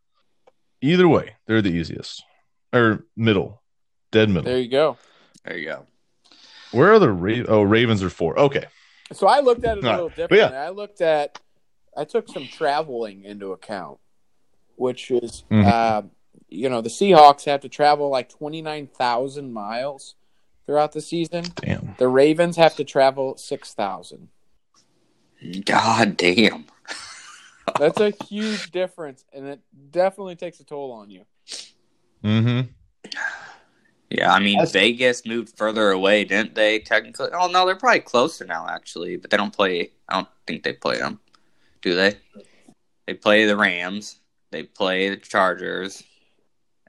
Either 0.82 1.08
way, 1.08 1.36
they're 1.46 1.62
the 1.62 1.70
easiest 1.72 2.24
or 2.74 3.06
middle, 3.16 3.62
dead 4.12 4.30
middle. 4.30 4.44
There 4.44 4.60
you 4.60 4.70
go. 4.70 4.98
There 5.46 5.58
you 5.58 5.66
go. 5.66 5.86
Where 6.72 6.94
are 6.94 7.00
the 7.00 7.12
Ra- 7.12 7.46
oh 7.48 7.62
Ravens 7.64 8.04
are 8.04 8.10
four? 8.10 8.38
Okay, 8.40 8.66
So 9.14 9.26
I 9.28 9.40
looked 9.40 9.64
at 9.64 9.78
it 9.78 9.84
a 9.84 9.88
All 9.88 9.94
little 9.94 10.08
right. 10.10 10.16
But 10.18 10.30
differently. 10.30 10.58
yeah. 10.58 10.66
I 10.66 10.70
looked 10.70 11.02
at, 11.02 11.40
I 11.96 12.04
took 12.04 12.28
some 12.28 12.48
traveling 12.48 13.24
into 13.24 13.54
account, 13.54 14.00
which 14.76 15.10
is, 15.12 15.44
Mhm. 15.50 15.66
uh, 15.66 16.02
you 16.50 16.70
know, 16.70 16.82
the 16.82 16.90
Seahawks 16.90 17.46
have 17.46 17.62
to 17.62 17.70
travel 17.70 18.10
like 18.10 18.30
29,000 18.30 19.52
miles 19.52 20.16
throughout 20.66 20.92
the 20.92 21.02
season. 21.02 21.46
damn. 21.56 21.96
The 21.98 22.08
Ravens 22.08 22.58
have 22.58 22.76
to 22.78 22.84
travel 22.84 23.38
6,000. 23.38 24.30
God 25.66 26.18
damn. 26.18 26.66
That's 27.80 28.00
a 28.00 28.12
huge 28.26 28.72
difference, 28.72 29.26
and 29.34 29.46
it 29.46 29.60
definitely 29.92 30.36
takes 30.36 30.60
a 30.60 30.64
toll 30.64 30.92
on 30.94 31.10
you. 31.12 31.26
Mm-hmm. 32.24 32.70
Yeah, 34.10 34.32
I 34.34 34.40
mean 34.40 34.54
That's- 34.58 34.72
Vegas 34.72 35.26
moved 35.26 35.58
further 35.58 35.92
away, 35.92 36.24
didn't 36.24 36.56
they? 36.56 36.80
Technically, 36.80 37.28
oh 37.34 37.48
no, 37.50 37.66
they're 37.66 37.76
probably 37.76 38.00
closer 38.00 38.46
now, 38.46 38.66
actually. 38.70 39.18
But 39.18 39.30
they 39.30 39.38
don't 39.38 39.54
play. 39.56 39.92
I 40.08 40.16
don't 40.16 40.28
think 40.48 40.64
they 40.64 40.74
play 40.74 40.98
them, 40.98 41.20
do 41.82 41.94
they? 41.94 42.16
They 43.06 43.14
play 43.14 43.46
the 43.46 43.58
Rams. 43.58 44.20
They 44.52 44.64
play 44.64 45.10
the 45.10 45.18
Chargers, 45.18 46.04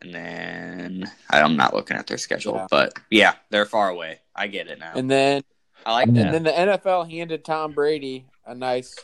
and 0.03 0.14
then 0.14 1.11
I'm 1.30 1.57
not 1.57 1.74
looking 1.74 1.96
at 1.96 2.07
their 2.07 2.18
schedule, 2.18 2.55
Yeah. 2.55 2.66
but 2.70 2.99
yeah, 3.11 3.34
they're 3.51 3.66
far 3.66 3.88
away. 3.88 4.20
I 4.34 4.46
get 4.46 4.68
it 4.68 4.78
now. 4.78 4.92
And 4.94 5.11
then, 5.11 5.42
I 5.86 5.92
like 5.92 6.09
and 6.09 6.16
then 6.16 6.42
the 6.42 6.51
NFL 6.53 7.11
handed 7.11 7.44
Tom 7.44 7.72
Brady 7.72 8.26
a 8.46 8.55
nice 8.55 8.94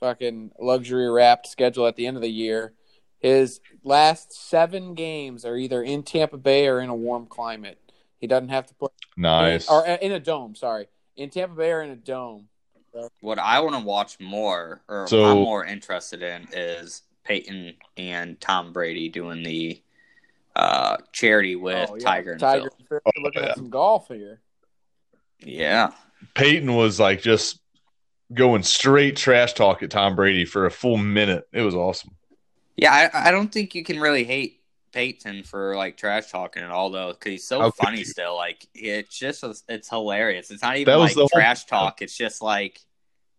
fucking 0.00 0.52
luxury 0.58 1.08
wrapped 1.10 1.46
schedule 1.46 1.86
at 1.86 1.96
the 1.96 2.06
end 2.06 2.16
of 2.16 2.22
the 2.22 2.30
year. 2.30 2.72
His 3.18 3.60
last 3.82 4.32
seven 4.32 4.94
games 4.94 5.44
are 5.44 5.56
either 5.56 5.82
in 5.82 6.02
Tampa 6.02 6.36
Bay 6.36 6.68
or 6.68 6.80
in 6.80 6.90
a 6.90 6.94
warm 6.94 7.26
climate. 7.26 7.78
He 8.18 8.26
doesn't 8.26 8.50
have 8.50 8.66
to 8.66 8.74
play 8.74 8.88
Nice. 9.16 9.68
or 9.68 9.86
uh, 9.88 9.96
in 10.00 10.12
a 10.12 10.20
dome. 10.20 10.54
Sorry, 10.54 10.86
in 11.16 11.30
Tampa 11.30 11.54
Bay 11.56 11.70
or 11.72 11.82
in 11.82 11.90
a 11.90 11.96
dome. 11.96 12.48
What 13.20 13.38
I 13.38 13.60
want 13.60 13.74
to 13.76 13.82
watch 13.84 14.18
more, 14.20 14.80
or 14.88 15.06
So- 15.06 15.24
I'm 15.24 15.36
more 15.38 15.64
interested 15.64 16.22
in, 16.22 16.48
is 16.52 17.02
Peyton 17.24 17.74
and 17.96 18.40
Tom 18.40 18.72
Brady 18.72 19.08
doing 19.10 19.42
the 19.42 19.82
uh, 20.56 20.96
charity 21.12 21.54
with 21.56 21.88
Oh, 21.90 21.96
yeah. 21.96 22.04
Tiger 22.04 22.32
and 22.32 22.40
Tiger. 22.40 22.70
Phil. 22.70 22.70
and 22.78 22.88
Phil. 23.14 23.22
Looking 23.22 23.42
yeah. 23.42 23.48
at 23.50 23.56
some 23.56 23.70
golf 23.70 24.08
here. 24.08 24.40
Yeah, 25.40 25.92
Peyton 26.34 26.74
was 26.74 26.98
like 26.98 27.20
just 27.22 27.60
going 28.32 28.62
straight 28.62 29.16
trash 29.16 29.52
talk 29.52 29.82
at 29.82 29.90
Tom 29.90 30.16
Brady 30.16 30.44
for 30.44 30.66
a 30.66 30.70
full 30.70 30.96
minute. 30.96 31.46
It 31.52 31.60
was 31.62 31.74
awesome. 31.74 32.16
yeah. 32.76 33.10
I, 33.14 33.28
I 33.28 33.30
don't 33.30 33.52
think 33.52 33.74
you 33.74 33.84
can 33.84 34.00
really 34.00 34.24
hate 34.24 34.60
Peyton 34.92 35.42
for 35.42 35.76
like 35.76 35.96
trash 35.98 36.30
talking 36.30 36.62
at 36.62 36.70
all, 36.70 36.88
though, 36.90 37.12
because 37.12 37.30
he's 37.32 37.46
so 37.46 37.60
How 37.60 37.70
funny 37.70 38.02
still. 38.02 38.34
Like 38.34 38.66
it's 38.74 39.16
just 39.16 39.44
it's 39.68 39.90
hilarious. 39.90 40.50
It's 40.50 40.62
not 40.62 40.76
even 40.76 40.90
That 40.90 40.98
was 40.98 41.10
like 41.10 41.14
the 41.16 41.20
whole- 41.20 41.28
trash 41.28 41.66
talk. 41.66 42.00
It's 42.00 42.16
just 42.16 42.40
like 42.40 42.80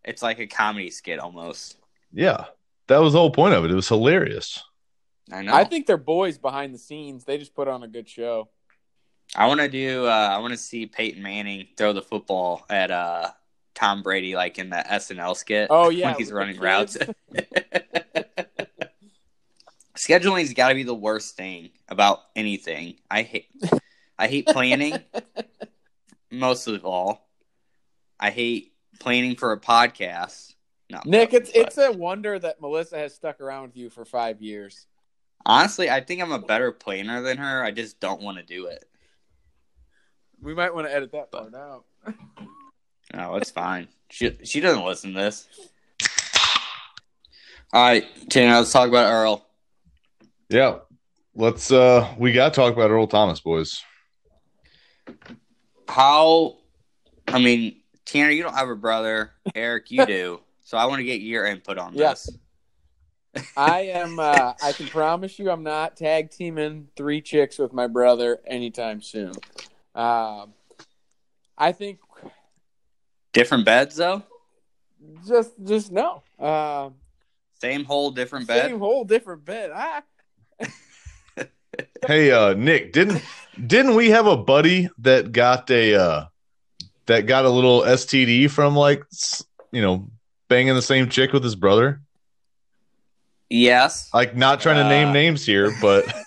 it's 0.04 0.22
like 0.22 0.38
a 0.38 0.46
comedy 0.46 0.90
skit 0.90 1.18
almost. 1.18 1.76
Yeah, 2.12 2.44
that 2.86 2.98
was 2.98 3.12
the 3.12 3.18
whole 3.18 3.32
point 3.32 3.54
of 3.54 3.64
it. 3.64 3.72
It 3.72 3.74
was 3.74 3.88
hilarious. 3.88 4.62
I 5.32 5.42
know. 5.42 5.54
I 5.54 5.64
think 5.64 5.86
they're 5.86 5.96
boys 5.96 6.38
behind 6.38 6.74
the 6.74 6.78
scenes. 6.78 7.24
They 7.24 7.38
just 7.38 7.54
put 7.54 7.68
on 7.68 7.82
a 7.82 7.88
good 7.88 8.08
show. 8.08 8.48
I 9.36 9.46
want 9.46 9.60
to 9.60 9.68
do. 9.68 10.06
Uh, 10.06 10.10
I 10.10 10.38
want 10.38 10.52
to 10.52 10.56
see 10.56 10.86
Peyton 10.86 11.22
Manning 11.22 11.68
throw 11.76 11.92
the 11.92 12.02
football 12.02 12.64
at 12.70 12.90
uh, 12.90 13.30
Tom 13.74 14.02
Brady, 14.02 14.34
like 14.34 14.58
in 14.58 14.70
the 14.70 14.76
SNL 14.76 15.36
skit. 15.36 15.68
Oh 15.70 15.90
yeah, 15.90 16.06
when 16.08 16.16
he's 16.16 16.32
running 16.32 16.58
routes. 16.58 16.96
Scheduling's 19.96 20.54
got 20.54 20.68
to 20.68 20.74
be 20.74 20.84
the 20.84 20.94
worst 20.94 21.36
thing 21.36 21.70
about 21.88 22.20
anything. 22.36 22.94
I 23.10 23.22
hate. 23.22 23.48
I 24.18 24.28
hate 24.28 24.46
planning. 24.46 24.98
most 26.30 26.66
of 26.66 26.84
all, 26.84 27.28
I 28.18 28.30
hate 28.30 28.72
planning 29.00 29.36
for 29.36 29.52
a 29.52 29.60
podcast. 29.60 30.54
Not 30.90 31.04
Nick, 31.04 31.34
it's 31.34 31.52
but- 31.52 31.60
it's 31.66 31.78
a 31.78 31.92
wonder 31.92 32.38
that 32.38 32.60
Melissa 32.60 32.96
has 32.96 33.14
stuck 33.14 33.40
around 33.40 33.62
with 33.62 33.76
you 33.76 33.90
for 33.90 34.04
five 34.04 34.40
years. 34.40 34.86
Honestly. 35.46 35.90
I 35.90 36.00
think 36.00 36.20
I'm 36.22 36.32
a 36.32 36.38
better 36.38 36.72
planner 36.72 37.20
than 37.22 37.38
her. 37.38 37.62
I 37.62 37.70
just 37.70 38.00
don't 38.00 38.20
want 38.22 38.38
to 38.38 38.42
do 38.44 38.66
it. 38.66 38.84
We 40.40 40.54
might 40.54 40.74
want 40.74 40.86
to 40.86 40.94
edit 40.94 41.12
that 41.12 41.30
part 41.32 41.54
out. 41.54 41.84
No, 43.14 43.36
it's 43.36 43.50
fine. 43.50 43.88
She 44.10 44.36
she 44.44 44.60
doesn't 44.60 44.84
listen 44.84 45.14
to 45.14 45.18
this. 45.18 45.48
All 47.72 47.82
right, 47.82 48.04
Tanner, 48.28 48.58
let's 48.58 48.70
talk 48.70 48.86
about 48.86 49.10
Earl. 49.10 49.46
Yeah, 50.50 50.80
let's. 51.34 51.72
uh 51.72 52.14
We 52.18 52.32
got 52.32 52.52
to 52.52 52.60
talk 52.60 52.74
about 52.74 52.90
Earl 52.90 53.06
Thomas, 53.06 53.40
boys. 53.40 53.82
How? 55.88 56.58
I 57.26 57.38
mean, 57.38 57.76
Tanner, 58.04 58.30
you 58.30 58.42
don't 58.42 58.54
have 58.54 58.68
a 58.68 58.76
brother. 58.76 59.32
Eric, 59.54 59.90
you 59.90 60.04
do. 60.06 60.40
So 60.62 60.76
I 60.76 60.84
want 60.84 60.98
to 60.98 61.04
get 61.04 61.22
your 61.22 61.46
input 61.46 61.78
on 61.78 61.94
Yeah. 61.94 62.10
this. 62.10 62.30
I 63.56 63.80
am. 63.80 64.18
Uh, 64.18 64.54
I 64.62 64.72
can 64.72 64.86
promise 64.88 65.38
you, 65.38 65.50
I'm 65.50 65.62
not 65.62 65.96
tag 65.96 66.30
teaming 66.30 66.88
three 66.96 67.20
chicks 67.20 67.58
with 67.58 67.72
my 67.72 67.86
brother 67.86 68.40
anytime 68.46 69.02
soon. 69.02 69.32
Um, 69.94 70.54
I 71.56 71.72
think 71.72 71.98
Different 73.32 73.64
beds, 73.64 73.96
though. 73.96 74.22
just 75.26 75.52
just 75.64 75.92
no. 75.92 76.22
Um, 76.38 76.94
Same 77.60 77.84
hole, 77.84 78.10
different 78.10 78.46
bed. 78.48 78.68
same 78.68 78.78
whole 78.78 79.04
different 79.04 79.44
bed. 79.44 79.70
Ah, 79.74 80.02
Hey, 82.06 82.30
uh 82.30 82.54
Nick, 82.54 82.92
didn't 82.92 83.22
didn't 83.66 83.94
we 83.94 84.10
have 84.10 84.26
a 84.26 84.36
buddy 84.36 84.88
that 84.98 85.32
got 85.32 85.70
a 85.70 85.94
uh 85.94 86.24
that 87.06 87.26
got 87.26 87.44
a 87.44 87.50
little 87.50 87.80
STD 87.82 88.50
from 88.50 88.74
like 88.76 89.02
you 89.72 89.82
know 89.82 90.10
banging 90.48 90.74
the 90.74 90.82
same 90.82 91.08
chick 91.08 91.32
with 91.32 91.44
his 91.44 91.54
brother? 91.56 92.00
Yes. 93.50 94.10
Like, 94.12 94.36
not 94.36 94.60
trying 94.60 94.76
to 94.76 94.84
Uh. 94.84 94.88
name 94.88 95.12
names 95.12 95.44
here, 95.46 95.72
but 95.80 96.04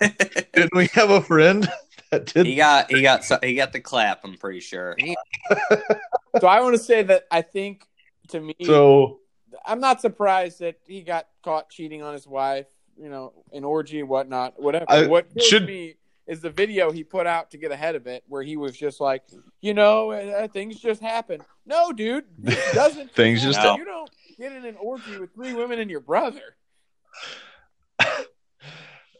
didn't 0.54 0.74
we 0.74 0.86
have 0.94 1.10
a 1.10 1.20
friend 1.20 1.68
that 2.10 2.26
did? 2.26 2.46
he 2.46 2.56
got 2.56 2.90
he 2.90 3.02
got 3.02 3.24
so- 3.24 3.38
he 3.42 3.54
got 3.54 3.72
the 3.72 3.80
clap. 3.80 4.24
I'm 4.24 4.36
pretty 4.36 4.60
sure. 4.60 4.96
so 6.40 6.46
I 6.46 6.60
want 6.60 6.74
to 6.76 6.82
say 6.82 7.02
that 7.04 7.24
I 7.30 7.42
think 7.42 7.86
to 8.28 8.40
me, 8.40 8.54
So 8.64 9.20
I'm 9.66 9.80
not 9.80 10.00
surprised 10.00 10.60
that 10.60 10.76
he 10.86 11.02
got 11.02 11.28
caught 11.44 11.70
cheating 11.70 12.02
on 12.02 12.12
his 12.12 12.26
wife. 12.26 12.66
You 12.96 13.08
know, 13.08 13.32
an 13.52 13.64
orgy 13.64 14.00
and 14.00 14.08
whatnot. 14.08 14.60
Whatever. 14.60 14.86
I- 14.88 15.06
what 15.06 15.26
should- 15.40 15.66
be 15.66 15.96
is 16.26 16.40
the 16.40 16.50
video 16.50 16.92
he 16.92 17.02
put 17.02 17.26
out 17.26 17.50
to 17.50 17.58
get 17.58 17.72
ahead 17.72 17.96
of 17.96 18.06
it, 18.06 18.22
where 18.28 18.44
he 18.44 18.56
was 18.56 18.76
just 18.76 19.00
like, 19.00 19.24
you 19.60 19.74
know, 19.74 20.12
uh, 20.12 20.46
things 20.46 20.78
just 20.78 21.00
happen. 21.02 21.40
No, 21.66 21.90
dude, 21.92 22.24
it 22.44 22.58
doesn't. 22.74 23.10
Things 23.12 23.42
just 23.42 23.58
happen. 23.58 23.70
happen. 23.70 23.86
You 23.86 23.92
don't 23.92 24.10
get 24.38 24.52
in 24.52 24.64
an 24.64 24.76
orgy 24.80 25.18
with 25.18 25.34
three 25.34 25.52
women 25.52 25.80
and 25.80 25.90
your 25.90 25.98
brother. 26.00 26.56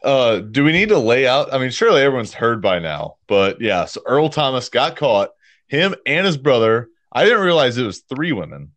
Uh 0.03 0.39
do 0.39 0.63
we 0.63 0.71
need 0.71 0.89
to 0.89 0.99
lay 0.99 1.27
out? 1.27 1.53
I 1.53 1.57
mean, 1.57 1.69
surely 1.71 2.01
everyone's 2.01 2.33
heard 2.33 2.61
by 2.61 2.79
now, 2.79 3.15
but 3.27 3.61
yeah, 3.61 3.85
so 3.85 4.01
Earl 4.05 4.29
Thomas 4.29 4.69
got 4.69 4.95
caught, 4.95 5.29
him 5.67 5.95
and 6.05 6.25
his 6.25 6.37
brother. 6.37 6.89
I 7.11 7.23
didn't 7.25 7.41
realize 7.41 7.77
it 7.77 7.85
was 7.85 7.99
three 8.01 8.31
women. 8.31 8.71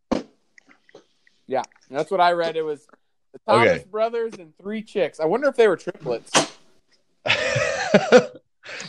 Yeah, 1.47 1.63
that's 1.89 2.11
what 2.11 2.21
I 2.21 2.33
read. 2.33 2.55
It 2.55 2.61
was 2.61 2.85
the 3.33 3.39
Thomas 3.47 3.71
Okay. 3.71 3.85
brothers 3.89 4.33
and 4.35 4.53
three 4.57 4.83
chicks. 4.83 5.19
I 5.19 5.25
wonder 5.25 5.47
if 5.47 5.55
they 5.55 5.67
were 5.67 5.77
triplets. 5.77 6.31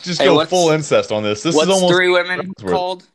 Just 0.03 0.21
Hey, 0.21 0.25
go 0.25 0.45
full 0.45 0.71
incest 0.71 1.11
on 1.11 1.23
this. 1.23 1.41
This 1.41 1.55
What's 1.55 1.67
is 1.69 1.73
almost 1.73 1.93
three 1.93 2.09
women 2.09 2.53
Worth. 2.61 2.71
called? 2.71 3.07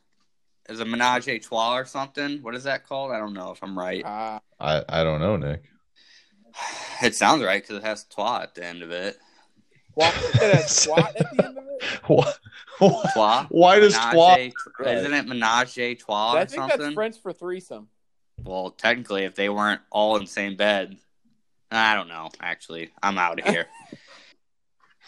Is 0.69 0.81
a 0.81 0.85
menage 0.85 1.29
a 1.29 1.39
trois 1.39 1.77
or 1.77 1.85
something? 1.85 2.43
What 2.43 2.55
is 2.55 2.65
that 2.65 2.87
called? 2.87 3.13
I 3.13 3.19
don't 3.19 3.35
know 3.35 3.51
if 3.51 3.63
I'm 3.63 3.79
right. 3.79 4.05
Uh, 4.05 4.41
I, 4.59 4.83
I 4.89 5.05
don't 5.05 5.21
know, 5.21 5.37
Nick. 5.37 5.63
It 7.03 7.15
sounds 7.15 7.43
right 7.43 7.61
because 7.61 7.79
it 7.79 7.83
has 7.85 8.05
twat 8.07 8.43
at 8.45 8.55
the 8.55 8.65
end 8.65 8.83
of 8.83 8.91
it. 8.93 9.19
Squat, 9.91 10.15
it 10.17 10.55
had 10.55 10.69
squat 10.71 11.17
at 11.19 11.37
the 11.37 11.45
end 11.47 11.59
of 11.59 11.65
it. 11.65 11.83
What 12.79 13.13
Trois? 13.13 13.47
Why 13.51 13.79
does 13.81 13.95
Trois? 13.99 14.37
Menage, 14.37 14.53
isn't 14.87 15.13
it 15.15 15.27
menage 15.27 15.79
a 15.79 15.95
trois 15.97 16.35
I 16.35 16.43
or 16.43 16.47
think 16.47 16.61
something? 16.63 16.81
that's 16.81 16.95
French 16.95 17.17
for 17.21 17.33
threesome. 17.33 17.89
Well, 18.43 18.71
technically, 18.71 19.25
if 19.25 19.35
they 19.35 19.49
weren't 19.49 19.81
all 19.91 20.17
in 20.17 20.23
the 20.25 20.31
same 20.31 20.57
bed, 20.57 20.97
I 21.71 21.95
don't 21.95 22.09
know. 22.09 22.31
Actually, 22.41 22.91
I'm 23.03 23.19
out 23.19 23.39
of 23.41 23.47
here. 23.53 23.67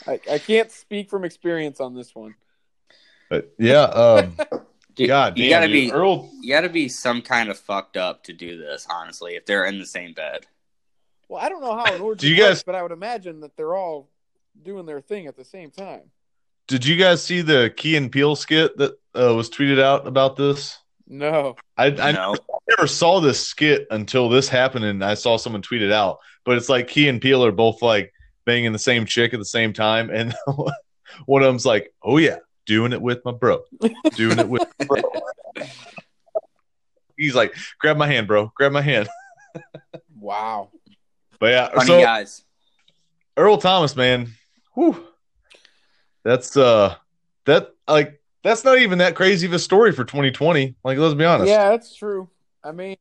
I, 0.07 0.21
I 0.31 0.39
can't 0.39 0.71
speak 0.71 1.09
from 1.09 1.25
experience 1.25 1.81
on 1.81 1.95
this 1.95 2.15
one. 2.15 2.35
But 3.31 3.53
yeah, 3.59 3.83
um, 3.85 4.37
Dude, 4.95 5.09
God, 5.09 5.37
you 5.39 5.49
damn, 5.49 5.63
gotta 5.63 5.67
dude. 5.73 5.91
be 5.91 5.93
Earl. 5.93 6.31
you 6.41 6.53
gotta 6.53 6.69
be 6.69 6.89
some 6.89 7.23
kind 7.23 7.49
of 7.49 7.59
fucked 7.59 7.97
up 7.97 8.23
to 8.25 8.33
do 8.33 8.59
this. 8.59 8.87
Honestly, 8.91 9.35
if 9.37 9.47
they're 9.47 9.67
in 9.67 9.79
the 9.79 9.87
same 9.87 10.13
bed, 10.15 10.47
Well, 11.29 11.43
I 11.43 11.49
don't 11.49 11.61
know 11.61 11.75
how 11.77 11.93
an 11.93 12.01
orgy 12.01 12.29
Do 12.29 12.29
you 12.29 12.37
guys- 12.37 12.51
works, 12.51 12.63
but 12.63 12.75
I 12.75 12.83
would 12.83 12.93
imagine 12.93 13.41
that 13.41 13.57
they're 13.57 13.75
all 13.75 14.09
doing 14.63 14.87
their 14.87 15.01
thing 15.01 15.27
at 15.27 15.37
the 15.37 15.45
same 15.45 15.71
time. 15.71 16.03
Did 16.69 16.85
you 16.85 16.97
guys 16.97 17.23
see 17.23 17.43
the 17.43 17.73
Key 17.77 17.97
and 17.97 18.11
Peele 18.11 18.35
skit 18.35 18.77
that 18.79 18.93
uh, 19.15 19.35
was 19.35 19.49
tweeted 19.51 19.81
out 19.81 20.07
about 20.07 20.35
this? 20.37 20.79
No. 21.07 21.55
I, 21.77 21.87
I 21.87 22.13
no. 22.13 22.35
never 22.69 22.89
saw 22.89 23.21
this 23.21 23.39
skit 23.47 23.87
until 23.91 24.29
this 24.29 24.49
happened, 24.49 24.85
and 24.85 25.05
I 25.05 25.15
saw 25.15 25.37
someone 25.37 25.63
tweet 25.63 25.83
it 25.83 25.93
out. 25.93 26.19
But 26.45 26.57
it's 26.57 26.69
like 26.69 26.89
Key 26.89 27.09
and 27.09 27.21
Peele 27.21 27.45
are 27.45 27.53
both 27.53 27.83
like 27.83 28.13
banging 28.45 28.73
the 28.73 28.79
same 28.81 29.07
chick 29.07 29.33
at 29.33 29.39
the 29.39 29.45
same 29.45 29.73
time, 29.73 30.11
and 30.11 30.35
one 31.27 31.43
of 31.43 31.47
them's 31.47 31.65
like, 31.67 31.93
"Oh 32.03 32.17
yeah, 32.19 32.39
doing 32.65 32.93
it 32.93 33.01
with 33.01 33.25
my 33.25 33.31
bro, 33.31 33.63
doing 34.15 34.39
it 34.41 34.49
with 34.49 34.67
my 34.81 34.87
bro." 34.87 35.03
He's 37.17 37.35
like, 37.37 37.55
"Grab 37.79 37.97
my 37.97 38.07
hand, 38.09 38.27
bro, 38.27 38.51
grab 38.57 38.73
my 38.73 38.83
hand." 38.83 39.09
Wow. 40.19 40.71
But 41.39 41.51
yeah, 41.53 41.69
Funny 41.71 41.87
so 41.87 42.01
guys. 42.01 42.45
Earl 43.37 43.59
Thomas, 43.59 43.95
man, 43.97 44.29
whew, 44.75 45.07
that's 46.25 46.57
uh, 46.57 46.95
that 47.45 47.75
like 47.87 48.21
that's 48.43 48.65
not 48.65 48.79
even 48.79 48.99
that 48.99 49.15
crazy 49.15 49.47
of 49.47 49.53
a 49.53 49.59
story 49.59 49.93
for 49.93 50.05
2020. 50.05 50.75
Like, 50.85 50.99
let's 50.99 51.15
be 51.15 51.25
honest, 51.25 51.49
Yeah, 51.49 51.71
that's 51.71 51.95
true. 51.95 52.29
I 52.65 52.73
mean, 52.73 52.97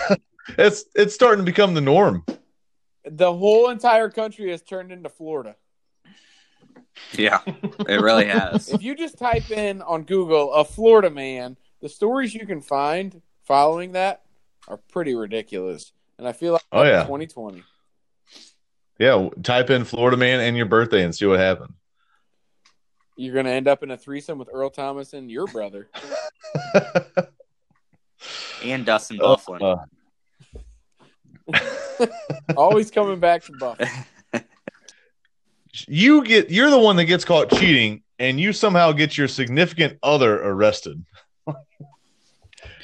it's 0.58 0.84
it's 0.94 1.14
starting 1.14 1.44
to 1.44 1.50
become 1.50 1.74
the 1.74 1.80
norm. 1.80 2.24
the 3.04 3.32
whole 3.32 3.70
entire 3.70 4.08
country 4.10 4.50
has 4.50 4.62
turned 4.62 4.92
into 4.92 5.08
Florida. 5.08 5.56
Yeah, 7.12 7.40
it 7.46 8.00
really 8.00 8.26
has. 8.26 8.68
If 8.68 8.82
you 8.82 8.94
just 8.94 9.18
type 9.18 9.50
in 9.50 9.82
on 9.82 10.02
Google 10.02 10.52
a 10.52 10.64
Florida 10.64 11.10
man, 11.10 11.56
the 11.80 11.88
stories 11.88 12.34
you 12.34 12.46
can 12.46 12.60
find 12.60 13.20
following 13.42 13.92
that 13.92 14.22
are 14.68 14.76
pretty 14.76 15.14
ridiculous. 15.14 15.92
And 16.18 16.28
I 16.28 16.32
feel 16.32 16.52
like 16.52 16.62
Oh, 16.72 16.82
yeah. 16.82 17.02
2020. 17.04 17.62
Yeah, 19.00 19.30
type 19.42 19.70
in 19.70 19.84
Florida 19.84 20.18
man 20.18 20.40
and 20.40 20.54
your 20.58 20.66
birthday 20.66 21.02
and 21.02 21.14
see 21.14 21.24
what 21.24 21.40
happens. 21.40 21.72
You're 23.16 23.32
going 23.32 23.46
to 23.46 23.50
end 23.50 23.66
up 23.66 23.82
in 23.82 23.90
a 23.90 23.96
threesome 23.96 24.36
with 24.38 24.50
Earl 24.52 24.68
Thomas 24.68 25.14
and 25.14 25.30
your 25.30 25.46
brother. 25.46 25.88
and 28.62 28.84
Dustin 28.84 29.16
Bufflin. 29.16 29.62
Uh, 29.62 29.86
Always 32.56 32.90
coming 32.90 33.20
back 33.20 33.42
to 33.44 33.52
Buff. 33.58 33.78
you 35.88 36.22
get 36.22 36.50
you're 36.50 36.70
the 36.70 36.78
one 36.78 36.96
that 36.96 37.06
gets 37.06 37.24
caught 37.24 37.50
cheating, 37.50 38.02
and 38.18 38.38
you 38.38 38.52
somehow 38.52 38.92
get 38.92 39.16
your 39.16 39.28
significant 39.28 39.98
other 40.02 40.42
arrested. 40.42 41.02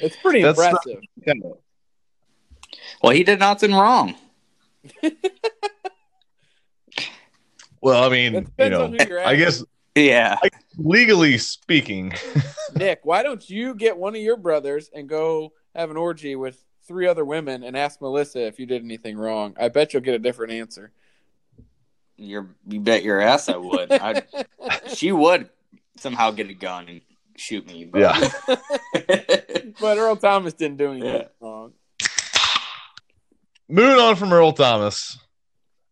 It's 0.01 0.15
pretty 0.15 0.41
That's 0.41 0.57
not- 0.57 0.83
impressive. 0.87 1.53
well, 3.03 3.11
he 3.13 3.23
did 3.23 3.37
nothing 3.37 3.71
wrong. 3.71 4.15
Well, 7.81 8.03
I 8.03 8.09
mean, 8.09 8.47
you 8.57 8.69
know, 8.69 8.85
on 8.85 8.93
who 8.93 9.05
you're 9.07 9.25
I 9.25 9.35
guess 9.35 9.63
Yeah, 9.95 10.37
legally 10.77 11.37
speaking, 11.37 12.13
Nick, 12.75 13.01
why 13.03 13.23
don't 13.23 13.47
you 13.49 13.75
get 13.75 13.97
one 13.97 14.15
of 14.15 14.21
your 14.21 14.37
brothers 14.37 14.89
and 14.93 15.07
go 15.07 15.53
have 15.75 15.89
an 15.91 15.97
orgy 15.97 16.35
with 16.35 16.63
three 16.87 17.07
other 17.07 17.25
women 17.25 17.63
and 17.63 17.75
ask 17.77 18.01
Melissa 18.01 18.45
if 18.45 18.59
you 18.59 18.65
did 18.65 18.83
anything 18.83 19.17
wrong? 19.17 19.55
I 19.59 19.69
bet 19.69 19.93
you'll 19.93 20.03
get 20.03 20.15
a 20.15 20.19
different 20.19 20.53
answer. 20.53 20.91
you're 22.17 22.49
you 22.67 22.79
bet 22.79 23.03
your 23.03 23.21
ass 23.21 23.49
I 23.49 23.57
would. 23.57 23.91
I, 23.91 24.23
she 24.93 25.11
would 25.11 25.49
somehow 25.97 26.31
get 26.31 26.49
a 26.49 26.53
gun 26.53 26.87
and 26.87 27.01
shoot 27.35 27.65
me. 27.67 27.85
But... 27.85 28.01
Yeah. 28.01 28.29
but 29.79 29.97
Earl 29.97 30.15
Thomas 30.15 30.53
didn't 30.53 30.77
do 30.77 30.91
anything 30.91 31.09
Yeah. 31.09 31.27
wrong. 31.39 31.73
moving 33.67 33.99
on 33.99 34.15
from 34.15 34.33
Earl 34.33 34.53
Thomas, 34.53 35.17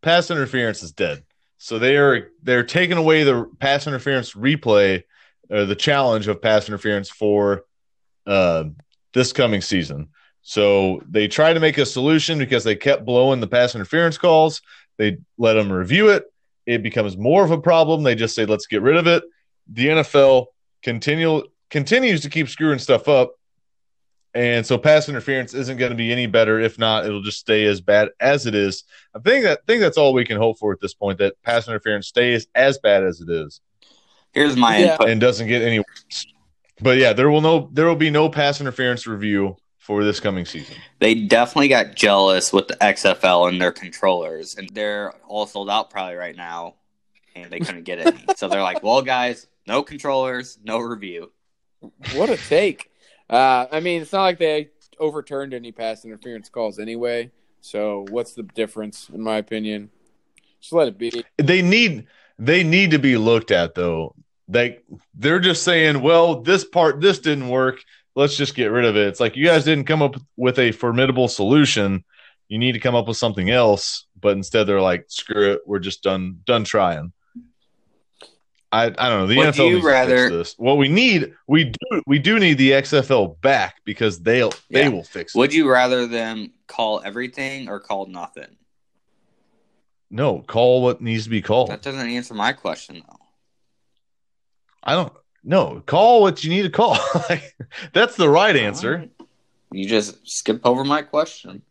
pass 0.01 0.29
interference 0.31 0.83
is 0.83 0.91
dead. 0.91 1.23
So 1.65 1.79
they 1.79 1.97
are 1.97 2.29
they're 2.43 2.63
taking 2.63 2.99
away 2.99 3.23
the 3.23 3.49
pass 3.57 3.87
interference 3.87 4.33
replay, 4.33 5.01
or 5.49 5.65
the 5.65 5.75
challenge 5.75 6.27
of 6.27 6.39
pass 6.39 6.67
interference 6.67 7.09
for 7.09 7.65
uh, 8.27 8.65
this 9.15 9.33
coming 9.33 9.61
season. 9.61 10.09
So 10.43 11.01
they 11.09 11.27
tried 11.27 11.53
to 11.53 11.59
make 11.59 11.79
a 11.79 11.85
solution 11.87 12.37
because 12.37 12.63
they 12.63 12.75
kept 12.75 13.03
blowing 13.03 13.39
the 13.39 13.47
pass 13.47 13.73
interference 13.73 14.15
calls. 14.15 14.61
They 14.97 15.17
let 15.39 15.55
them 15.55 15.71
review 15.71 16.09
it. 16.09 16.25
It 16.67 16.83
becomes 16.83 17.17
more 17.17 17.43
of 17.43 17.49
a 17.49 17.59
problem. 17.59 18.03
They 18.03 18.13
just 18.13 18.35
say, 18.35 18.45
let's 18.45 18.67
get 18.67 18.83
rid 18.83 18.97
of 18.97 19.07
it. 19.07 19.23
The 19.73 19.87
NFL 19.87 20.45
continue 20.83 21.45
continues 21.71 22.21
to 22.21 22.29
keep 22.29 22.47
screwing 22.47 22.77
stuff 22.77 23.07
up. 23.07 23.33
And 24.35 24.65
so 24.65 24.77
pass 24.77 25.07
interference 25.07 25.53
isn't 25.53 25.77
going 25.77 25.91
to 25.91 25.95
be 25.95 26.11
any 26.11 26.27
better. 26.27 26.59
If 26.59 26.77
not, 26.77 27.05
it'll 27.05 27.21
just 27.23 27.39
stay 27.39 27.63
as 27.65 27.79
bad 27.79 28.09
as 28.19 28.45
it 28.45 28.53
is. 28.53 28.83
I 29.15 29.19
think 29.19 29.45
that 29.45 29.65
think 29.65 29.79
that's 29.79 29.97
all 29.97 30.13
we 30.13 30.25
can 30.25 30.37
hope 30.37 30.59
for 30.59 30.73
at 30.73 30.81
this 30.81 30.93
point. 30.93 31.19
That 31.19 31.41
pass 31.41 31.67
interference 31.69 32.07
stays 32.07 32.45
as 32.53 32.77
bad 32.77 33.03
as 33.03 33.21
it 33.21 33.29
is 33.29 33.61
Here's 34.33 34.57
my 34.57 34.77
Yeah. 34.77 34.91
input. 34.91 35.09
and 35.09 35.21
doesn't 35.21 35.47
get 35.47 35.61
any 35.61 35.79
worse. 35.79 36.25
But 36.81 36.97
yeah, 36.97 37.13
there 37.13 37.29
will 37.31 37.39
no 37.39 37.69
there 37.71 37.87
will 37.87 37.95
be 37.95 38.09
no 38.09 38.27
pass 38.27 38.59
interference 38.59 39.07
review 39.07 39.55
for 39.77 40.03
this 40.03 40.19
coming 40.19 40.43
season. 40.45 40.75
They 40.99 41.13
definitely 41.15 41.69
got 41.69 41.95
jealous 41.95 42.51
with 42.51 42.67
the 42.67 42.75
XFL 42.83 43.47
and 43.47 43.61
their 43.61 43.71
controllers, 43.71 44.55
and 44.55 44.69
they're 44.73 45.13
all 45.29 45.45
sold 45.47 45.69
out 45.69 45.89
probably 45.89 46.15
right 46.15 46.35
now, 46.35 46.73
and 47.35 47.49
they 47.49 47.59
couldn't 47.59 47.83
get 47.83 47.99
any. 47.99 48.25
so 48.35 48.49
they're 48.49 48.61
like, 48.63 48.83
"Well, 48.83 49.01
guys, 49.01 49.47
no 49.65 49.81
controllers, 49.83 50.59
no 50.61 50.79
review." 50.79 51.31
What 52.15 52.29
a 52.29 52.35
take. 52.35 52.89
Uh, 53.29 53.65
I 53.71 53.79
mean, 53.79 54.01
it's 54.01 54.13
not 54.13 54.23
like 54.23 54.37
they 54.37 54.69
overturned 54.99 55.53
any 55.53 55.71
pass 55.71 56.05
interference 56.05 56.49
calls 56.49 56.79
anyway. 56.79 57.31
So 57.61 58.05
what's 58.09 58.33
the 58.33 58.43
difference, 58.43 59.09
in 59.09 59.21
my 59.21 59.37
opinion? 59.37 59.89
Just 60.61 60.73
let 60.73 60.87
it 60.87 60.97
be. 60.97 61.23
They 61.37 61.61
need 61.61 62.07
they 62.37 62.63
need 62.63 62.91
to 62.91 62.99
be 62.99 63.17
looked 63.17 63.51
at 63.51 63.75
though. 63.75 64.15
They 64.47 64.79
they're 65.15 65.39
just 65.39 65.63
saying, 65.63 66.01
well, 66.01 66.41
this 66.41 66.63
part 66.63 67.01
this 67.01 67.19
didn't 67.19 67.49
work. 67.49 67.83
Let's 68.15 68.37
just 68.37 68.55
get 68.55 68.67
rid 68.67 68.85
of 68.85 68.95
it. 68.95 69.07
It's 69.07 69.19
like 69.19 69.35
you 69.35 69.45
guys 69.45 69.65
didn't 69.65 69.85
come 69.85 70.01
up 70.01 70.15
with 70.37 70.57
a 70.59 70.71
formidable 70.71 71.27
solution. 71.27 72.03
You 72.47 72.59
need 72.59 72.73
to 72.73 72.79
come 72.79 72.95
up 72.95 73.07
with 73.07 73.17
something 73.17 73.49
else. 73.49 74.05
But 74.19 74.37
instead, 74.37 74.65
they're 74.65 74.81
like, 74.81 75.05
screw 75.07 75.53
it. 75.53 75.61
We're 75.65 75.79
just 75.79 76.03
done 76.03 76.39
done 76.45 76.63
trying. 76.63 77.11
I, 78.75 78.87
I 78.97 79.07
don't 79.09 79.19
know. 79.21 79.27
The 79.27 79.37
Would 79.37 79.47
NFL 79.53 79.67
you 79.69 79.73
needs 79.75 79.85
rather- 79.85 80.15
to 80.15 80.21
fix 80.23 80.31
this. 80.31 80.53
What 80.57 80.77
we 80.77 80.89
need, 80.89 81.33
we 81.47 81.63
do 81.65 82.01
we 82.05 82.19
do 82.19 82.39
need 82.39 82.57
the 82.57 82.71
XFL 82.71 83.39
back 83.39 83.75
because 83.85 84.19
they'll 84.19 84.51
they 84.69 84.89
will 84.89 85.03
fix 85.03 85.33
it. 85.33 85.37
Would 85.37 85.53
you 85.53 85.69
rather 85.69 86.07
them 86.07 86.51
call 86.67 87.01
everything 87.05 87.69
or 87.69 87.79
call 87.79 88.07
nothing? 88.07 88.57
no, 90.11 90.39
call 90.39 90.81
what 90.81 91.01
needs 91.01 91.23
to 91.23 91.29
be 91.29 91.41
called. 91.41 91.69
That 91.69 91.81
doesn't 91.81 92.07
answer 92.09 92.33
my 92.33 92.51
question 92.53 93.01
though. 93.07 93.19
I 94.83 94.93
don't 94.93 95.13
no 95.43 95.81
call 95.85 96.21
what 96.21 96.43
you 96.43 96.49
need 96.49 96.63
to 96.63 96.69
call. 96.69 96.97
That's 97.93 98.17
the 98.17 98.29
right 98.29 98.55
answer. 98.57 99.07
You 99.71 99.87
just 99.87 100.27
skip 100.27 100.59
over 100.65 100.83
my 100.83 101.01
question. 101.01 101.61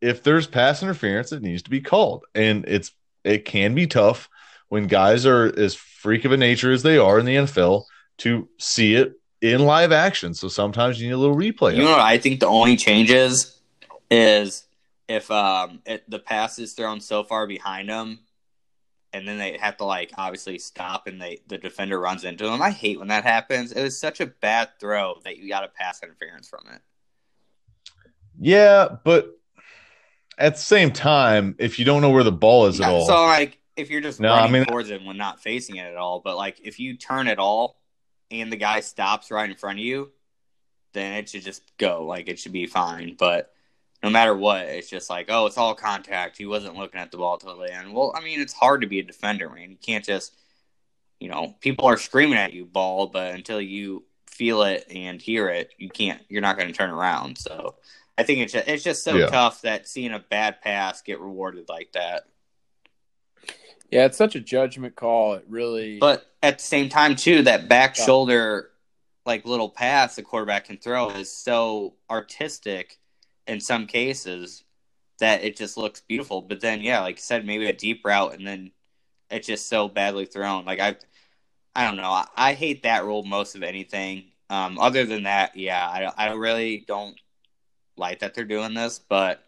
If 0.00 0.24
there's 0.24 0.48
pass 0.48 0.82
interference, 0.82 1.30
it 1.30 1.42
needs 1.42 1.62
to 1.62 1.70
be 1.70 1.80
called, 1.80 2.24
and 2.34 2.64
it's 2.66 2.90
it 3.22 3.44
can 3.44 3.76
be 3.76 3.86
tough 3.86 4.28
when 4.72 4.86
guys 4.86 5.26
are 5.26 5.52
as 5.58 5.74
freak 5.74 6.24
of 6.24 6.32
a 6.32 6.36
nature 6.38 6.72
as 6.72 6.82
they 6.82 6.96
are 6.96 7.18
in 7.18 7.26
the 7.26 7.34
NFL 7.34 7.84
to 8.16 8.48
see 8.58 8.94
it 8.94 9.12
in 9.42 9.66
live 9.66 9.92
action. 9.92 10.32
So 10.32 10.48
sometimes 10.48 10.98
you 10.98 11.08
need 11.08 11.12
a 11.12 11.18
little 11.18 11.36
replay. 11.36 11.76
You 11.76 11.84
know 11.84 11.90
what 11.90 12.00
I 12.00 12.16
think 12.16 12.40
the 12.40 12.46
only 12.46 12.78
change 12.78 13.10
is 13.10 13.60
is 14.10 14.64
if 15.08 15.30
um 15.30 15.82
it, 15.84 16.08
the 16.08 16.18
pass 16.18 16.58
is 16.58 16.72
thrown 16.72 17.02
so 17.02 17.22
far 17.22 17.46
behind 17.46 17.90
them, 17.90 18.20
and 19.12 19.28
then 19.28 19.36
they 19.36 19.58
have 19.58 19.76
to 19.76 19.84
like 19.84 20.10
obviously 20.16 20.58
stop, 20.58 21.06
and 21.06 21.20
they 21.20 21.40
the 21.48 21.58
defender 21.58 22.00
runs 22.00 22.24
into 22.24 22.44
them. 22.44 22.62
I 22.62 22.70
hate 22.70 22.98
when 22.98 23.08
that 23.08 23.24
happens. 23.24 23.72
It 23.72 23.82
was 23.82 24.00
such 24.00 24.22
a 24.22 24.26
bad 24.26 24.70
throw 24.80 25.16
that 25.24 25.36
you 25.36 25.50
got 25.50 25.64
a 25.64 25.68
pass 25.68 26.02
interference 26.02 26.48
from 26.48 26.64
it. 26.72 26.80
Yeah, 28.40 28.88
but 29.04 29.38
at 30.38 30.54
the 30.54 30.62
same 30.62 30.92
time, 30.92 31.56
if 31.58 31.78
you 31.78 31.84
don't 31.84 32.00
know 32.00 32.08
where 32.08 32.24
the 32.24 32.32
ball 32.32 32.68
is 32.68 32.80
at 32.80 32.88
all, 32.88 33.06
So 33.06 33.26
like 33.26 33.58
if 33.76 33.90
you're 33.90 34.00
just 34.00 34.20
No, 34.20 34.32
I 34.32 34.38
running 34.38 34.52
mean- 34.52 34.64
towards 34.66 34.90
it 34.90 35.02
when 35.04 35.16
not 35.16 35.42
facing 35.42 35.76
it 35.76 35.86
at 35.86 35.96
all, 35.96 36.20
but 36.20 36.36
like 36.36 36.60
if 36.62 36.78
you 36.78 36.96
turn 36.96 37.28
at 37.28 37.38
all 37.38 37.80
and 38.30 38.50
the 38.52 38.56
guy 38.56 38.80
stops 38.80 39.30
right 39.30 39.48
in 39.48 39.56
front 39.56 39.78
of 39.78 39.84
you, 39.84 40.12
then 40.92 41.14
it 41.14 41.28
should 41.28 41.42
just 41.42 41.62
go. 41.78 42.04
Like 42.04 42.28
it 42.28 42.38
should 42.38 42.52
be 42.52 42.66
fine. 42.66 43.16
But 43.18 43.52
no 44.02 44.10
matter 44.10 44.36
what, 44.36 44.62
it's 44.66 44.90
just 44.90 45.08
like, 45.08 45.26
oh, 45.30 45.46
it's 45.46 45.56
all 45.56 45.74
contact. 45.74 46.36
He 46.36 46.44
wasn't 46.46 46.76
looking 46.76 47.00
at 47.00 47.10
the 47.10 47.18
ball 47.18 47.38
till 47.38 47.56
the 47.56 47.72
end. 47.72 47.94
Well, 47.94 48.12
I 48.16 48.20
mean, 48.22 48.40
it's 48.40 48.52
hard 48.52 48.80
to 48.82 48.86
be 48.86 48.98
a 48.98 49.02
defender, 49.04 49.48
man. 49.48 49.70
You 49.70 49.76
can't 49.80 50.04
just, 50.04 50.34
you 51.20 51.28
know, 51.28 51.54
people 51.60 51.86
are 51.86 51.96
screaming 51.96 52.36
at 52.38 52.52
you, 52.52 52.64
ball, 52.66 53.06
but 53.06 53.32
until 53.34 53.60
you 53.60 54.04
feel 54.26 54.62
it 54.64 54.86
and 54.92 55.22
hear 55.22 55.48
it, 55.48 55.72
you 55.78 55.88
can't. 55.88 56.20
You're 56.28 56.42
not 56.42 56.56
going 56.58 56.68
to 56.68 56.74
turn 56.74 56.90
around. 56.90 57.38
So 57.38 57.76
I 58.18 58.24
think 58.24 58.40
it's 58.40 58.52
just, 58.52 58.66
it's 58.68 58.82
just 58.84 59.04
so 59.04 59.14
Yeah. 59.16 59.26
tough 59.26 59.62
that 59.62 59.86
seeing 59.88 60.12
a 60.12 60.18
bad 60.18 60.60
pass 60.60 61.00
get 61.00 61.20
rewarded 61.20 61.68
like 61.68 61.92
that. 61.92 62.24
Yeah, 63.92 64.06
it's 64.06 64.16
such 64.16 64.34
a 64.34 64.40
judgment 64.40 64.96
call. 64.96 65.34
It 65.34 65.44
really. 65.48 65.98
But 65.98 66.26
at 66.42 66.58
the 66.58 66.64
same 66.64 66.88
time, 66.88 67.14
too, 67.14 67.42
that 67.42 67.68
back 67.68 67.94
shoulder, 67.94 68.70
like 69.26 69.44
little 69.44 69.68
pass 69.68 70.16
the 70.16 70.22
quarterback 70.22 70.64
can 70.64 70.78
throw 70.78 71.10
is 71.10 71.30
so 71.30 71.94
artistic 72.10 72.98
in 73.46 73.60
some 73.60 73.86
cases 73.86 74.64
that 75.18 75.44
it 75.44 75.56
just 75.56 75.76
looks 75.76 76.00
beautiful. 76.00 76.40
But 76.40 76.60
then, 76.62 76.80
yeah, 76.80 77.00
like 77.00 77.16
you 77.16 77.22
said, 77.22 77.44
maybe 77.44 77.66
a 77.66 77.72
deep 77.74 78.02
route, 78.02 78.32
and 78.32 78.46
then 78.46 78.70
it's 79.30 79.46
just 79.46 79.68
so 79.68 79.88
badly 79.88 80.24
thrown. 80.24 80.64
Like 80.64 80.80
I, 80.80 80.96
I 81.74 81.86
don't 81.86 81.96
know. 81.96 82.10
I, 82.10 82.26
I 82.34 82.54
hate 82.54 82.84
that 82.84 83.04
rule 83.04 83.24
most 83.24 83.54
of 83.54 83.62
anything. 83.62 84.24
Um, 84.48 84.78
other 84.78 85.04
than 85.04 85.24
that, 85.24 85.54
yeah, 85.54 85.86
I, 86.16 86.28
I 86.28 86.32
really 86.32 86.82
don't 86.88 87.20
like 87.98 88.20
that 88.20 88.32
they're 88.32 88.44
doing 88.44 88.72
this, 88.72 88.98
but 88.98 89.46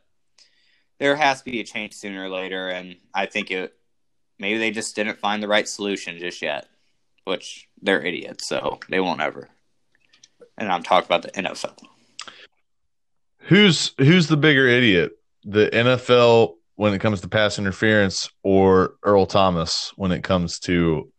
there 0.98 1.16
has 1.16 1.38
to 1.38 1.50
be 1.50 1.60
a 1.60 1.64
change 1.64 1.94
sooner 1.94 2.24
or 2.24 2.28
later, 2.28 2.68
and 2.68 2.96
I 3.14 3.24
think 3.24 3.50
it 3.50 3.74
maybe 4.38 4.58
they 4.58 4.70
just 4.70 4.94
didn't 4.96 5.18
find 5.18 5.42
the 5.42 5.48
right 5.48 5.68
solution 5.68 6.18
just 6.18 6.42
yet, 6.42 6.68
which 7.24 7.68
they're 7.82 8.02
idiots, 8.02 8.48
so 8.48 8.80
they 8.88 9.00
won't 9.00 9.20
ever. 9.20 9.48
And 10.56 10.70
I'm 10.70 10.82
talking 10.82 11.06
about 11.06 11.22
the 11.22 11.30
NFL. 11.30 11.76
Who's 13.38 13.92
who's 13.98 14.28
the 14.28 14.36
bigger 14.36 14.66
idiot? 14.66 15.18
The 15.44 15.68
NFL 15.70 16.54
when 16.76 16.94
it 16.94 17.00
comes 17.00 17.20
to 17.20 17.28
pass 17.28 17.58
interference 17.58 18.30
or 18.42 18.94
Earl 19.02 19.26
Thomas 19.26 19.92
when 19.96 20.12
it 20.12 20.22
comes 20.24 20.58
to 20.60 21.12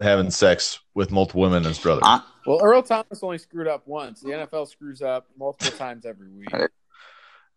having 0.00 0.30
sex 0.30 0.80
with 0.94 1.10
multiple 1.10 1.42
women 1.42 1.58
and 1.58 1.66
his 1.66 1.78
brother? 1.78 2.00
I, 2.04 2.22
well, 2.46 2.60
Earl 2.62 2.82
Thomas 2.82 3.22
only 3.22 3.38
screwed 3.38 3.68
up 3.68 3.86
once. 3.86 4.20
The 4.20 4.30
NFL 4.30 4.68
screws 4.68 5.02
up 5.02 5.26
multiple 5.36 5.76
times 5.76 6.06
every 6.06 6.28
week. 6.30 6.48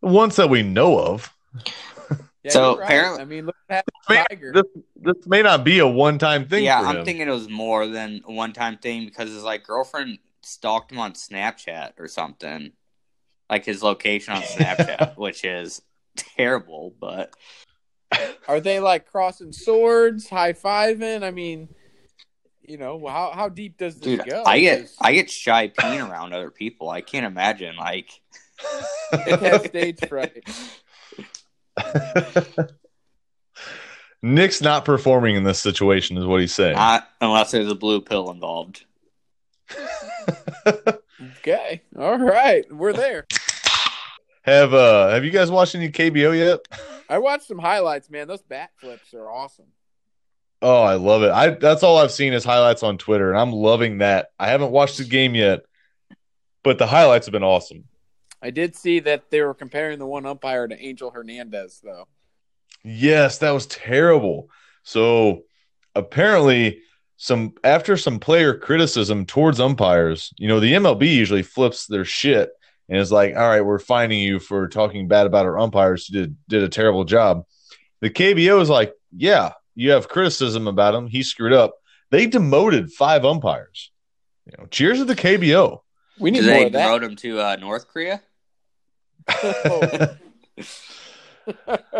Once 0.01 0.35
that 0.37 0.49
we 0.49 0.63
know 0.63 0.99
of. 0.99 1.31
Yeah, 2.43 2.51
So, 2.51 2.77
right. 2.77 2.85
apparently- 2.85 3.21
I 3.21 3.25
mean, 3.25 3.45
look 3.45 3.55
at 3.69 3.85
Man, 4.09 4.25
Tiger. 4.29 4.51
this 4.53 4.83
this 4.95 5.27
may 5.27 5.41
not 5.43 5.63
be 5.63 5.79
a 5.79 5.87
one 5.87 6.17
time 6.17 6.47
thing 6.47 6.63
yeah, 6.63 6.79
for 6.81 6.87
I'm 6.87 6.97
him. 6.97 7.05
thinking 7.05 7.27
it 7.27 7.31
was 7.31 7.49
more 7.49 7.85
than 7.87 8.21
a 8.25 8.31
one 8.31 8.51
time 8.53 8.77
thing 8.77 9.05
because 9.05 9.29
his 9.29 9.43
like 9.43 9.63
girlfriend 9.63 10.17
stalked 10.41 10.91
him 10.91 10.97
on 10.99 11.13
Snapchat 11.13 11.93
or 11.99 12.07
something, 12.07 12.71
like 13.49 13.63
his 13.65 13.83
location 13.83 14.33
on 14.33 14.41
Snapchat, 14.41 15.17
which 15.17 15.45
is 15.45 15.83
terrible. 16.15 16.95
But 16.99 17.35
Are 18.47 18.59
they 18.59 18.79
like 18.79 19.05
crossing 19.05 19.51
swords, 19.53 20.27
high 20.27 20.53
fiving? 20.53 21.21
I 21.23 21.29
mean, 21.31 21.69
you 22.63 22.77
know, 22.77 23.05
how 23.07 23.31
how 23.35 23.49
deep 23.49 23.77
does 23.77 23.95
this 23.99 24.17
dude, 24.17 24.25
go? 24.27 24.43
I 24.47 24.59
get 24.61 24.79
'Cause 24.81 24.95
I 24.99 25.13
get 25.13 25.29
shy 25.29 25.67
peeing 25.67 26.09
around 26.09 26.33
other 26.33 26.49
people. 26.49 26.89
I 26.89 27.01
can't 27.01 27.25
imagine 27.25 27.75
like 27.75 28.19
it 29.13 29.39
has 29.41 29.65
stage 29.65 29.99
fright. 30.07 30.43
Nick's 34.23 34.61
not 34.61 34.85
performing 34.85 35.35
in 35.35 35.43
this 35.43 35.59
situation, 35.59 36.17
is 36.17 36.25
what 36.25 36.41
he's 36.41 36.53
saying. 36.53 36.75
not 36.75 37.09
unless 37.21 37.51
there's 37.51 37.71
a 37.71 37.75
blue 37.75 38.01
pill 38.01 38.31
involved. 38.31 38.85
Okay, 41.37 41.81
all 41.97 42.17
right, 42.17 42.65
we're 42.71 42.93
there. 42.93 43.27
have 44.43 44.73
uh 44.73 45.09
have 45.09 45.23
you 45.23 45.29
guys 45.29 45.51
watched 45.51 45.75
any 45.75 45.89
KBO 45.89 46.35
yet? 46.35 46.59
I 47.07 47.19
watched 47.19 47.47
some 47.47 47.59
highlights, 47.59 48.09
man. 48.09 48.27
Those 48.27 48.41
bat 48.41 48.71
flips 48.77 49.13
are 49.13 49.29
awesome. 49.29 49.67
Oh, 50.63 50.81
I 50.81 50.95
love 50.95 51.21
it. 51.23 51.31
I 51.31 51.51
that's 51.51 51.83
all 51.83 51.97
I've 51.97 52.11
seen 52.11 52.33
is 52.33 52.43
highlights 52.43 52.81
on 52.81 52.97
Twitter, 52.97 53.29
and 53.29 53.39
I'm 53.39 53.51
loving 53.51 53.99
that. 53.99 54.29
I 54.39 54.47
haven't 54.49 54.71
watched 54.71 54.97
the 54.97 55.03
game 55.03 55.35
yet, 55.35 55.61
but 56.63 56.79
the 56.79 56.87
highlights 56.87 57.27
have 57.27 57.33
been 57.33 57.43
awesome. 57.43 57.83
I 58.41 58.49
did 58.49 58.75
see 58.75 58.99
that 59.01 59.29
they 59.29 59.41
were 59.41 59.53
comparing 59.53 59.99
the 59.99 60.05
one 60.05 60.25
umpire 60.25 60.67
to 60.67 60.79
Angel 60.79 61.11
Hernandez, 61.11 61.79
though. 61.83 62.07
Yes, 62.83 63.37
that 63.39 63.51
was 63.51 63.67
terrible. 63.67 64.49
So 64.83 65.43
apparently, 65.95 66.81
some 67.17 67.53
after 67.63 67.97
some 67.97 68.19
player 68.19 68.57
criticism 68.57 69.25
towards 69.25 69.59
umpires, 69.59 70.33
you 70.37 70.47
know, 70.47 70.59
the 70.59 70.73
MLB 70.73 71.13
usually 71.13 71.43
flips 71.43 71.85
their 71.85 72.05
shit 72.05 72.49
and 72.89 72.97
is 72.97 73.11
like, 73.11 73.35
"All 73.35 73.47
right, 73.47 73.61
we're 73.61 73.77
finding 73.77 74.19
you 74.19 74.39
for 74.39 74.67
talking 74.67 75.07
bad 75.07 75.27
about 75.27 75.45
our 75.45 75.59
umpires 75.59 76.07
who 76.07 76.13
did 76.19 76.35
did 76.47 76.63
a 76.63 76.69
terrible 76.69 77.03
job." 77.03 77.45
The 77.99 78.09
KBO 78.09 78.59
is 78.59 78.69
like, 78.69 78.93
"Yeah, 79.15 79.51
you 79.75 79.91
have 79.91 80.09
criticism 80.09 80.67
about 80.67 80.95
him. 80.95 81.07
He 81.07 81.21
screwed 81.21 81.53
up." 81.53 81.75
They 82.09 82.25
demoted 82.25 82.91
five 82.91 83.23
umpires. 83.23 83.91
You 84.47 84.53
know, 84.57 84.65
cheers 84.65 84.97
to 84.97 85.05
the 85.05 85.15
KBO. 85.15 85.83
We 86.19 86.31
need 86.31 86.41
Did 86.41 86.47
more 86.47 86.55
they 86.55 86.65
of 86.65 86.71
that. 86.73 86.83
promote 86.85 87.03
him 87.03 87.15
to 87.17 87.39
uh, 87.39 87.55
North 87.57 87.87
Korea? 87.87 88.21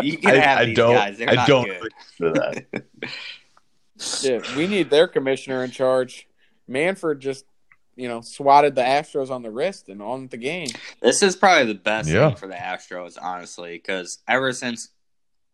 You 0.01 0.17
can 0.17 0.36
I, 0.36 0.39
have 0.39 0.59
I 0.59 0.65
these 0.65 0.76
don't. 0.78 0.93
guys. 0.95 1.17
They're 1.17 1.30
I 1.30 1.34
not 1.34 1.47
don't 1.47 1.65
good. 1.65 1.91
for 2.17 2.30
that. 2.32 2.65
Yeah, 4.24 4.39
we 4.57 4.65
need 4.65 4.89
their 4.89 5.07
commissioner 5.07 5.63
in 5.63 5.69
charge. 5.69 6.28
Manfred 6.67 7.19
just, 7.19 7.45
you 7.95 8.07
know, 8.07 8.22
swatted 8.22 8.74
the 8.74 8.82
Astros 8.82 9.30
on 9.30 9.43
the 9.43 9.51
wrist 9.51 9.89
and 9.89 10.01
on 10.01 10.28
the 10.28 10.38
game. 10.38 10.69
This 11.03 11.22
is 11.22 11.36
probably 11.36 11.72
the 11.72 11.80
best 11.80 12.09
Yeah. 12.09 12.30
thing 12.30 12.38
for 12.38 12.47
the 12.47 12.55
Astros, 12.55 13.15
honestly, 13.22 13.74
because 13.78 14.17
ever 14.28 14.53
since 14.53 14.89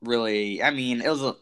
really, 0.02 0.64
I 0.64 0.70
mean, 0.72 1.02
it 1.02 1.10
was 1.10 1.24
a, 1.24 1.36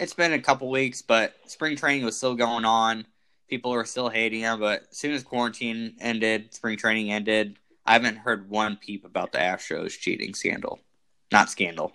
it's 0.00 0.14
been 0.14 0.32
a 0.32 0.40
couple 0.40 0.70
weeks, 0.70 1.02
but 1.02 1.34
spring 1.46 1.76
training 1.76 2.04
was 2.06 2.16
still 2.16 2.34
going 2.34 2.64
on. 2.64 3.04
People 3.50 3.72
were 3.72 3.84
still 3.84 4.08
hating 4.08 4.40
him, 4.40 4.58
but 4.58 4.86
as 4.90 4.96
soon 4.96 5.12
as 5.12 5.22
quarantine 5.22 5.96
ended, 6.00 6.54
spring 6.54 6.78
training 6.78 7.10
ended, 7.12 7.58
I 7.88 7.94
haven't 7.94 8.18
heard 8.18 8.50
one 8.50 8.76
peep 8.76 9.06
about 9.06 9.32
the 9.32 9.38
Astros 9.38 9.98
cheating 9.98 10.34
scandal. 10.34 10.78
Not 11.32 11.48
scandal, 11.48 11.92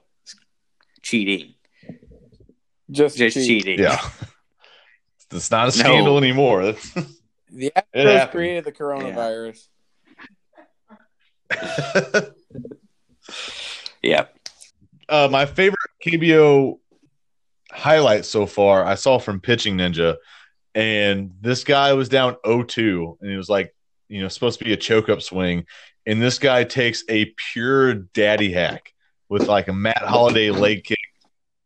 cheating, 1.03 1.53
Just, 2.89 3.15
just 3.15 3.35
cheat. 3.35 3.63
cheating. 3.63 3.79
Yeah, 3.79 3.99
it's 5.31 5.51
not 5.51 5.63
a 5.73 5.77
No. 5.77 5.83
scandal 5.83 6.17
anymore. 6.17 6.73
The 7.55 7.67
It 7.67 8.07
Astros 8.07 8.31
created 8.31 8.63
the 8.63 8.71
coronavirus. 8.71 9.67
Yeah. 14.01 14.25
uh, 15.09 15.27
my 15.31 15.45
favorite 15.45 15.77
KBO 16.03 16.79
highlight 17.71 18.25
so 18.25 18.47
far 18.47 18.83
I 18.83 18.95
saw 18.95 19.19
from 19.19 19.39
Pitching 19.39 19.77
Ninja, 19.77 20.15
and 20.73 21.35
this 21.41 21.63
guy 21.63 21.93
was 21.93 22.09
down 22.09 22.37
0-2, 22.43 23.17
and 23.21 23.29
he 23.29 23.37
was 23.37 23.49
like 23.49 23.75
you 24.13 24.21
know 24.21 24.27
supposed 24.27 24.59
to 24.59 24.65
be 24.65 24.73
a 24.73 24.77
choke 24.77 25.09
up 25.09 25.23
swing, 25.23 25.65
and 26.05 26.21
this 26.21 26.37
guy 26.37 26.63
takes 26.63 27.03
a 27.09 27.33
pure 27.51 27.95
daddy 27.95 28.51
hack 28.51 28.93
with 29.27 29.47
like 29.47 29.67
a 29.67 29.73
Matt 29.73 30.03
Holliday 30.03 30.51
leg 30.51 30.83
kick, 30.83 30.99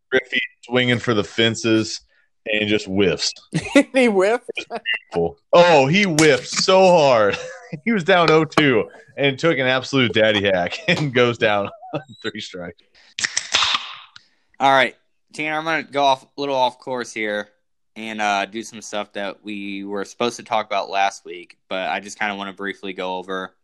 Griffey 0.10 0.40
swinging 0.64 1.00
for 1.00 1.14
the 1.14 1.26
fences, 1.26 2.00
and 2.46 2.70
just 2.70 2.86
whiffs. 2.86 3.34
he 3.94 4.06
whiffed. 4.06 4.66
Oh, 5.52 5.88
he 5.88 6.04
whiffed 6.04 6.48
so 6.48 6.80
hard. 6.88 7.38
he 7.84 7.92
was 7.92 8.06
down 8.06 8.30
0-2 8.30 8.86
and 9.18 9.38
took 9.38 9.58
an 9.58 9.68
absolute 9.68 10.14
daddy 10.14 10.46
hack 10.46 10.80
and 10.88 11.14
goes 11.14 11.38
down 11.38 11.70
on 11.94 12.02
three 12.22 12.40
strikes. 12.40 12.82
All 14.58 14.72
right, 14.72 14.96
Tanner, 15.34 15.58
I'm 15.58 15.66
gonna 15.66 15.84
go 15.84 16.06
off 16.06 16.24
a 16.24 16.28
little 16.38 16.56
off 16.56 16.80
course 16.80 17.12
here 17.12 17.50
and 17.98 18.22
uh, 18.22 18.46
do 18.46 18.62
some 18.62 18.82
stuff 18.82 19.12
that 19.14 19.44
we 19.44 19.84
were 19.84 20.06
supposed 20.06 20.38
to 20.38 20.44
talk 20.44 20.68
about 20.68 20.90
last 20.90 21.26
week, 21.26 21.58
but 21.68 21.90
I 21.90 22.00
just 22.00 22.20
kind 22.20 22.32
of 22.32 22.38
want 22.38 22.50
to 22.50 22.56
briefly 22.56 22.94
go 22.94 23.18
over. 23.18 23.56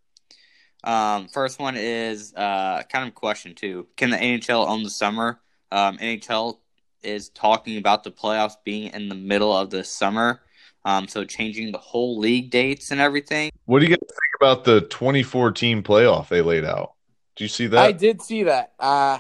Um, 0.84 1.28
first 1.28 1.60
one 1.60 1.76
is 1.78 2.34
uh, 2.34 2.82
kind 2.92 3.04
of 3.04 3.10
a 3.10 3.16
question 3.16 3.54
too: 3.54 3.88
Can 3.96 4.10
the 4.10 4.18
NHL 4.18 4.68
own 4.68 4.84
the 4.84 4.90
summer? 4.90 5.40
Um, 5.72 6.00
NHL 6.00 6.58
is 7.04 7.30
talking 7.30 7.78
about 7.78 8.04
the 8.04 8.12
playoffs 8.12 8.56
being 8.66 8.92
in 8.92 9.08
the 9.08 9.16
middle 9.16 9.56
of 9.56 9.70
the 9.70 9.84
summer, 9.84 10.42
um, 10.84 11.08
so 11.08 11.24
changing 11.24 11.72
the 11.72 11.78
whole 11.78 12.18
league 12.18 12.50
dates 12.50 12.90
and 12.90 13.00
everything. 13.00 13.52
What 13.66 13.80
do 13.80 13.86
you 13.86 13.92
guys 13.92 14.00
think 14.00 14.42
about 14.42 14.64
the 14.64 14.82
2014 14.82 15.84
playoff 15.84 16.28
they 16.28 16.42
laid 16.42 16.66
out? 16.66 16.94
Do 17.36 17.44
you 17.44 17.50
see 17.50 17.68
that? 17.68 17.80
I 17.80 17.92
did 17.92 18.22
see 18.22 18.44
that. 18.44 18.74
Uh, 18.80 19.20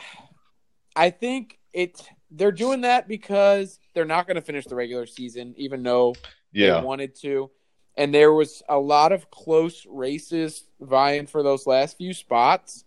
I 0.95 1.11
think 1.11 1.59
it. 1.71 2.01
They're 2.35 2.51
doing 2.51 2.81
that 2.81 3.07
because 3.07 3.79
they're 3.93 4.05
not 4.05 4.25
going 4.27 4.35
to 4.35 4.41
finish 4.41 4.65
the 4.65 4.75
regular 4.75 5.05
season, 5.05 5.53
even 5.57 5.83
though 5.83 6.15
yeah. 6.51 6.79
they 6.79 6.85
wanted 6.85 7.15
to. 7.21 7.51
And 7.95 8.13
there 8.13 8.33
was 8.33 8.63
a 8.67 8.77
lot 8.79 9.11
of 9.11 9.29
close 9.29 9.85
races 9.87 10.63
vying 10.81 11.27
for 11.27 11.43
those 11.43 11.67
last 11.67 11.97
few 11.97 12.13
spots. 12.13 12.85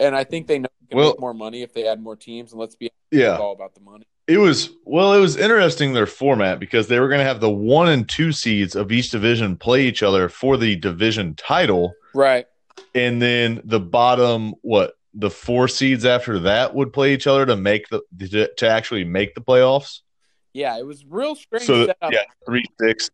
And 0.00 0.16
I 0.16 0.24
think 0.24 0.46
they 0.46 0.58
know 0.58 0.68
they 0.80 0.86
can 0.88 0.98
Well- 0.98 1.10
make 1.10 1.20
more 1.20 1.34
money 1.34 1.62
if 1.62 1.72
they 1.74 1.86
add 1.86 2.00
more 2.00 2.16
teams. 2.16 2.52
And 2.52 2.60
let's 2.60 2.74
be 2.74 2.90
Yeah. 3.10 3.36
all 3.36 3.52
about 3.52 3.74
the 3.74 3.80
money. 3.80 4.04
It 4.28 4.38
was 4.38 4.70
well, 4.86 5.12
it 5.12 5.20
was 5.20 5.36
interesting 5.36 5.92
their 5.92 6.06
format 6.06 6.58
because 6.60 6.86
they 6.88 7.00
were 7.00 7.08
going 7.08 7.18
to 7.18 7.24
have 7.24 7.40
the 7.40 7.50
one 7.50 7.88
and 7.88 8.08
two 8.08 8.32
seeds 8.32 8.74
of 8.76 8.92
each 8.92 9.10
division 9.10 9.56
play 9.56 9.82
each 9.82 10.02
other 10.02 10.28
for 10.28 10.56
the 10.56 10.76
division 10.76 11.34
title, 11.34 11.92
Right. 12.14 12.46
and 12.94 13.20
then 13.20 13.60
the 13.64 13.80
bottom 13.80 14.54
what 14.62 14.94
the 15.14 15.30
four 15.30 15.68
seeds 15.68 16.04
after 16.04 16.38
that 16.40 16.74
would 16.74 16.92
play 16.92 17.12
each 17.14 17.26
other 17.26 17.44
to 17.46 17.56
make 17.56 17.88
the 17.88 18.00
to, 18.18 18.48
to 18.56 18.68
actually 18.68 19.04
make 19.04 19.34
the 19.34 19.40
playoffs. 19.40 20.00
Yeah, 20.54 20.78
it 20.78 20.86
was 20.86 21.04
real 21.06 21.34
strange 21.34 21.64
So 21.66 21.86
setup. 21.86 22.12
yeah, 22.12 22.22
three 22.46 22.64
six, 22.80 23.10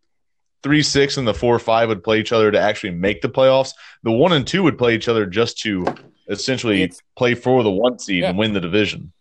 three 0.63 0.83
six, 0.83 1.17
and 1.17 1.27
the 1.27 1.35
four 1.35 1.59
five 1.59 1.89
would 1.89 2.03
play 2.05 2.21
each 2.21 2.33
other 2.33 2.51
to 2.51 2.59
actually 2.61 2.91
make 2.93 3.21
the 3.23 3.29
playoffs. 3.29 3.73
The 4.03 4.13
one 4.13 4.33
and 4.33 4.47
two 4.47 4.63
would 4.65 4.79
play 4.79 4.95
each 4.95 5.09
other 5.09 5.27
just 5.27 5.59
to 5.61 5.85
essentially 6.29 6.83
It's- 6.83 7.01
play 7.17 7.35
for 7.35 7.63
the 7.63 7.71
one 7.71 7.99
seed 7.99 8.23
Yeah. 8.23 8.31
and 8.31 8.39
win 8.39 8.53
the 8.53 8.61
division. 8.61 9.13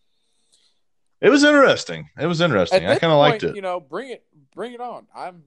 It 1.22 1.30
was 1.30 1.44
interesting. 1.44 2.10
It 2.20 2.28
was 2.28 2.42
interesting. 2.42 2.86
I 2.86 2.98
kind 3.00 3.12
of 3.12 3.18
liked 3.20 3.44
it. 3.44 3.56
You 3.56 3.62
know, 3.64 3.80
bring 3.80 4.10
it, 4.12 4.24
bring 4.54 4.74
it 4.74 4.82
on. 4.82 5.08
I'm 5.16 5.44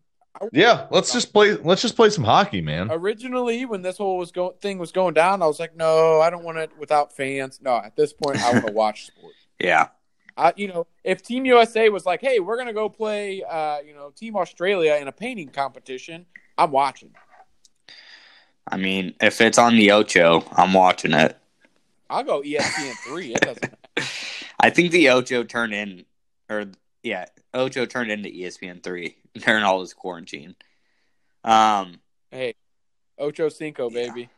Yeah, 0.53 0.87
let's 0.91 1.13
just 1.13 1.33
play. 1.33 1.55
Let's 1.57 1.83
just 1.83 1.97
play 1.97 2.09
some 2.11 2.25
hockey, 2.25 2.61
man. 2.61 2.89
originally 2.91 3.65
when 3.67 3.83
this 3.83 3.99
whole 3.99 4.17
was 4.19 4.33
go- 4.33 4.55
thing 4.61 4.79
was 4.79 4.93
going 4.93 5.15
down. 5.15 5.43
I 5.43 5.47
was 5.47 5.61
like, 5.61 5.77
no, 5.77 6.21
I 6.21 6.31
don't 6.31 6.45
want 6.45 6.59
it 6.59 6.71
without 6.79 7.15
fans. 7.15 7.61
No, 7.63 7.77
at 7.77 7.97
this 7.97 8.13
point, 8.13 8.39
I 8.43 8.53
want 8.53 8.67
to 8.69 8.73
watch 8.73 9.07
sports. 9.09 9.37
Yeah. 9.59 9.89
I, 10.37 10.55
you 10.57 10.69
know, 10.69 10.87
if 11.05 11.23
Team 11.23 11.45
USA 11.45 11.89
was 11.91 12.07
like, 12.07 12.21
hey, 12.23 12.39
we're 12.41 12.57
gonna 12.57 12.73
go 12.73 12.89
play, 12.89 13.43
uh, 13.43 13.81
you 13.81 13.93
know, 13.93 14.11
Team 14.11 14.37
Australia 14.37 14.95
in 14.95 15.09
a 15.09 15.13
painting 15.13 15.49
competition, 15.49 16.25
I'm 16.57 16.71
watching. 16.71 17.11
I 18.67 18.77
mean, 18.77 19.15
if 19.21 19.41
it's 19.41 19.59
on 19.59 19.77
the 19.77 19.91
Ocho, 19.91 20.45
I'm 20.53 20.73
watching 20.73 21.13
it. 21.13 21.37
I'll 22.09 22.23
go 22.25 22.41
ESPN 22.41 22.95
three. 23.05 23.35
It 23.35 23.41
doesn't. 23.41 23.75
I 24.61 24.71
think 24.71 24.93
the 24.93 25.11
Ocho 25.11 25.43
turned 25.45 25.75
in, 25.75 26.05
or 26.49 26.67
yeah, 27.03 27.27
Ocho 27.55 27.87
turned 27.87 28.11
into 28.11 28.29
ESPN 28.29 28.83
three 28.83 29.17
during 29.35 29.65
all 29.65 29.81
this 29.81 29.95
quarantine. 29.95 30.55
Um, 31.45 32.01
Hey, 32.31 32.55
Ocho 33.19 33.49
Cinco, 33.49 33.91
Yeah. 33.91 34.07
baby. 34.09 34.29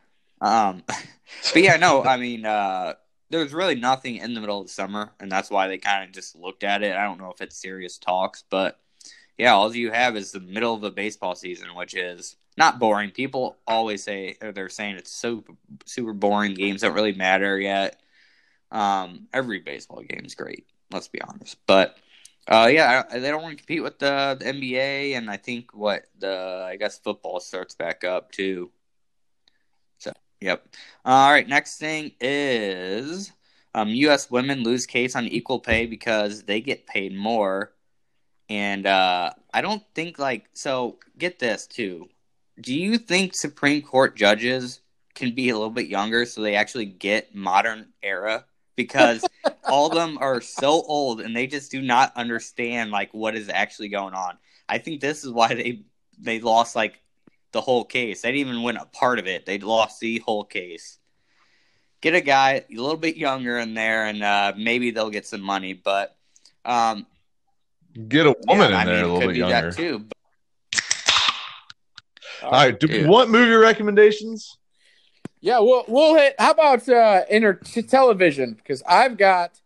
um, 0.41 0.83
but 1.53 1.61
yeah, 1.61 1.77
no, 1.77 2.03
I 2.03 2.17
mean, 2.17 2.45
uh, 2.45 2.93
there's 3.29 3.53
really 3.53 3.75
nothing 3.75 4.17
in 4.17 4.33
the 4.33 4.41
middle 4.41 4.61
of 4.61 4.67
the 4.67 4.73
summer, 4.73 5.11
and 5.19 5.31
that's 5.31 5.49
why 5.49 5.67
they 5.67 5.77
kind 5.77 6.03
of 6.05 6.11
just 6.11 6.35
looked 6.35 6.63
at 6.63 6.83
it. 6.83 6.95
I 6.95 7.03
don't 7.03 7.19
know 7.19 7.31
if 7.31 7.41
it's 7.41 7.55
serious 7.55 7.97
talks, 7.97 8.43
but 8.49 8.79
yeah, 9.37 9.53
all 9.53 9.75
you 9.75 9.91
have 9.91 10.15
is 10.15 10.31
the 10.31 10.39
middle 10.39 10.73
of 10.73 10.81
the 10.81 10.91
baseball 10.91 11.35
season, 11.35 11.75
which 11.75 11.93
is 11.95 12.35
not 12.57 12.77
boring. 12.79 13.09
People 13.11 13.57
always 13.67 14.03
say, 14.03 14.37
or 14.41 14.51
they're 14.51 14.69
saying 14.69 14.95
it's 14.97 15.11
so 15.11 15.43
super 15.85 16.13
boring. 16.13 16.53
Games 16.53 16.81
don't 16.81 16.93
really 16.93 17.13
matter 17.13 17.59
yet. 17.59 17.99
Um, 18.71 19.27
every 19.33 19.59
baseball 19.59 20.01
game 20.01 20.25
is 20.25 20.35
great. 20.35 20.67
Let's 20.91 21.07
be 21.07 21.21
honest, 21.21 21.57
but 21.65 21.97
uh, 22.47 22.69
yeah, 22.71 23.03
I- 23.09 23.19
they 23.19 23.29
don't 23.29 23.41
want 23.41 23.57
to 23.57 23.63
compete 23.63 23.83
with 23.83 23.99
the, 23.99 24.37
the 24.39 24.47
NBA, 24.47 25.13
and 25.15 25.29
I 25.29 25.37
think 25.37 25.73
what 25.73 26.05
the 26.17 26.65
I 26.67 26.75
guess 26.77 26.99
football 26.99 27.39
starts 27.39 27.75
back 27.75 28.03
up 28.03 28.31
too. 28.31 28.71
So, 29.97 30.11
yep. 30.41 30.67
All 31.05 31.31
right, 31.31 31.47
next 31.47 31.77
thing 31.77 32.11
is 32.19 33.31
um, 33.73 33.89
U.S. 33.89 34.29
women 34.29 34.63
lose 34.63 34.85
case 34.85 35.15
on 35.15 35.27
equal 35.27 35.59
pay 35.59 35.85
because 35.85 36.43
they 36.43 36.61
get 36.61 36.87
paid 36.87 37.15
more, 37.15 37.73
and 38.49 38.87
uh, 38.87 39.31
I 39.53 39.61
don't 39.61 39.83
think 39.95 40.19
like 40.19 40.49
so. 40.53 40.97
Get 41.17 41.39
this 41.39 41.67
too. 41.67 42.09
Do 42.61 42.75
you 42.75 42.97
think 42.99 43.35
Supreme 43.35 43.81
Court 43.83 44.15
judges 44.17 44.81
can 45.15 45.35
be 45.35 45.49
a 45.49 45.55
little 45.55 45.71
bit 45.71 45.87
younger 45.87 46.25
so 46.25 46.41
they 46.41 46.55
actually 46.55 46.85
get 46.85 47.35
modern 47.35 47.89
era? 48.03 48.45
Because 48.75 49.25
all 49.65 49.87
of 49.87 49.93
them 49.93 50.17
are 50.19 50.41
so 50.41 50.69
old 50.83 51.21
and 51.21 51.35
they 51.35 51.47
just 51.47 51.71
do 51.71 51.81
not 51.81 52.11
understand 52.15 52.91
like 52.91 53.13
what 53.13 53.35
is 53.35 53.49
actually 53.49 53.89
going 53.89 54.13
on. 54.13 54.37
I 54.67 54.77
think 54.77 55.01
this 55.01 55.23
is 55.23 55.31
why 55.31 55.53
they 55.53 55.83
they 56.19 56.39
lost 56.39 56.75
like 56.75 56.99
the 57.51 57.61
whole 57.61 57.85
case. 57.85 58.21
They 58.21 58.31
didn't 58.31 58.47
even 58.47 58.63
win 58.63 58.77
a 58.77 58.85
part 58.85 59.19
of 59.19 59.27
it. 59.27 59.45
They 59.45 59.59
lost 59.59 59.99
the 59.99 60.19
whole 60.19 60.43
case. 60.43 60.97
Get 62.01 62.15
a 62.15 62.21
guy 62.21 62.65
a 62.69 62.75
little 62.75 62.97
bit 62.97 63.15
younger 63.15 63.57
in 63.59 63.73
there, 63.75 64.05
and 64.05 64.21
uh, 64.23 64.53
maybe 64.57 64.91
they'll 64.91 65.09
get 65.09 65.25
some 65.25 65.41
money. 65.41 65.73
But 65.73 66.15
um, 66.65 67.05
Get 68.07 68.25
a 68.25 68.35
woman 68.47 68.59
yeah, 68.59 68.67
in 68.67 68.73
I 68.73 68.85
there 68.85 68.95
mean, 68.95 69.03
a 69.03 69.07
little 69.13 69.19
could 69.19 69.27
bit 69.27 69.33
be 69.33 69.39
younger. 69.39 69.71
that 69.71 69.77
too. 69.77 69.99
But 69.99 70.83
All 72.43 72.51
right, 72.51 72.77
do 72.79 72.87
Dude. 72.87 73.03
we 73.03 73.07
want 73.07 73.29
movie 73.29 73.53
recommendations? 73.53 74.57
Yeah, 75.43 75.59
we'll 75.59 75.83
we'll 75.89 76.15
hit. 76.15 76.35
How 76.39 76.51
about 76.51 76.87
uh, 76.87 77.23
inter 77.29 77.55
t- 77.55 77.81
television? 77.81 78.53
Because 78.53 78.81
I've 78.87 79.17
got. 79.17 79.59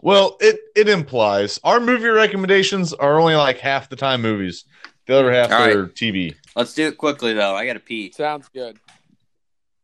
Well, 0.00 0.36
it 0.40 0.60
it 0.76 0.88
implies 0.88 1.58
our 1.64 1.80
movie 1.80 2.06
recommendations 2.06 2.92
are 2.92 3.18
only 3.18 3.34
like 3.34 3.58
half 3.58 3.88
the 3.88 3.96
time 3.96 4.22
movies. 4.22 4.66
The 5.06 5.18
other 5.18 5.32
half 5.32 5.50
All 5.50 5.58
right. 5.58 5.74
are 5.74 5.88
TV. 5.88 6.36
let's 6.54 6.74
do 6.74 6.86
it 6.86 6.96
quickly 6.96 7.32
though. 7.32 7.56
I 7.56 7.66
got 7.66 7.72
to 7.72 7.80
pee. 7.80 8.12
Sounds 8.12 8.48
good. 8.54 8.78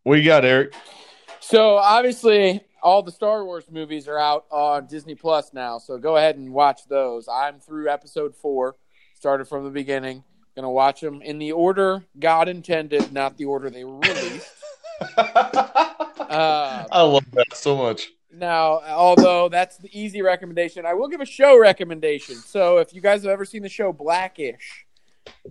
What 0.04 0.20
you 0.20 0.24
got, 0.24 0.44
Eric? 0.44 0.74
So 1.40 1.74
obviously, 1.74 2.60
all 2.80 3.02
the 3.02 3.10
Star 3.10 3.44
Wars 3.44 3.64
movies 3.68 4.06
are 4.06 4.20
out 4.20 4.44
on 4.52 4.86
Disney 4.86 5.16
Plus 5.16 5.52
now. 5.52 5.78
So 5.78 5.98
go 5.98 6.16
ahead 6.16 6.36
and 6.36 6.52
watch 6.52 6.86
those. 6.86 7.26
I'm 7.26 7.58
through 7.58 7.88
episode 7.88 8.36
four. 8.36 8.76
Started 9.14 9.48
from 9.48 9.64
the 9.64 9.70
beginning. 9.70 10.22
Gonna 10.54 10.70
watch 10.70 11.00
them 11.00 11.20
in 11.20 11.38
the 11.40 11.50
order 11.50 12.04
God 12.16 12.48
intended, 12.48 13.12
not 13.12 13.36
the 13.36 13.46
order 13.46 13.70
they 13.70 13.82
were 13.82 13.98
released. 13.98 14.52
Uh, 16.28 16.84
I 16.90 17.02
love 17.02 17.30
that 17.32 17.54
so 17.54 17.76
much. 17.76 18.10
Now, 18.32 18.80
although 18.82 19.48
that's 19.48 19.78
the 19.78 19.88
easy 19.98 20.20
recommendation, 20.22 20.84
I 20.84 20.92
will 20.94 21.08
give 21.08 21.20
a 21.20 21.26
show 21.26 21.58
recommendation. 21.58 22.34
So, 22.34 22.78
if 22.78 22.92
you 22.92 23.00
guys 23.00 23.22
have 23.22 23.30
ever 23.30 23.44
seen 23.44 23.62
the 23.62 23.68
show 23.68 23.92
Blackish, 23.92 24.86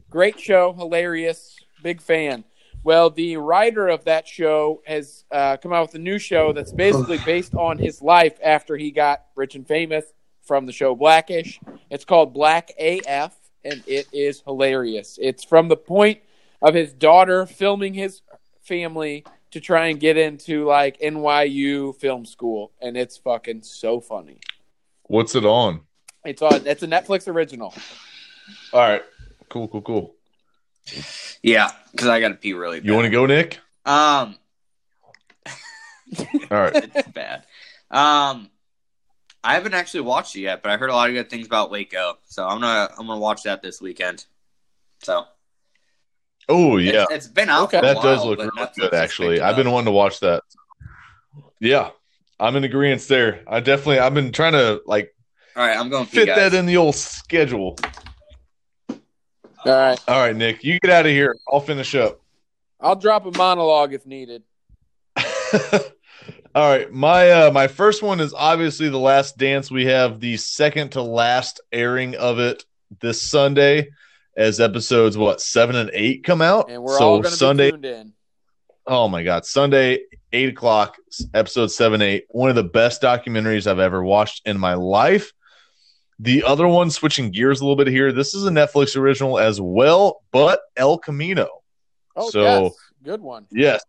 great 0.09 0.39
show, 0.39 0.73
hilarious, 0.73 1.55
big 1.81 2.01
fan. 2.01 2.43
Well, 2.83 3.09
the 3.09 3.37
writer 3.37 3.87
of 3.87 4.03
that 4.05 4.27
show 4.27 4.83
has 4.85 5.25
uh, 5.31 5.57
come 5.57 5.73
out 5.73 5.87
with 5.87 5.95
a 5.95 5.99
new 5.99 6.19
show 6.19 6.53
that's 6.53 6.71
basically 6.71 7.17
based 7.25 7.55
on 7.55 7.79
his 7.79 8.01
life 8.01 8.37
after 8.43 8.77
he 8.77 8.91
got 8.91 9.25
rich 9.35 9.55
and 9.55 9.67
famous 9.67 10.05
from 10.43 10.67
the 10.67 10.71
show 10.71 10.93
Blackish. 10.93 11.59
It's 11.89 12.05
called 12.05 12.33
Black 12.33 12.71
AF, 12.77 13.35
and 13.63 13.83
it 13.87 14.07
is 14.13 14.41
hilarious. 14.41 15.17
It's 15.19 15.43
from 15.43 15.67
the 15.67 15.77
point 15.77 16.19
of 16.61 16.75
his 16.75 16.93
daughter 16.93 17.47
filming 17.47 17.95
his 17.95 18.21
family 18.61 19.25
to 19.55 19.61
try 19.61 19.87
and 19.87 20.01
get 20.01 20.17
into 20.17 20.65
like 20.65 20.99
NYU 20.99 21.95
film 21.95 22.25
school, 22.25 22.73
and 22.81 22.97
it's 22.97 23.15
fucking 23.15 23.63
so 23.63 24.01
funny. 24.01 24.41
What's 25.03 25.33
it 25.33 25.45
on? 25.45 25.79
It's 26.25 26.41
on. 26.41 26.67
It's 26.67 26.83
a 26.83 26.87
Netflix 26.87 27.29
original. 27.29 27.73
All 28.73 28.81
right, 28.81 29.01
cool, 29.47 29.69
cool, 29.69 29.81
cool. 29.81 30.15
Yeah, 31.41 31.71
because 31.93 32.09
I 32.09 32.19
got 32.19 32.29
to 32.29 32.33
pee 32.35 32.51
really. 32.51 32.81
Bad. 32.81 32.85
You 32.85 32.95
want 32.95 33.05
to 33.05 33.09
go, 33.09 33.25
Nick? 33.25 33.59
Um, 33.85 34.35
All 36.19 36.25
right. 36.51 36.91
it's 36.93 37.07
bad. 37.07 37.45
Um, 37.89 38.49
I 39.41 39.53
haven't 39.53 39.73
actually 39.73 40.01
watched 40.01 40.35
it 40.35 40.41
yet, 40.41 40.63
but 40.63 40.71
I 40.73 40.75
heard 40.75 40.89
a 40.89 40.93
lot 40.93 41.07
of 41.07 41.15
good 41.15 41.29
things 41.29 41.47
about 41.47 41.71
Waco, 41.71 42.17
so 42.25 42.45
I'm 42.45 42.59
gonna 42.59 42.89
I'm 42.97 43.07
gonna 43.07 43.21
watch 43.21 43.43
that 43.43 43.61
this 43.61 43.79
weekend. 43.79 44.25
So 45.01 45.23
Oh 46.47 46.77
yeah, 46.77 47.03
it's, 47.03 47.11
it's 47.11 47.27
been 47.27 47.49
out. 47.49 47.63
Okay. 47.73 47.79
For 47.79 47.85
a 47.85 47.93
that 47.93 48.01
does 48.01 48.23
look 48.25 48.39
really 48.39 48.67
good. 48.77 48.93
Actually, 48.93 49.41
I've 49.41 49.55
been 49.55 49.71
wanting 49.71 49.85
to 49.85 49.91
watch 49.91 50.19
that. 50.19 50.43
Yeah, 51.59 51.89
I'm 52.39 52.55
in 52.55 52.63
agreement 52.63 53.01
there. 53.07 53.41
I 53.47 53.59
definitely, 53.59 53.99
I've 53.99 54.13
been 54.13 54.31
trying 54.31 54.53
to 54.53 54.81
like 54.85 55.13
All 55.55 55.65
right, 55.65 55.77
I'm 55.77 55.89
going. 55.89 56.05
fit 56.05 56.27
that 56.27 56.53
in 56.53 56.65
the 56.65 56.77
old 56.77 56.95
schedule. 56.95 57.77
All 58.89 58.97
right, 59.65 59.99
All 60.07 60.19
right, 60.19 60.35
Nick, 60.35 60.63
you 60.63 60.79
get 60.79 60.91
out 60.91 61.07
of 61.07 61.11
here. 61.11 61.35
I'll 61.51 61.59
finish 61.59 61.95
up. 61.95 62.21
I'll 62.79 62.95
drop 62.95 63.25
a 63.25 63.35
monologue 63.35 63.93
if 63.93 64.05
needed. 64.05 64.43
All 66.53 66.69
right, 66.69 66.91
my 66.91 67.31
uh 67.31 67.51
my 67.51 67.67
first 67.67 68.03
one 68.03 68.19
is 68.19 68.33
obviously 68.33 68.89
the 68.89 68.99
last 68.99 69.37
dance. 69.37 69.71
We 69.71 69.85
have 69.85 70.19
the 70.19 70.37
second 70.37 70.91
to 70.91 71.01
last 71.01 71.61
airing 71.71 72.15
of 72.15 72.39
it 72.39 72.63
this 73.01 73.21
Sunday, 73.21 73.89
as 74.37 74.59
episodes 74.59 75.17
what 75.17 75.41
seven 75.41 75.75
and 75.75 75.89
eight 75.93 76.23
come 76.23 76.41
out. 76.41 76.69
And 76.69 76.81
we're 76.83 76.97
so 76.97 77.05
all 77.15 77.23
Sunday. 77.23 77.67
be 77.67 77.71
tuned 77.71 77.85
in. 77.85 78.13
Oh 78.87 79.07
my 79.07 79.23
god, 79.23 79.45
Sunday 79.45 79.99
eight 80.33 80.49
o'clock, 80.49 80.97
episode 81.33 81.67
seven 81.67 82.01
eight. 82.01 82.25
One 82.29 82.49
of 82.49 82.55
the 82.55 82.63
best 82.63 83.01
documentaries 83.01 83.67
I've 83.67 83.79
ever 83.79 84.03
watched 84.03 84.45
in 84.47 84.57
my 84.59 84.73
life. 84.75 85.31
The 86.19 86.43
other 86.43 86.67
one, 86.67 86.91
switching 86.91 87.31
gears 87.31 87.59
a 87.59 87.63
little 87.65 87.75
bit 87.75 87.87
here. 87.87 88.11
This 88.13 88.33
is 88.33 88.45
a 88.45 88.49
Netflix 88.49 88.95
original 88.95 89.37
as 89.37 89.59
well, 89.59 90.21
but 90.31 90.61
El 90.77 90.97
Camino. 90.97 91.47
Oh, 92.15 92.29
So- 92.29 92.41
yes, 92.63 92.73
good 93.03 93.21
one. 93.21 93.47
Yes. 93.51 93.83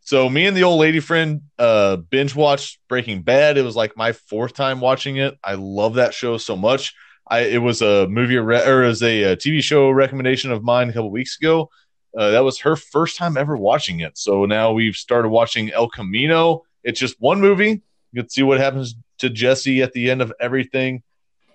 So 0.00 0.30
me 0.30 0.46
and 0.46 0.56
the 0.56 0.62
old 0.62 0.78
lady 0.80 1.00
friend 1.00 1.42
uh 1.58 1.96
binge 1.96 2.34
watched 2.34 2.78
Breaking 2.88 3.22
Bad. 3.22 3.58
It 3.58 3.62
was 3.62 3.74
like 3.74 3.96
my 3.96 4.12
fourth 4.12 4.54
time 4.54 4.80
watching 4.80 5.16
it. 5.16 5.36
I 5.42 5.54
love 5.54 5.94
that 5.94 6.14
show 6.14 6.38
so 6.38 6.56
much. 6.56 6.94
I 7.28 7.40
it 7.40 7.62
was 7.62 7.82
a 7.82 8.06
movie 8.08 8.36
or 8.36 8.52
it 8.52 8.86
was 8.86 9.02
a, 9.02 9.32
uh 9.32 9.36
TV 9.36 9.62
show 9.62 9.90
recommendation 9.90 10.50
of 10.52 10.62
mine 10.62 10.90
a 10.90 10.92
couple 10.92 11.10
weeks 11.10 11.36
ago. 11.38 11.70
Uh, 12.16 12.30
that 12.30 12.44
was 12.44 12.60
her 12.60 12.76
first 12.76 13.18
time 13.18 13.36
ever 13.36 13.56
watching 13.56 14.00
it. 14.00 14.16
So 14.16 14.46
now 14.46 14.72
we've 14.72 14.96
started 14.96 15.28
watching 15.28 15.70
El 15.72 15.88
Camino. 15.88 16.64
It's 16.82 16.98
just 16.98 17.20
one 17.20 17.40
movie. 17.40 17.82
You 18.12 18.22
can 18.22 18.30
see 18.30 18.42
what 18.42 18.58
happens 18.58 18.94
to 19.18 19.28
Jesse 19.28 19.82
at 19.82 19.92
the 19.92 20.10
end 20.10 20.22
of 20.22 20.32
everything. 20.40 21.02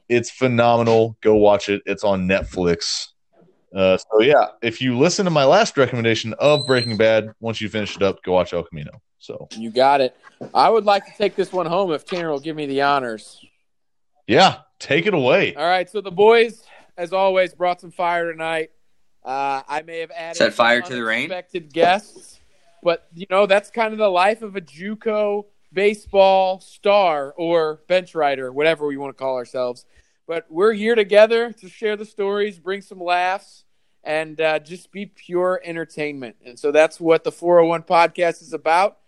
It's 0.07 0.29
phenomenal. 0.29 1.17
Go 1.21 1.35
watch 1.35 1.69
it. 1.69 1.81
It's 1.85 2.03
on 2.03 2.27
Netflix. 2.27 3.07
Uh, 3.73 3.97
so 3.97 4.21
yeah, 4.21 4.49
if 4.61 4.81
you 4.81 4.97
listen 4.97 5.25
to 5.25 5.31
my 5.31 5.45
last 5.45 5.77
recommendation 5.77 6.33
of 6.33 6.67
Breaking 6.67 6.97
Bad, 6.97 7.29
once 7.39 7.61
you 7.61 7.69
finish 7.69 7.95
it 7.95 8.03
up, 8.03 8.21
go 8.21 8.33
watch 8.33 8.53
El 8.53 8.63
Camino. 8.63 9.01
So 9.19 9.47
You 9.55 9.71
got 9.71 10.01
it. 10.01 10.15
I 10.53 10.69
would 10.69 10.83
like 10.83 11.05
to 11.05 11.11
take 11.17 11.35
this 11.35 11.53
one 11.53 11.67
home 11.67 11.91
if 11.91 12.05
Tanner 12.05 12.29
will 12.29 12.39
give 12.39 12.55
me 12.55 12.65
the 12.65 12.81
honors. 12.81 13.43
Yeah, 14.31 14.59
take 14.79 15.07
it 15.07 15.13
away. 15.13 15.55
All 15.55 15.65
right, 15.65 15.89
so 15.89 15.99
the 15.99 16.09
boys, 16.09 16.63
as 16.95 17.11
always, 17.11 17.53
brought 17.53 17.81
some 17.81 17.91
fire 17.91 18.31
tonight. 18.31 18.71
Uh, 19.25 19.61
I 19.67 19.81
may 19.81 19.99
have 19.99 20.11
added 20.11 20.37
Set 20.37 20.53
fire 20.53 20.81
to 20.81 20.93
the 20.93 21.03
rain? 21.03 21.25
unexpected 21.25 21.73
guests, 21.73 22.39
but 22.81 23.09
you 23.13 23.25
know 23.29 23.45
that's 23.45 23.69
kind 23.69 23.91
of 23.91 23.99
the 23.99 24.07
life 24.07 24.41
of 24.41 24.55
a 24.55 24.61
JUCO 24.61 25.47
baseball 25.73 26.61
star 26.61 27.33
or 27.35 27.81
bench 27.89 28.15
rider, 28.15 28.53
whatever 28.53 28.87
we 28.87 28.95
want 28.95 29.09
to 29.13 29.21
call 29.21 29.35
ourselves. 29.35 29.85
But 30.25 30.45
we're 30.49 30.71
here 30.71 30.95
together 30.95 31.51
to 31.51 31.67
share 31.67 31.97
the 31.97 32.05
stories, 32.05 32.57
bring 32.57 32.79
some 32.79 33.01
laughs, 33.03 33.65
and 34.01 34.39
uh, 34.39 34.59
just 34.59 34.93
be 34.93 35.07
pure 35.07 35.61
entertainment. 35.61 36.37
And 36.45 36.57
so 36.57 36.71
that's 36.71 37.01
what 37.01 37.25
the 37.25 37.33
401 37.33 37.83
podcast 37.83 38.41
is 38.41 38.53
about. 38.53 38.99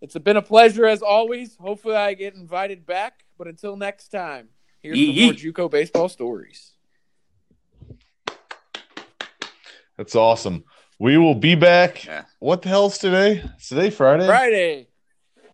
It's 0.00 0.16
been 0.18 0.36
a 0.36 0.42
pleasure 0.42 0.86
as 0.86 1.02
always. 1.02 1.56
Hopefully, 1.56 1.96
I 1.96 2.14
get 2.14 2.36
invited 2.36 2.86
back. 2.86 3.24
But 3.36 3.48
until 3.48 3.76
next 3.76 4.08
time, 4.08 4.48
here's 4.82 4.96
some 4.96 5.04
Yee 5.04 5.24
more. 5.24 5.32
JUCO 5.34 5.70
baseball 5.70 6.08
stories. 6.08 6.72
That's 9.96 10.14
awesome. 10.14 10.64
We 11.00 11.16
will 11.18 11.34
be 11.34 11.54
back. 11.54 12.04
Yeah. 12.04 12.24
What 12.38 12.62
the 12.62 12.68
hell's 12.68 12.98
today? 12.98 13.44
Is 13.58 13.68
today 13.68 13.90
Friday? 13.90 14.26
Friday. 14.26 14.88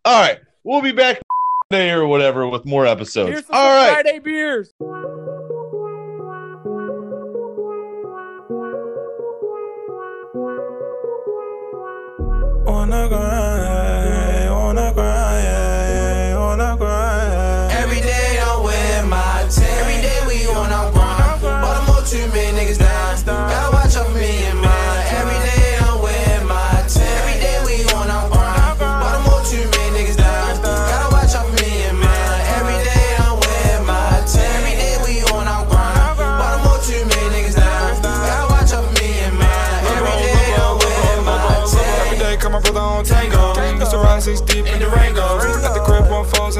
All 0.04 0.20
right. 0.20 0.40
We'll 0.62 0.82
be 0.82 0.92
back 0.92 1.20
day 1.70 1.90
or 1.90 2.06
whatever 2.06 2.46
with 2.48 2.64
more 2.64 2.86
episodes. 2.86 3.30
Here's 3.30 3.46
some 3.46 3.56
All 3.56 3.76
right. 3.76 3.92
Friday 3.92 4.18
beers. 4.18 4.72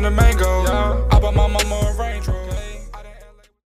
The 0.05 0.11
Rango. 0.11 0.34